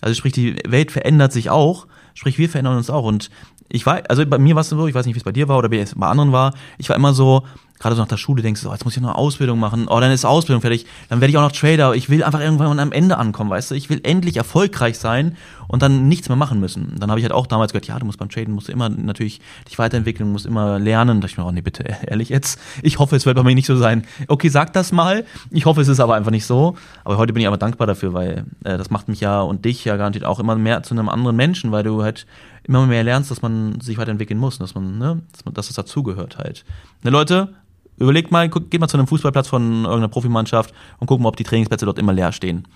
Also 0.00 0.14
sprich, 0.14 0.32
die 0.32 0.56
Welt 0.68 0.92
verändert 0.92 1.32
sich 1.32 1.50
auch 1.50 1.86
Sprich, 2.14 2.38
wir 2.38 2.48
verändern 2.48 2.76
uns 2.76 2.90
auch. 2.90 3.04
Und 3.04 3.30
ich 3.68 3.86
war, 3.86 4.02
also 4.08 4.24
bei 4.26 4.38
mir 4.38 4.54
war 4.54 4.62
es 4.62 4.68
so, 4.68 4.86
ich 4.86 4.94
weiß 4.94 5.06
nicht, 5.06 5.14
wie 5.14 5.20
es 5.20 5.24
bei 5.24 5.32
dir 5.32 5.48
war 5.48 5.58
oder 5.58 5.70
wie 5.70 5.78
es 5.78 5.94
bei 5.94 6.06
anderen 6.06 6.32
war, 6.32 6.54
ich 6.78 6.88
war 6.88 6.96
immer 6.96 7.12
so, 7.14 7.44
gerade 7.80 7.96
so 7.96 8.02
nach 8.02 8.08
der 8.08 8.18
Schule 8.18 8.42
denkst 8.42 8.60
so, 8.60 8.70
jetzt 8.70 8.84
muss 8.84 8.94
ich 8.94 9.02
noch 9.02 9.10
eine 9.10 9.18
Ausbildung 9.18 9.58
machen, 9.58 9.88
oh, 9.88 9.98
dann 9.98 10.12
ist 10.12 10.24
Ausbildung 10.24 10.60
fertig, 10.60 10.86
dann 11.08 11.20
werde 11.20 11.30
ich 11.30 11.38
auch 11.38 11.42
noch 11.42 11.52
Trader. 11.52 11.94
Ich 11.94 12.10
will 12.10 12.22
einfach 12.22 12.40
irgendwann 12.40 12.78
am 12.78 12.92
Ende 12.92 13.18
ankommen, 13.18 13.50
weißt 13.50 13.72
du? 13.72 13.74
Ich 13.74 13.90
will 13.90 14.00
endlich 14.04 14.36
erfolgreich 14.36 14.98
sein 14.98 15.36
und 15.66 15.82
dann 15.82 16.06
nichts 16.06 16.28
mehr 16.28 16.36
machen 16.36 16.60
müssen. 16.60 16.96
Dann 16.98 17.10
habe 17.10 17.20
ich 17.20 17.24
halt 17.24 17.32
auch 17.32 17.46
damals 17.46 17.72
gehört, 17.72 17.86
ja, 17.86 17.98
du 17.98 18.04
musst 18.04 18.18
beim 18.18 18.28
Traden, 18.28 18.54
musst 18.54 18.68
du 18.68 18.72
immer 18.72 18.88
natürlich 18.88 19.40
dich 19.68 19.78
weiterentwickeln, 19.78 20.30
musst 20.30 20.44
immer 20.44 20.78
lernen. 20.78 21.20
Da 21.20 21.26
dachte 21.26 21.32
ich 21.32 21.38
mir, 21.38 21.46
oh 21.46 21.52
nee, 21.52 21.62
bitte, 21.62 21.84
ehrlich 22.06 22.28
jetzt. 22.28 22.60
Ich 22.82 22.98
hoffe, 22.98 23.16
es 23.16 23.24
wird 23.24 23.36
bei 23.36 23.42
mir 23.42 23.54
nicht 23.54 23.66
so 23.66 23.76
sein. 23.76 24.04
Okay, 24.28 24.48
sag 24.48 24.72
das 24.74 24.92
mal. 24.92 25.24
Ich 25.50 25.64
hoffe, 25.64 25.80
es 25.80 25.88
ist 25.88 26.00
aber 26.00 26.14
einfach 26.14 26.30
nicht 26.30 26.44
so. 26.44 26.76
Aber 27.04 27.16
heute 27.16 27.32
bin 27.32 27.40
ich 27.40 27.46
aber 27.46 27.56
dankbar 27.56 27.86
dafür, 27.86 28.12
weil 28.12 28.44
äh, 28.64 28.76
das 28.76 28.90
macht 28.90 29.08
mich 29.08 29.20
ja 29.20 29.40
und 29.40 29.64
dich 29.64 29.84
ja 29.84 29.96
garantiert 29.96 30.24
auch 30.24 30.38
immer 30.38 30.54
mehr 30.56 30.82
zu 30.82 30.92
einem 30.92 31.08
anderen 31.08 31.36
Menschen, 31.36 31.72
weil 31.72 31.82
du 31.82 32.02
halt 32.02 32.26
immer 32.64 32.86
mehr 32.86 33.04
lernst, 33.04 33.30
dass 33.30 33.40
man 33.40 33.80
sich 33.80 33.96
weiterentwickeln 33.96 34.38
muss, 34.38 34.58
dass 34.58 34.74
man, 34.74 34.98
ne, 34.98 35.22
dass, 35.32 35.44
man, 35.44 35.54
dass 35.54 35.68
das 35.68 35.76
dazugehört 35.76 36.36
halt. 36.36 36.64
Ne, 37.02 37.10
Leute, 37.10 37.54
Überlegt 38.00 38.30
mal, 38.30 38.48
guck, 38.48 38.70
geht 38.70 38.80
mal 38.80 38.88
zu 38.88 38.96
einem 38.96 39.06
Fußballplatz 39.06 39.46
von 39.48 39.84
irgendeiner 39.84 40.08
Profimannschaft 40.08 40.74
und 40.98 41.06
guck 41.06 41.20
mal, 41.20 41.28
ob 41.28 41.36
die 41.36 41.44
Trainingsplätze 41.44 41.84
dort 41.84 41.98
immer 41.98 42.14
leer 42.14 42.32
stehen. 42.32 42.66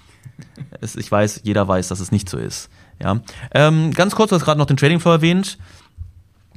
Es, 0.81 0.97
ich 0.97 1.11
weiß, 1.11 1.41
jeder 1.45 1.67
weiß, 1.67 1.89
dass 1.89 2.01
es 2.01 2.13
nicht 2.13 2.29
so 2.29 2.37
ist. 2.37 2.69
Ja. 3.03 3.21
Ähm, 3.53 3.93
ganz 3.93 4.15
kurz, 4.15 4.31
du 4.31 4.37
hast 4.37 4.45
gerade 4.45 4.59
noch 4.59 4.67
den 4.67 4.77
Trading 4.77 5.01
Floor 5.01 5.17
erwähnt. 5.17 5.59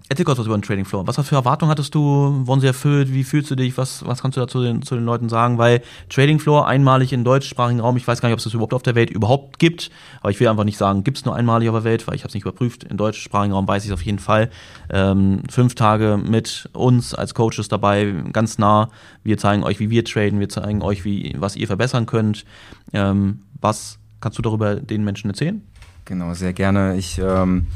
Erzähl 0.10 0.24
kurz 0.24 0.40
was 0.40 0.46
über 0.46 0.58
den 0.58 0.62
Trading 0.62 0.86
Floor. 0.86 1.06
Was 1.06 1.20
für 1.28 1.36
Erwartungen 1.36 1.70
hattest 1.70 1.94
du? 1.94 2.46
Wurden 2.46 2.62
sie 2.62 2.68
erfüllt? 2.68 3.12
Wie 3.12 3.26
fühlst 3.26 3.52
du 3.52 3.56
dich? 3.56 3.78
Was, 3.78 4.06
was 4.06 4.22
kannst 4.22 4.38
du 4.38 4.42
dazu 4.42 4.64
den, 4.64 4.82
zu 4.82 4.96
den 4.96 5.04
Leuten 5.04 5.28
sagen? 5.28 5.58
Weil 5.58 5.82
Trading 6.08 6.40
Floor 6.40 6.66
einmalig 6.66 7.12
im 7.12 7.26
deutschsprachigen 7.26 7.82
Raum, 7.82 7.98
ich 7.98 8.08
weiß 8.08 8.22
gar 8.22 8.30
nicht, 8.30 8.34
ob 8.34 8.38
es 8.38 8.46
das 8.46 8.54
überhaupt 8.54 8.74
auf 8.74 8.84
der 8.84 8.96
Welt 8.96 9.10
überhaupt 9.10 9.60
gibt, 9.60 9.92
aber 10.22 10.32
ich 10.32 10.40
will 10.40 10.48
einfach 10.48 10.64
nicht 10.64 10.78
sagen, 10.78 11.04
gibt 11.04 11.18
es 11.18 11.26
nur 11.26 11.36
einmalig 11.36 11.68
auf 11.68 11.76
der 11.76 11.84
Welt, 11.84 12.08
weil 12.08 12.16
ich 12.16 12.22
habe 12.22 12.30
es 12.30 12.36
nicht 12.36 12.44
überprüft. 12.44 12.86
Im 12.86 12.96
deutschsprachigen 12.96 13.54
Raum 13.54 13.68
weiß 13.68 13.84
ich 13.84 13.90
es 13.90 13.94
auf 13.94 14.02
jeden 14.02 14.20
Fall. 14.20 14.50
Ähm, 14.90 15.42
fünf 15.50 15.76
Tage 15.76 16.18
mit 16.18 16.70
uns 16.72 17.14
als 17.14 17.34
Coaches 17.34 17.68
dabei, 17.68 18.14
ganz 18.32 18.58
nah. 18.58 18.90
Wir 19.24 19.38
zeigen 19.38 19.64
euch, 19.64 19.82
wie 19.82 19.90
wir 19.90 20.06
traden, 20.06 20.40
wir 20.40 20.48
zeigen 20.48 20.82
euch, 20.84 21.04
wie, 21.04 21.36
was 21.38 21.58
ihr 21.58 21.68
verbessern 21.68 22.06
könnt. 22.06 22.46
Ähm, 22.94 23.42
was 23.60 24.00
kannst 24.22 24.38
du 24.38 24.42
darüber 24.42 24.76
den 24.76 25.04
Menschen 25.04 25.30
erzählen? 25.30 25.62
Genau, 26.06 26.34
sehr 26.34 26.54
gerne. 26.54 26.96
Ich 26.96 27.20
ähm 27.20 27.68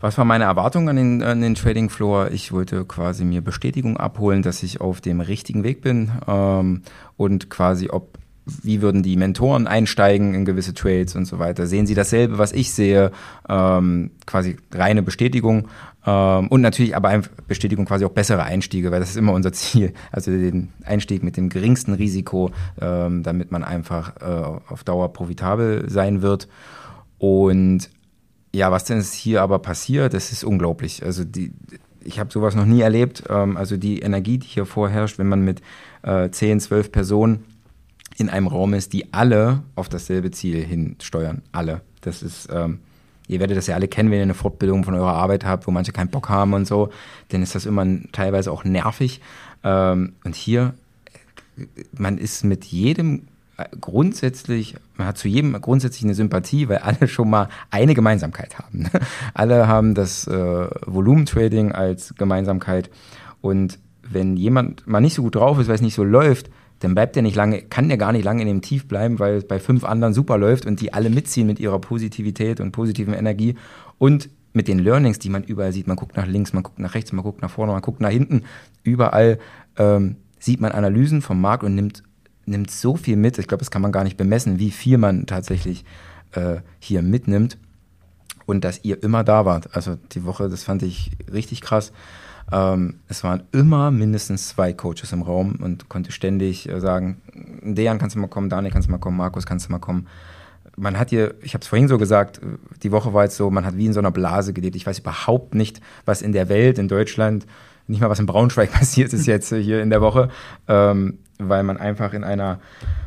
was 0.00 0.18
war 0.18 0.24
meine 0.24 0.44
Erwartung 0.44 0.88
an 0.88 0.96
den, 0.96 1.22
an 1.22 1.40
den 1.40 1.54
Trading 1.54 1.90
Floor? 1.90 2.30
Ich 2.30 2.52
wollte 2.52 2.84
quasi 2.84 3.24
mir 3.24 3.40
Bestätigung 3.40 3.96
abholen, 3.96 4.42
dass 4.42 4.62
ich 4.62 4.80
auf 4.80 5.00
dem 5.00 5.20
richtigen 5.20 5.64
Weg 5.64 5.80
bin 5.80 6.12
ähm, 6.26 6.82
und 7.16 7.50
quasi 7.50 7.88
ob 7.90 8.18
wie 8.62 8.80
würden 8.80 9.02
die 9.02 9.16
Mentoren 9.16 9.66
einsteigen 9.66 10.34
in 10.34 10.44
gewisse 10.44 10.72
Trades 10.72 11.16
und 11.16 11.24
so 11.24 11.40
weiter? 11.40 11.66
Sehen 11.66 11.88
sie 11.88 11.94
dasselbe, 11.94 12.38
was 12.38 12.52
ich 12.52 12.72
sehe? 12.72 13.10
Ähm, 13.48 14.12
quasi 14.24 14.56
reine 14.72 15.02
Bestätigung 15.02 15.66
ähm, 16.06 16.46
und 16.48 16.60
natürlich 16.60 16.94
aber 16.94 17.22
Bestätigung 17.48 17.84
quasi 17.84 18.04
auch 18.04 18.12
bessere 18.12 18.44
Einstiege, 18.44 18.92
weil 18.92 19.00
das 19.00 19.10
ist 19.10 19.16
immer 19.16 19.32
unser 19.32 19.52
Ziel. 19.52 19.92
Also 20.12 20.30
den 20.30 20.72
Einstieg 20.84 21.22
mit 21.22 21.36
dem 21.36 21.48
geringsten 21.48 21.92
Risiko, 21.92 22.52
ähm, 22.80 23.22
damit 23.22 23.50
man 23.50 23.64
einfach 23.64 24.16
äh, 24.20 24.72
auf 24.72 24.84
Dauer 24.84 25.12
profitabel 25.12 25.90
sein 25.90 26.22
wird. 26.22 26.48
Und 27.18 27.90
ja, 28.56 28.70
was 28.72 28.84
denn 28.84 28.98
ist 28.98 29.12
hier 29.12 29.42
aber 29.42 29.58
passiert, 29.58 30.14
das 30.14 30.32
ist 30.32 30.42
unglaublich. 30.42 31.04
Also 31.04 31.24
die, 31.24 31.52
ich 32.00 32.18
habe 32.18 32.32
sowas 32.32 32.54
noch 32.54 32.64
nie 32.64 32.80
erlebt. 32.80 33.24
Ähm, 33.28 33.58
also 33.58 33.76
die 33.76 34.00
Energie, 34.00 34.38
die 34.38 34.46
hier 34.46 34.64
vorherrscht, 34.64 35.18
wenn 35.18 35.28
man 35.28 35.42
mit 35.42 35.60
äh, 36.02 36.30
10, 36.30 36.60
12 36.60 36.90
Personen 36.90 37.44
in 38.16 38.30
einem 38.30 38.46
Raum 38.46 38.72
ist, 38.72 38.94
die 38.94 39.12
alle 39.12 39.62
auf 39.74 39.90
dasselbe 39.90 40.30
Ziel 40.30 40.64
hinsteuern. 40.64 41.42
Alle. 41.52 41.82
Das 42.00 42.22
ist, 42.22 42.48
ähm, 42.50 42.80
ihr 43.28 43.40
werdet 43.40 43.58
das 43.58 43.66
ja 43.66 43.74
alle 43.74 43.88
kennen, 43.88 44.10
wenn 44.10 44.18
ihr 44.18 44.22
eine 44.22 44.32
Fortbildung 44.32 44.84
von 44.84 44.94
eurer 44.94 45.12
Arbeit 45.12 45.44
habt, 45.44 45.66
wo 45.66 45.70
manche 45.70 45.92
keinen 45.92 46.08
Bock 46.08 46.30
haben 46.30 46.54
und 46.54 46.66
so, 46.66 46.88
dann 47.28 47.42
ist 47.42 47.54
das 47.54 47.66
immer 47.66 47.84
teilweise 48.12 48.50
auch 48.50 48.64
nervig. 48.64 49.20
Ähm, 49.64 50.14
und 50.24 50.34
hier, 50.34 50.72
man 51.92 52.16
ist 52.16 52.42
mit 52.42 52.64
jedem 52.64 53.26
grundsätzlich, 53.80 54.76
man 54.96 55.06
hat 55.06 55.18
zu 55.18 55.28
jedem 55.28 55.58
grundsätzlich 55.60 56.04
eine 56.04 56.14
Sympathie, 56.14 56.68
weil 56.68 56.78
alle 56.78 57.08
schon 57.08 57.30
mal 57.30 57.48
eine 57.70 57.94
Gemeinsamkeit 57.94 58.58
haben. 58.58 58.88
alle 59.34 59.66
haben 59.66 59.94
das 59.94 60.26
äh, 60.26 60.68
Volumentrading 60.86 61.72
als 61.72 62.14
Gemeinsamkeit. 62.16 62.90
Und 63.40 63.78
wenn 64.02 64.36
jemand 64.36 64.86
mal 64.86 65.00
nicht 65.00 65.14
so 65.14 65.22
gut 65.22 65.36
drauf 65.36 65.58
ist, 65.58 65.68
weil 65.68 65.74
es 65.74 65.80
nicht 65.80 65.94
so 65.94 66.04
läuft, 66.04 66.50
dann 66.80 66.94
bleibt 66.94 67.16
er 67.16 67.22
nicht 67.22 67.36
lange, 67.36 67.62
kann 67.62 67.88
der 67.88 67.96
gar 67.96 68.12
nicht 68.12 68.24
lange 68.24 68.42
in 68.42 68.48
dem 68.48 68.60
Tief 68.60 68.86
bleiben, 68.86 69.18
weil 69.18 69.36
es 69.36 69.48
bei 69.48 69.58
fünf 69.58 69.84
anderen 69.84 70.12
super 70.12 70.36
läuft 70.36 70.66
und 70.66 70.80
die 70.80 70.92
alle 70.92 71.08
mitziehen 71.08 71.46
mit 71.46 71.58
ihrer 71.58 71.80
Positivität 71.80 72.60
und 72.60 72.72
positiven 72.72 73.14
Energie 73.14 73.56
und 73.96 74.28
mit 74.52 74.68
den 74.68 74.78
Learnings, 74.78 75.18
die 75.18 75.30
man 75.30 75.42
überall 75.42 75.72
sieht. 75.72 75.86
Man 75.86 75.96
guckt 75.96 76.16
nach 76.16 76.26
links, 76.26 76.52
man 76.52 76.62
guckt 76.62 76.78
nach 76.78 76.94
rechts, 76.94 77.12
man 77.12 77.22
guckt 77.22 77.42
nach 77.42 77.50
vorne, 77.50 77.72
man 77.72 77.82
guckt 77.82 78.00
nach 78.00 78.10
hinten. 78.10 78.42
Überall 78.82 79.38
ähm, 79.78 80.16
sieht 80.38 80.60
man 80.60 80.72
Analysen 80.72 81.22
vom 81.22 81.40
Markt 81.40 81.64
und 81.64 81.74
nimmt 81.74 82.02
nimmt 82.46 82.70
so 82.70 82.96
viel 82.96 83.16
mit. 83.16 83.38
Ich 83.38 83.48
glaube, 83.48 83.60
das 83.60 83.70
kann 83.70 83.82
man 83.82 83.92
gar 83.92 84.04
nicht 84.04 84.16
bemessen, 84.16 84.58
wie 84.58 84.70
viel 84.70 84.98
man 84.98 85.26
tatsächlich 85.26 85.84
äh, 86.32 86.56
hier 86.78 87.02
mitnimmt. 87.02 87.58
Und 88.46 88.64
dass 88.64 88.84
ihr 88.84 89.02
immer 89.02 89.24
da 89.24 89.44
wart. 89.44 89.74
Also 89.74 89.96
die 90.12 90.24
Woche, 90.24 90.48
das 90.48 90.62
fand 90.62 90.82
ich 90.82 91.10
richtig 91.32 91.60
krass. 91.60 91.92
Ähm, 92.52 93.00
es 93.08 93.24
waren 93.24 93.42
immer 93.52 93.90
mindestens 93.90 94.48
zwei 94.48 94.72
Coaches 94.72 95.12
im 95.12 95.22
Raum 95.22 95.56
und 95.60 95.88
konnte 95.88 96.12
ständig 96.12 96.68
äh, 96.68 96.80
sagen, 96.80 97.20
Dejan 97.62 97.98
kannst 97.98 98.14
du 98.14 98.20
mal 98.20 98.28
kommen, 98.28 98.48
Daniel 98.48 98.72
kannst 98.72 98.86
du 98.86 98.92
mal 98.92 98.98
kommen, 98.98 99.16
Markus 99.16 99.46
kannst 99.46 99.66
du 99.66 99.72
mal 99.72 99.80
kommen. 99.80 100.06
Man 100.76 100.98
hat 100.98 101.10
hier, 101.10 101.34
ich 101.42 101.54
habe 101.54 101.62
es 101.62 101.68
vorhin 101.68 101.88
so 101.88 101.98
gesagt, 101.98 102.40
die 102.82 102.92
Woche 102.92 103.12
war 103.14 103.24
jetzt 103.24 103.36
so, 103.36 103.50
man 103.50 103.64
hat 103.64 103.76
wie 103.76 103.86
in 103.86 103.92
so 103.92 103.98
einer 103.98 104.10
Blase 104.10 104.52
gelebt. 104.52 104.76
Ich 104.76 104.86
weiß 104.86 104.98
überhaupt 105.00 105.54
nicht, 105.54 105.80
was 106.04 106.22
in 106.22 106.32
der 106.32 106.48
Welt, 106.48 106.78
in 106.78 106.86
Deutschland, 106.86 107.46
nicht 107.88 108.00
mal 108.00 108.10
was 108.10 108.20
in 108.20 108.26
Braunschweig 108.26 108.70
passiert 108.72 109.12
ist 109.12 109.26
jetzt 109.26 109.52
hier 109.52 109.82
in 109.82 109.90
der 109.90 110.00
Woche. 110.00 110.28
Ähm, 110.68 111.18
weil 111.38 111.62
man 111.62 111.76
einfach 111.76 112.12
in 112.12 112.24
einer 112.24 112.60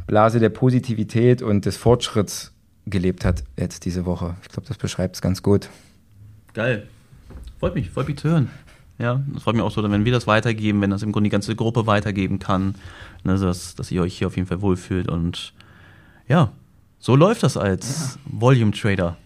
Blase 0.08 0.40
der 0.40 0.50
Positivität 0.50 1.42
und 1.42 1.66
des 1.66 1.78
Fortschritts 1.78 2.54
gelebt 2.86 3.26
hat 3.26 3.44
jetzt 3.58 3.86
diese 3.86 4.06
Woche. 4.06 4.36
Ich 4.42 4.50
glaube, 4.50 4.68
das 4.68 4.78
beschreibt 4.78 5.16
es 5.16 5.22
ganz 5.22 5.44
gut. 5.44 5.70
Geil. 6.54 6.88
Freut 7.60 7.76
mich, 7.76 7.90
freut 7.90 8.08
mich 8.08 8.18
zu 8.18 8.30
hören. 8.30 8.50
Ja, 8.98 9.22
das 9.34 9.44
freut 9.44 9.56
mich 9.56 9.64
auch 9.64 9.72
so, 9.72 9.82
wenn 9.90 10.06
wir 10.06 10.12
das 10.12 10.28
weitergeben, 10.28 10.82
wenn 10.82 10.90
das 10.90 11.04
im 11.04 11.12
Grunde 11.12 11.28
die 11.28 11.32
ganze 11.32 11.56
Gruppe 11.56 11.88
weitergeben 11.88 12.40
kann, 12.40 12.76
ne, 13.24 13.38
dass, 13.38 13.76
dass 13.76 13.92
ihr 13.92 14.02
euch 14.02 14.18
hier 14.18 14.28
auf 14.28 14.36
jeden 14.36 14.48
Fall 14.48 14.62
wohlfühlt 14.62 15.08
und 15.08 15.54
ja, 16.28 16.52
so 17.00 17.16
läuft 17.16 17.44
das 17.44 17.56
als 17.56 18.16
ja. 18.16 18.40
Volume 18.40 18.72
Trader. 18.72 19.18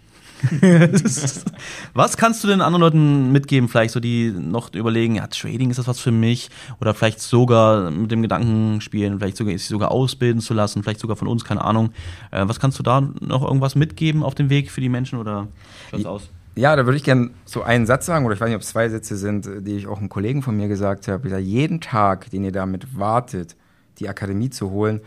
was 1.93 2.17
kannst 2.17 2.43
du 2.43 2.47
den 2.47 2.61
anderen 2.61 2.81
Leuten 2.81 3.31
mitgeben, 3.31 3.69
vielleicht 3.69 3.93
so 3.93 3.99
die 3.99 4.31
noch 4.31 4.73
überlegen, 4.73 5.15
ja, 5.15 5.27
Trading 5.27 5.69
ist 5.69 5.77
das 5.77 5.87
was 5.87 5.99
für 5.99 6.11
mich 6.11 6.49
oder 6.81 6.93
vielleicht 6.93 7.21
sogar 7.21 7.91
mit 7.91 8.11
dem 8.11 8.21
Gedanken 8.21 8.81
spielen, 8.81 9.19
vielleicht 9.19 9.37
sogar 9.37 9.53
sich 9.53 9.67
sogar 9.67 9.91
ausbilden 9.91 10.41
zu 10.41 10.53
lassen, 10.53 10.83
vielleicht 10.83 10.99
sogar 10.99 11.15
von 11.15 11.27
uns, 11.27 11.43
keine 11.43 11.63
Ahnung. 11.63 11.91
Äh, 12.31 12.47
was 12.47 12.59
kannst 12.59 12.79
du 12.79 12.83
da 12.83 13.01
noch 13.21 13.43
irgendwas 13.43 13.75
mitgeben 13.75 14.23
auf 14.23 14.35
dem 14.35 14.49
Weg 14.49 14.71
für 14.71 14.81
die 14.81 14.89
Menschen 14.89 15.19
oder 15.19 15.47
schaut's 15.91 16.05
aus? 16.05 16.29
Ja, 16.55 16.75
da 16.75 16.85
würde 16.85 16.97
ich 16.97 17.03
gerne 17.03 17.31
so 17.45 17.63
einen 17.63 17.87
Satz 17.87 18.05
sagen, 18.05 18.25
oder 18.25 18.35
ich 18.35 18.41
weiß 18.41 18.47
nicht, 18.47 18.55
ob 18.55 18.61
es 18.61 18.69
zwei 18.69 18.87
Sätze 18.87 19.17
sind, 19.17 19.49
die 19.61 19.75
ich 19.75 19.87
auch 19.87 19.97
einem 19.97 20.09
Kollegen 20.09 20.43
von 20.43 20.55
mir 20.55 20.67
gesagt 20.67 21.07
habe. 21.07 21.27
Ich 21.27 21.45
jeden 21.45 21.81
Tag, 21.81 22.29
den 22.29 22.43
ihr 22.43 22.51
damit 22.51 22.97
wartet, 22.97 23.55
die 23.99 24.07
Akademie 24.07 24.51
zu 24.51 24.69
holen, 24.69 25.01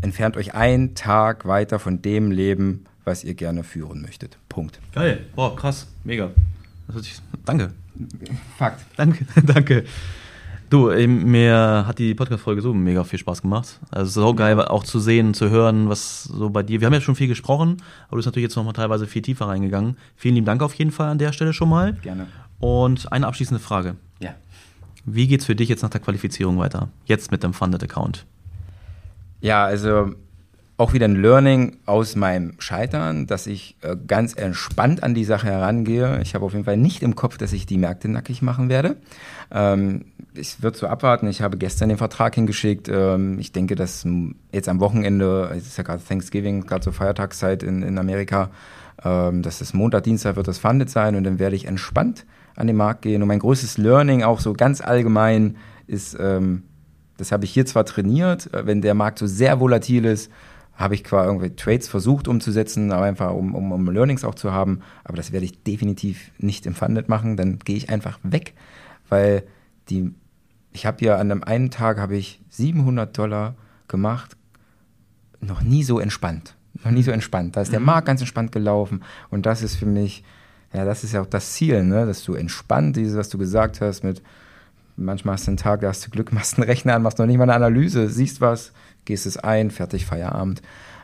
entfernt 0.00 0.36
euch 0.36 0.54
einen 0.54 0.96
Tag 0.96 1.46
weiter 1.46 1.78
von 1.78 2.02
dem 2.02 2.32
Leben, 2.32 2.86
was 3.10 3.24
ihr 3.24 3.34
gerne 3.34 3.64
führen 3.64 4.00
möchtet. 4.00 4.38
Punkt. 4.48 4.80
Geil. 4.94 5.26
Boah, 5.34 5.56
krass. 5.56 5.88
Mega. 6.04 6.30
Ich, 7.00 7.20
danke. 7.44 7.72
Fakt. 8.56 8.84
Danke, 8.96 9.26
danke. 9.44 9.84
Du, 10.70 10.92
mir 10.92 11.84
hat 11.84 11.98
die 11.98 12.14
Podcast-Folge 12.14 12.62
so 12.62 12.72
mega 12.72 13.02
viel 13.02 13.18
Spaß 13.18 13.42
gemacht. 13.42 13.80
Also 13.90 14.22
so 14.22 14.34
geil 14.34 14.60
auch 14.60 14.84
zu 14.84 15.00
sehen, 15.00 15.34
zu 15.34 15.50
hören, 15.50 15.88
was 15.88 16.22
so 16.22 16.50
bei 16.50 16.62
dir. 16.62 16.80
Wir 16.80 16.86
haben 16.86 16.94
ja 16.94 17.00
schon 17.00 17.16
viel 17.16 17.26
gesprochen, 17.26 17.78
aber 18.06 18.10
du 18.12 18.16
bist 18.16 18.26
natürlich 18.26 18.44
jetzt 18.44 18.54
nochmal 18.54 18.74
teilweise 18.74 19.08
viel 19.08 19.22
tiefer 19.22 19.48
reingegangen. 19.48 19.96
Vielen 20.14 20.36
lieben 20.36 20.46
Dank 20.46 20.62
auf 20.62 20.74
jeden 20.74 20.92
Fall 20.92 21.08
an 21.08 21.18
der 21.18 21.32
Stelle 21.32 21.52
schon 21.52 21.68
mal. 21.68 21.94
Gerne. 21.94 22.28
Und 22.60 23.10
eine 23.10 23.26
abschließende 23.26 23.60
Frage. 23.60 23.96
Ja. 24.20 24.36
Wie 25.04 25.26
geht's 25.26 25.46
für 25.46 25.56
dich 25.56 25.68
jetzt 25.68 25.82
nach 25.82 25.90
der 25.90 26.00
Qualifizierung 26.00 26.58
weiter? 26.58 26.88
Jetzt 27.06 27.32
mit 27.32 27.42
dem 27.42 27.52
Funded 27.52 27.82
Account? 27.82 28.24
Ja, 29.40 29.64
also 29.64 30.14
auch 30.80 30.94
wieder 30.94 31.06
ein 31.06 31.20
Learning 31.20 31.76
aus 31.84 32.16
meinem 32.16 32.54
Scheitern, 32.58 33.26
dass 33.26 33.46
ich 33.46 33.76
äh, 33.82 33.96
ganz 34.06 34.32
entspannt 34.32 35.02
an 35.02 35.14
die 35.14 35.24
Sache 35.24 35.46
herangehe. 35.46 36.20
Ich 36.22 36.34
habe 36.34 36.46
auf 36.46 36.54
jeden 36.54 36.64
Fall 36.64 36.78
nicht 36.78 37.02
im 37.02 37.14
Kopf, 37.14 37.36
dass 37.36 37.52
ich 37.52 37.66
die 37.66 37.76
Märkte 37.76 38.08
nackig 38.08 38.40
machen 38.40 38.70
werde. 38.70 38.96
Ähm, 39.50 40.06
ich 40.32 40.62
würde 40.62 40.78
so 40.78 40.86
abwarten. 40.86 41.28
Ich 41.28 41.42
habe 41.42 41.58
gestern 41.58 41.90
den 41.90 41.98
Vertrag 41.98 42.34
hingeschickt. 42.34 42.88
Ähm, 42.88 43.38
ich 43.38 43.52
denke, 43.52 43.74
dass 43.74 44.06
jetzt 44.52 44.70
am 44.70 44.80
Wochenende, 44.80 45.50
es 45.54 45.66
ist 45.66 45.76
ja 45.76 45.84
gerade 45.84 46.02
Thanksgiving, 46.02 46.62
gerade 46.62 46.82
zur 46.82 46.94
Feiertagszeit 46.94 47.62
in, 47.62 47.82
in 47.82 47.98
Amerika, 47.98 48.48
ähm, 49.04 49.42
dass 49.42 49.60
es 49.60 49.74
Montag, 49.74 50.04
Dienstag 50.04 50.36
wird 50.36 50.48
das 50.48 50.56
Funded 50.56 50.88
sein 50.88 51.14
und 51.14 51.24
dann 51.24 51.38
werde 51.38 51.56
ich 51.56 51.66
entspannt 51.66 52.24
an 52.56 52.66
den 52.66 52.76
Markt 52.76 53.02
gehen. 53.02 53.20
Und 53.20 53.28
mein 53.28 53.40
größtes 53.40 53.76
Learning 53.76 54.22
auch 54.22 54.40
so 54.40 54.54
ganz 54.54 54.80
allgemein 54.80 55.56
ist, 55.86 56.16
ähm, 56.18 56.62
das 57.18 57.32
habe 57.32 57.44
ich 57.44 57.50
hier 57.50 57.66
zwar 57.66 57.84
trainiert, 57.84 58.52
äh, 58.54 58.64
wenn 58.64 58.80
der 58.80 58.94
Markt 58.94 59.18
so 59.18 59.26
sehr 59.26 59.60
volatil 59.60 60.06
ist, 60.06 60.30
habe 60.74 60.94
ich 60.94 61.04
quasi 61.04 61.28
irgendwie 61.28 61.54
Trades 61.54 61.88
versucht 61.88 62.26
umzusetzen, 62.26 62.90
aber 62.92 63.04
einfach 63.04 63.32
um, 63.32 63.54
um, 63.54 63.72
um 63.72 63.90
Learnings 63.90 64.24
auch 64.24 64.34
zu 64.34 64.52
haben. 64.52 64.80
Aber 65.04 65.16
das 65.16 65.32
werde 65.32 65.44
ich 65.44 65.62
definitiv 65.62 66.30
nicht 66.38 66.66
im 66.66 66.74
Funded 66.74 67.08
machen. 67.08 67.36
Dann 67.36 67.58
gehe 67.58 67.76
ich 67.76 67.90
einfach 67.90 68.18
weg, 68.22 68.54
weil 69.08 69.42
die, 69.90 70.14
ich 70.72 70.86
habe 70.86 71.04
ja 71.04 71.16
an 71.16 71.30
einem 71.30 71.42
einen 71.42 71.70
Tag 71.70 71.98
habe 71.98 72.16
ich 72.16 72.40
700 72.48 73.16
Dollar 73.16 73.56
gemacht, 73.88 74.36
noch 75.40 75.62
nie 75.62 75.82
so 75.82 75.98
entspannt. 75.98 76.56
Noch 76.84 76.92
nie 76.92 77.02
so 77.02 77.10
entspannt. 77.10 77.56
Da 77.56 77.62
ist 77.62 77.72
der 77.72 77.80
mhm. 77.80 77.86
Markt 77.86 78.06
ganz 78.06 78.20
entspannt 78.20 78.52
gelaufen 78.52 79.02
und 79.30 79.46
das 79.46 79.62
ist 79.62 79.76
für 79.76 79.86
mich, 79.86 80.24
ja, 80.72 80.84
das 80.84 81.04
ist 81.04 81.12
ja 81.12 81.20
auch 81.20 81.26
das 81.26 81.52
Ziel, 81.52 81.84
ne? 81.84 82.06
dass 82.06 82.24
du 82.24 82.34
entspannt, 82.34 82.96
dieses, 82.96 83.16
was 83.16 83.28
du 83.28 83.38
gesagt 83.38 83.80
hast, 83.80 84.04
mit 84.04 84.22
manchmal 85.00 85.34
hast 85.34 85.46
du 85.46 85.50
einen 85.50 85.56
Tag, 85.56 85.80
da 85.80 85.88
hast 85.88 86.06
du 86.06 86.10
Glück, 86.10 86.32
machst 86.32 86.58
einen 86.58 86.68
Rechner 86.68 86.94
an, 86.94 87.02
machst 87.02 87.18
noch 87.18 87.26
nicht 87.26 87.38
mal 87.38 87.44
eine 87.44 87.54
Analyse, 87.54 88.08
siehst 88.08 88.40
was, 88.40 88.72
gehst 89.04 89.26
es 89.26 89.36
ein, 89.36 89.70
fertig, 89.70 90.06
Feierabend. 90.06 90.62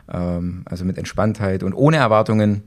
Ähm, 0.09 0.63
also 0.65 0.85
mit 0.85 0.97
Entspanntheit 0.97 1.63
und 1.63 1.73
ohne 1.73 1.97
Erwartungen 1.97 2.63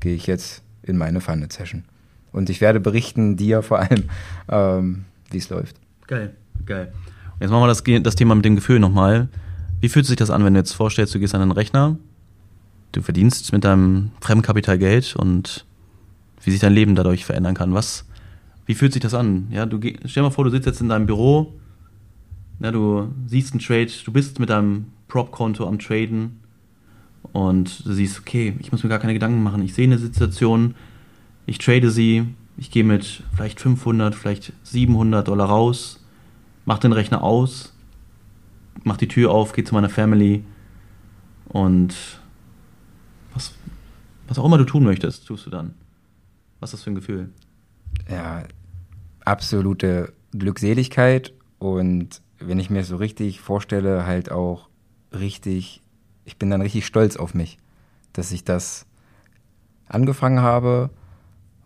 gehe 0.00 0.14
ich 0.14 0.26
jetzt 0.26 0.62
in 0.82 0.96
meine 0.96 1.20
Funded-Session. 1.20 1.84
Und 2.32 2.48
ich 2.48 2.60
werde 2.60 2.80
berichten, 2.80 3.36
dir 3.36 3.62
vor 3.62 3.80
allem, 3.80 4.04
ähm, 4.48 5.04
wie 5.30 5.38
es 5.38 5.48
läuft. 5.50 5.76
Geil, 6.06 6.34
geil. 6.64 6.92
Jetzt 7.40 7.50
machen 7.50 7.62
wir 7.62 7.68
das, 7.68 7.82
das 8.02 8.14
Thema 8.14 8.34
mit 8.34 8.44
dem 8.44 8.56
Gefühl 8.56 8.78
nochmal. 8.78 9.28
Wie 9.80 9.88
fühlt 9.88 10.06
sich 10.06 10.16
das 10.16 10.30
an, 10.30 10.44
wenn 10.44 10.54
du 10.54 10.60
jetzt 10.60 10.72
vorstellst, 10.72 11.14
du 11.14 11.18
gehst 11.18 11.34
an 11.34 11.40
einen 11.40 11.52
Rechner, 11.52 11.96
du 12.92 13.00
verdienst 13.00 13.52
mit 13.52 13.64
deinem 13.64 14.10
Fremdkapital 14.20 14.78
Geld 14.78 15.16
und 15.16 15.64
wie 16.42 16.50
sich 16.50 16.60
dein 16.60 16.72
Leben 16.72 16.94
dadurch 16.94 17.24
verändern 17.24 17.54
kann? 17.54 17.72
Was, 17.72 18.04
wie 18.70 18.74
fühlt 18.76 18.92
sich 18.92 19.02
das 19.02 19.14
an? 19.14 19.48
Ja, 19.50 19.66
du 19.66 19.80
stell 20.04 20.22
mal 20.22 20.30
vor, 20.30 20.44
du 20.44 20.50
sitzt 20.50 20.64
jetzt 20.64 20.80
in 20.80 20.88
deinem 20.88 21.06
Büro, 21.06 21.54
ja, 22.60 22.70
du 22.70 23.12
siehst 23.26 23.52
einen 23.52 23.60
Trade, 23.60 23.90
du 24.04 24.12
bist 24.12 24.38
mit 24.38 24.48
deinem 24.48 24.92
Prop-Konto 25.08 25.66
am 25.66 25.80
Traden 25.80 26.38
und 27.32 27.84
du 27.84 27.92
siehst, 27.92 28.20
okay, 28.20 28.54
ich 28.60 28.70
muss 28.70 28.84
mir 28.84 28.88
gar 28.88 29.00
keine 29.00 29.12
Gedanken 29.12 29.42
machen. 29.42 29.60
Ich 29.64 29.74
sehe 29.74 29.86
eine 29.86 29.98
Situation, 29.98 30.76
ich 31.46 31.58
trade 31.58 31.90
sie, 31.90 32.26
ich 32.56 32.70
gehe 32.70 32.84
mit 32.84 33.24
vielleicht 33.34 33.58
500, 33.58 34.14
vielleicht 34.14 34.52
700 34.62 35.26
Dollar 35.26 35.48
raus, 35.48 36.06
mach 36.64 36.78
den 36.78 36.92
Rechner 36.92 37.24
aus, 37.24 37.74
mach 38.84 38.98
die 38.98 39.08
Tür 39.08 39.32
auf, 39.32 39.52
gehe 39.52 39.64
zu 39.64 39.74
meiner 39.74 39.90
Family 39.90 40.44
und 41.48 41.96
was, 43.34 43.52
was 44.28 44.38
auch 44.38 44.44
immer 44.44 44.58
du 44.58 44.64
tun 44.64 44.84
möchtest, 44.84 45.26
tust 45.26 45.44
du 45.46 45.50
dann. 45.50 45.74
Was 46.60 46.70
ist 46.70 46.74
das 46.74 46.84
für 46.84 46.90
ein 46.92 46.94
Gefühl? 46.94 47.30
Ja, 48.08 48.44
absolute 49.30 50.12
Glückseligkeit 50.32 51.32
und 51.60 52.20
wenn 52.40 52.58
ich 52.58 52.68
mir 52.68 52.82
so 52.82 52.96
richtig 52.96 53.40
vorstelle, 53.40 54.04
halt 54.04 54.32
auch 54.32 54.68
richtig, 55.12 55.82
ich 56.24 56.36
bin 56.36 56.50
dann 56.50 56.60
richtig 56.60 56.84
stolz 56.84 57.16
auf 57.16 57.32
mich, 57.32 57.58
dass 58.12 58.32
ich 58.32 58.42
das 58.42 58.86
angefangen 59.86 60.40
habe 60.40 60.90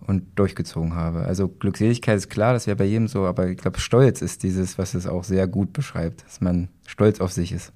und 0.06 0.38
durchgezogen 0.38 0.94
habe. 0.94 1.24
Also 1.24 1.48
Glückseligkeit 1.48 2.18
ist 2.18 2.28
klar, 2.28 2.52
das 2.52 2.66
wäre 2.66 2.76
bei 2.76 2.84
jedem 2.84 3.08
so, 3.08 3.24
aber 3.24 3.48
ich 3.48 3.56
glaube, 3.56 3.80
Stolz 3.80 4.20
ist 4.20 4.42
dieses, 4.42 4.76
was 4.76 4.92
es 4.92 5.06
auch 5.06 5.24
sehr 5.24 5.46
gut 5.46 5.72
beschreibt, 5.72 6.22
dass 6.26 6.42
man 6.42 6.68
stolz 6.86 7.20
auf 7.20 7.32
sich 7.32 7.50
ist. 7.52 7.72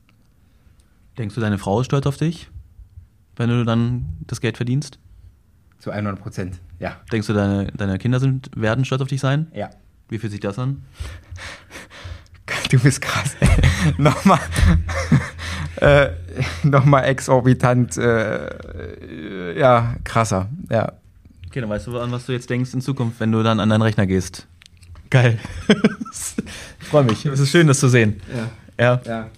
Denkst 1.16 1.34
du, 1.34 1.40
deine 1.40 1.56
Frau 1.56 1.80
ist 1.80 1.86
stolz 1.86 2.06
auf 2.06 2.18
dich, 2.18 2.50
wenn 3.36 3.48
du 3.48 3.64
dann 3.64 4.18
das 4.26 4.42
Geld 4.42 4.58
verdienst? 4.58 4.98
Zu 5.78 5.90
100 5.90 6.20
Prozent, 6.20 6.60
ja. 6.78 6.96
Denkst 7.12 7.26
du, 7.26 7.32
deine, 7.32 7.66
deine 7.72 7.98
Kinder 7.98 8.20
sind, 8.20 8.50
werden 8.54 8.84
stolz 8.84 9.02
auf 9.02 9.08
dich 9.08 9.20
sein? 9.20 9.48
Ja. 9.54 9.70
Wie 10.08 10.18
fühlt 10.18 10.32
sich 10.32 10.40
das 10.40 10.58
an? 10.58 10.82
Du 12.70 12.78
bist 12.78 13.00
krass. 13.00 13.36
nochmal, 13.98 14.40
äh, 15.76 16.08
nochmal 16.62 17.04
exorbitant, 17.04 17.96
äh, 17.96 19.58
ja, 19.58 19.96
krasser, 20.04 20.48
ja. 20.70 20.92
Okay, 21.46 21.60
dann 21.60 21.70
weißt 21.70 21.86
du, 21.86 21.98
an 21.98 22.12
was 22.12 22.26
du 22.26 22.32
jetzt 22.32 22.50
denkst 22.50 22.74
in 22.74 22.82
Zukunft, 22.82 23.20
wenn 23.20 23.32
du 23.32 23.42
dann 23.42 23.58
an 23.58 23.70
deinen 23.70 23.82
Rechner 23.82 24.06
gehst. 24.06 24.46
Geil. 25.08 25.38
ich 25.68 26.86
freue 26.86 27.04
mich. 27.04 27.24
Es 27.24 27.40
ist 27.40 27.50
schön, 27.50 27.66
das 27.66 27.80
zu 27.80 27.88
sehen. 27.88 28.20
Ja. 28.28 28.50
Ja. 28.84 29.00
ja. 29.06 29.30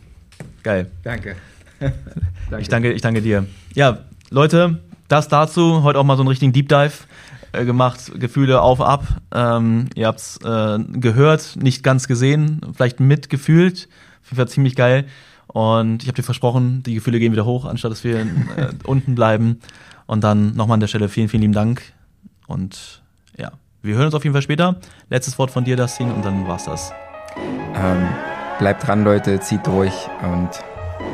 Geil. 0.64 0.90
Danke. 1.04 1.36
danke. 1.78 2.60
Ich 2.60 2.68
danke, 2.68 2.92
ich 2.92 3.02
danke 3.02 3.22
dir. 3.22 3.46
Ja, 3.74 4.00
Leute, 4.30 4.80
das 5.10 5.28
dazu. 5.28 5.82
Heute 5.82 5.98
auch 5.98 6.04
mal 6.04 6.16
so 6.16 6.22
einen 6.22 6.28
richtigen 6.28 6.52
Deep 6.52 6.68
Dive. 6.68 6.92
Äh, 7.52 7.64
gemacht, 7.64 8.12
Gefühle 8.14 8.62
auf, 8.62 8.80
ab. 8.80 9.04
Ähm, 9.34 9.86
ihr 9.96 10.06
habt 10.06 10.20
es 10.20 10.36
äh, 10.44 10.78
gehört, 10.78 11.56
nicht 11.56 11.82
ganz 11.82 12.06
gesehen, 12.06 12.60
vielleicht 12.76 13.00
mitgefühlt. 13.00 13.88
Auf 14.22 14.30
jeden 14.30 14.36
Fall 14.36 14.48
ziemlich 14.48 14.76
geil. 14.76 15.06
Und 15.48 16.02
ich 16.02 16.08
habe 16.08 16.14
dir 16.14 16.22
versprochen, 16.22 16.84
die 16.84 16.94
Gefühle 16.94 17.18
gehen 17.18 17.32
wieder 17.32 17.44
hoch, 17.44 17.64
anstatt 17.64 17.90
dass 17.90 18.04
wir 18.04 18.20
äh, 18.20 18.26
unten 18.84 19.16
bleiben. 19.16 19.60
Und 20.06 20.22
dann 20.22 20.54
nochmal 20.54 20.74
an 20.74 20.80
der 20.80 20.86
Stelle 20.86 21.08
vielen, 21.08 21.28
vielen 21.28 21.42
lieben 21.42 21.54
Dank. 21.54 21.82
Und 22.46 23.02
ja, 23.36 23.50
wir 23.82 23.96
hören 23.96 24.06
uns 24.06 24.14
auf 24.14 24.22
jeden 24.22 24.34
Fall 24.34 24.42
später. 24.42 24.76
Letztes 25.08 25.36
Wort 25.38 25.50
von 25.50 25.64
dir, 25.64 25.76
Dustin, 25.76 26.12
und 26.12 26.24
dann 26.24 26.46
war's 26.46 26.66
das. 26.66 26.92
Ähm, 27.74 28.08
bleibt 28.60 28.86
dran, 28.86 29.02
Leute, 29.02 29.40
zieht 29.40 29.66
durch 29.66 29.94
und 30.22 30.50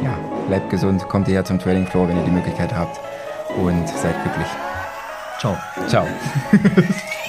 ja, 0.02 0.18
bleibt 0.48 0.68
gesund, 0.68 1.08
kommt 1.08 1.26
hierher 1.28 1.44
zum 1.44 1.58
Trading 1.58 1.86
Floor, 1.86 2.08
wenn 2.08 2.18
ihr 2.18 2.24
die 2.24 2.30
Möglichkeit 2.30 2.74
habt 2.74 3.05
und 3.56 3.88
seid 3.88 4.22
glücklich. 4.22 4.48
Ciao. 5.38 5.56
Ciao. 5.88 6.06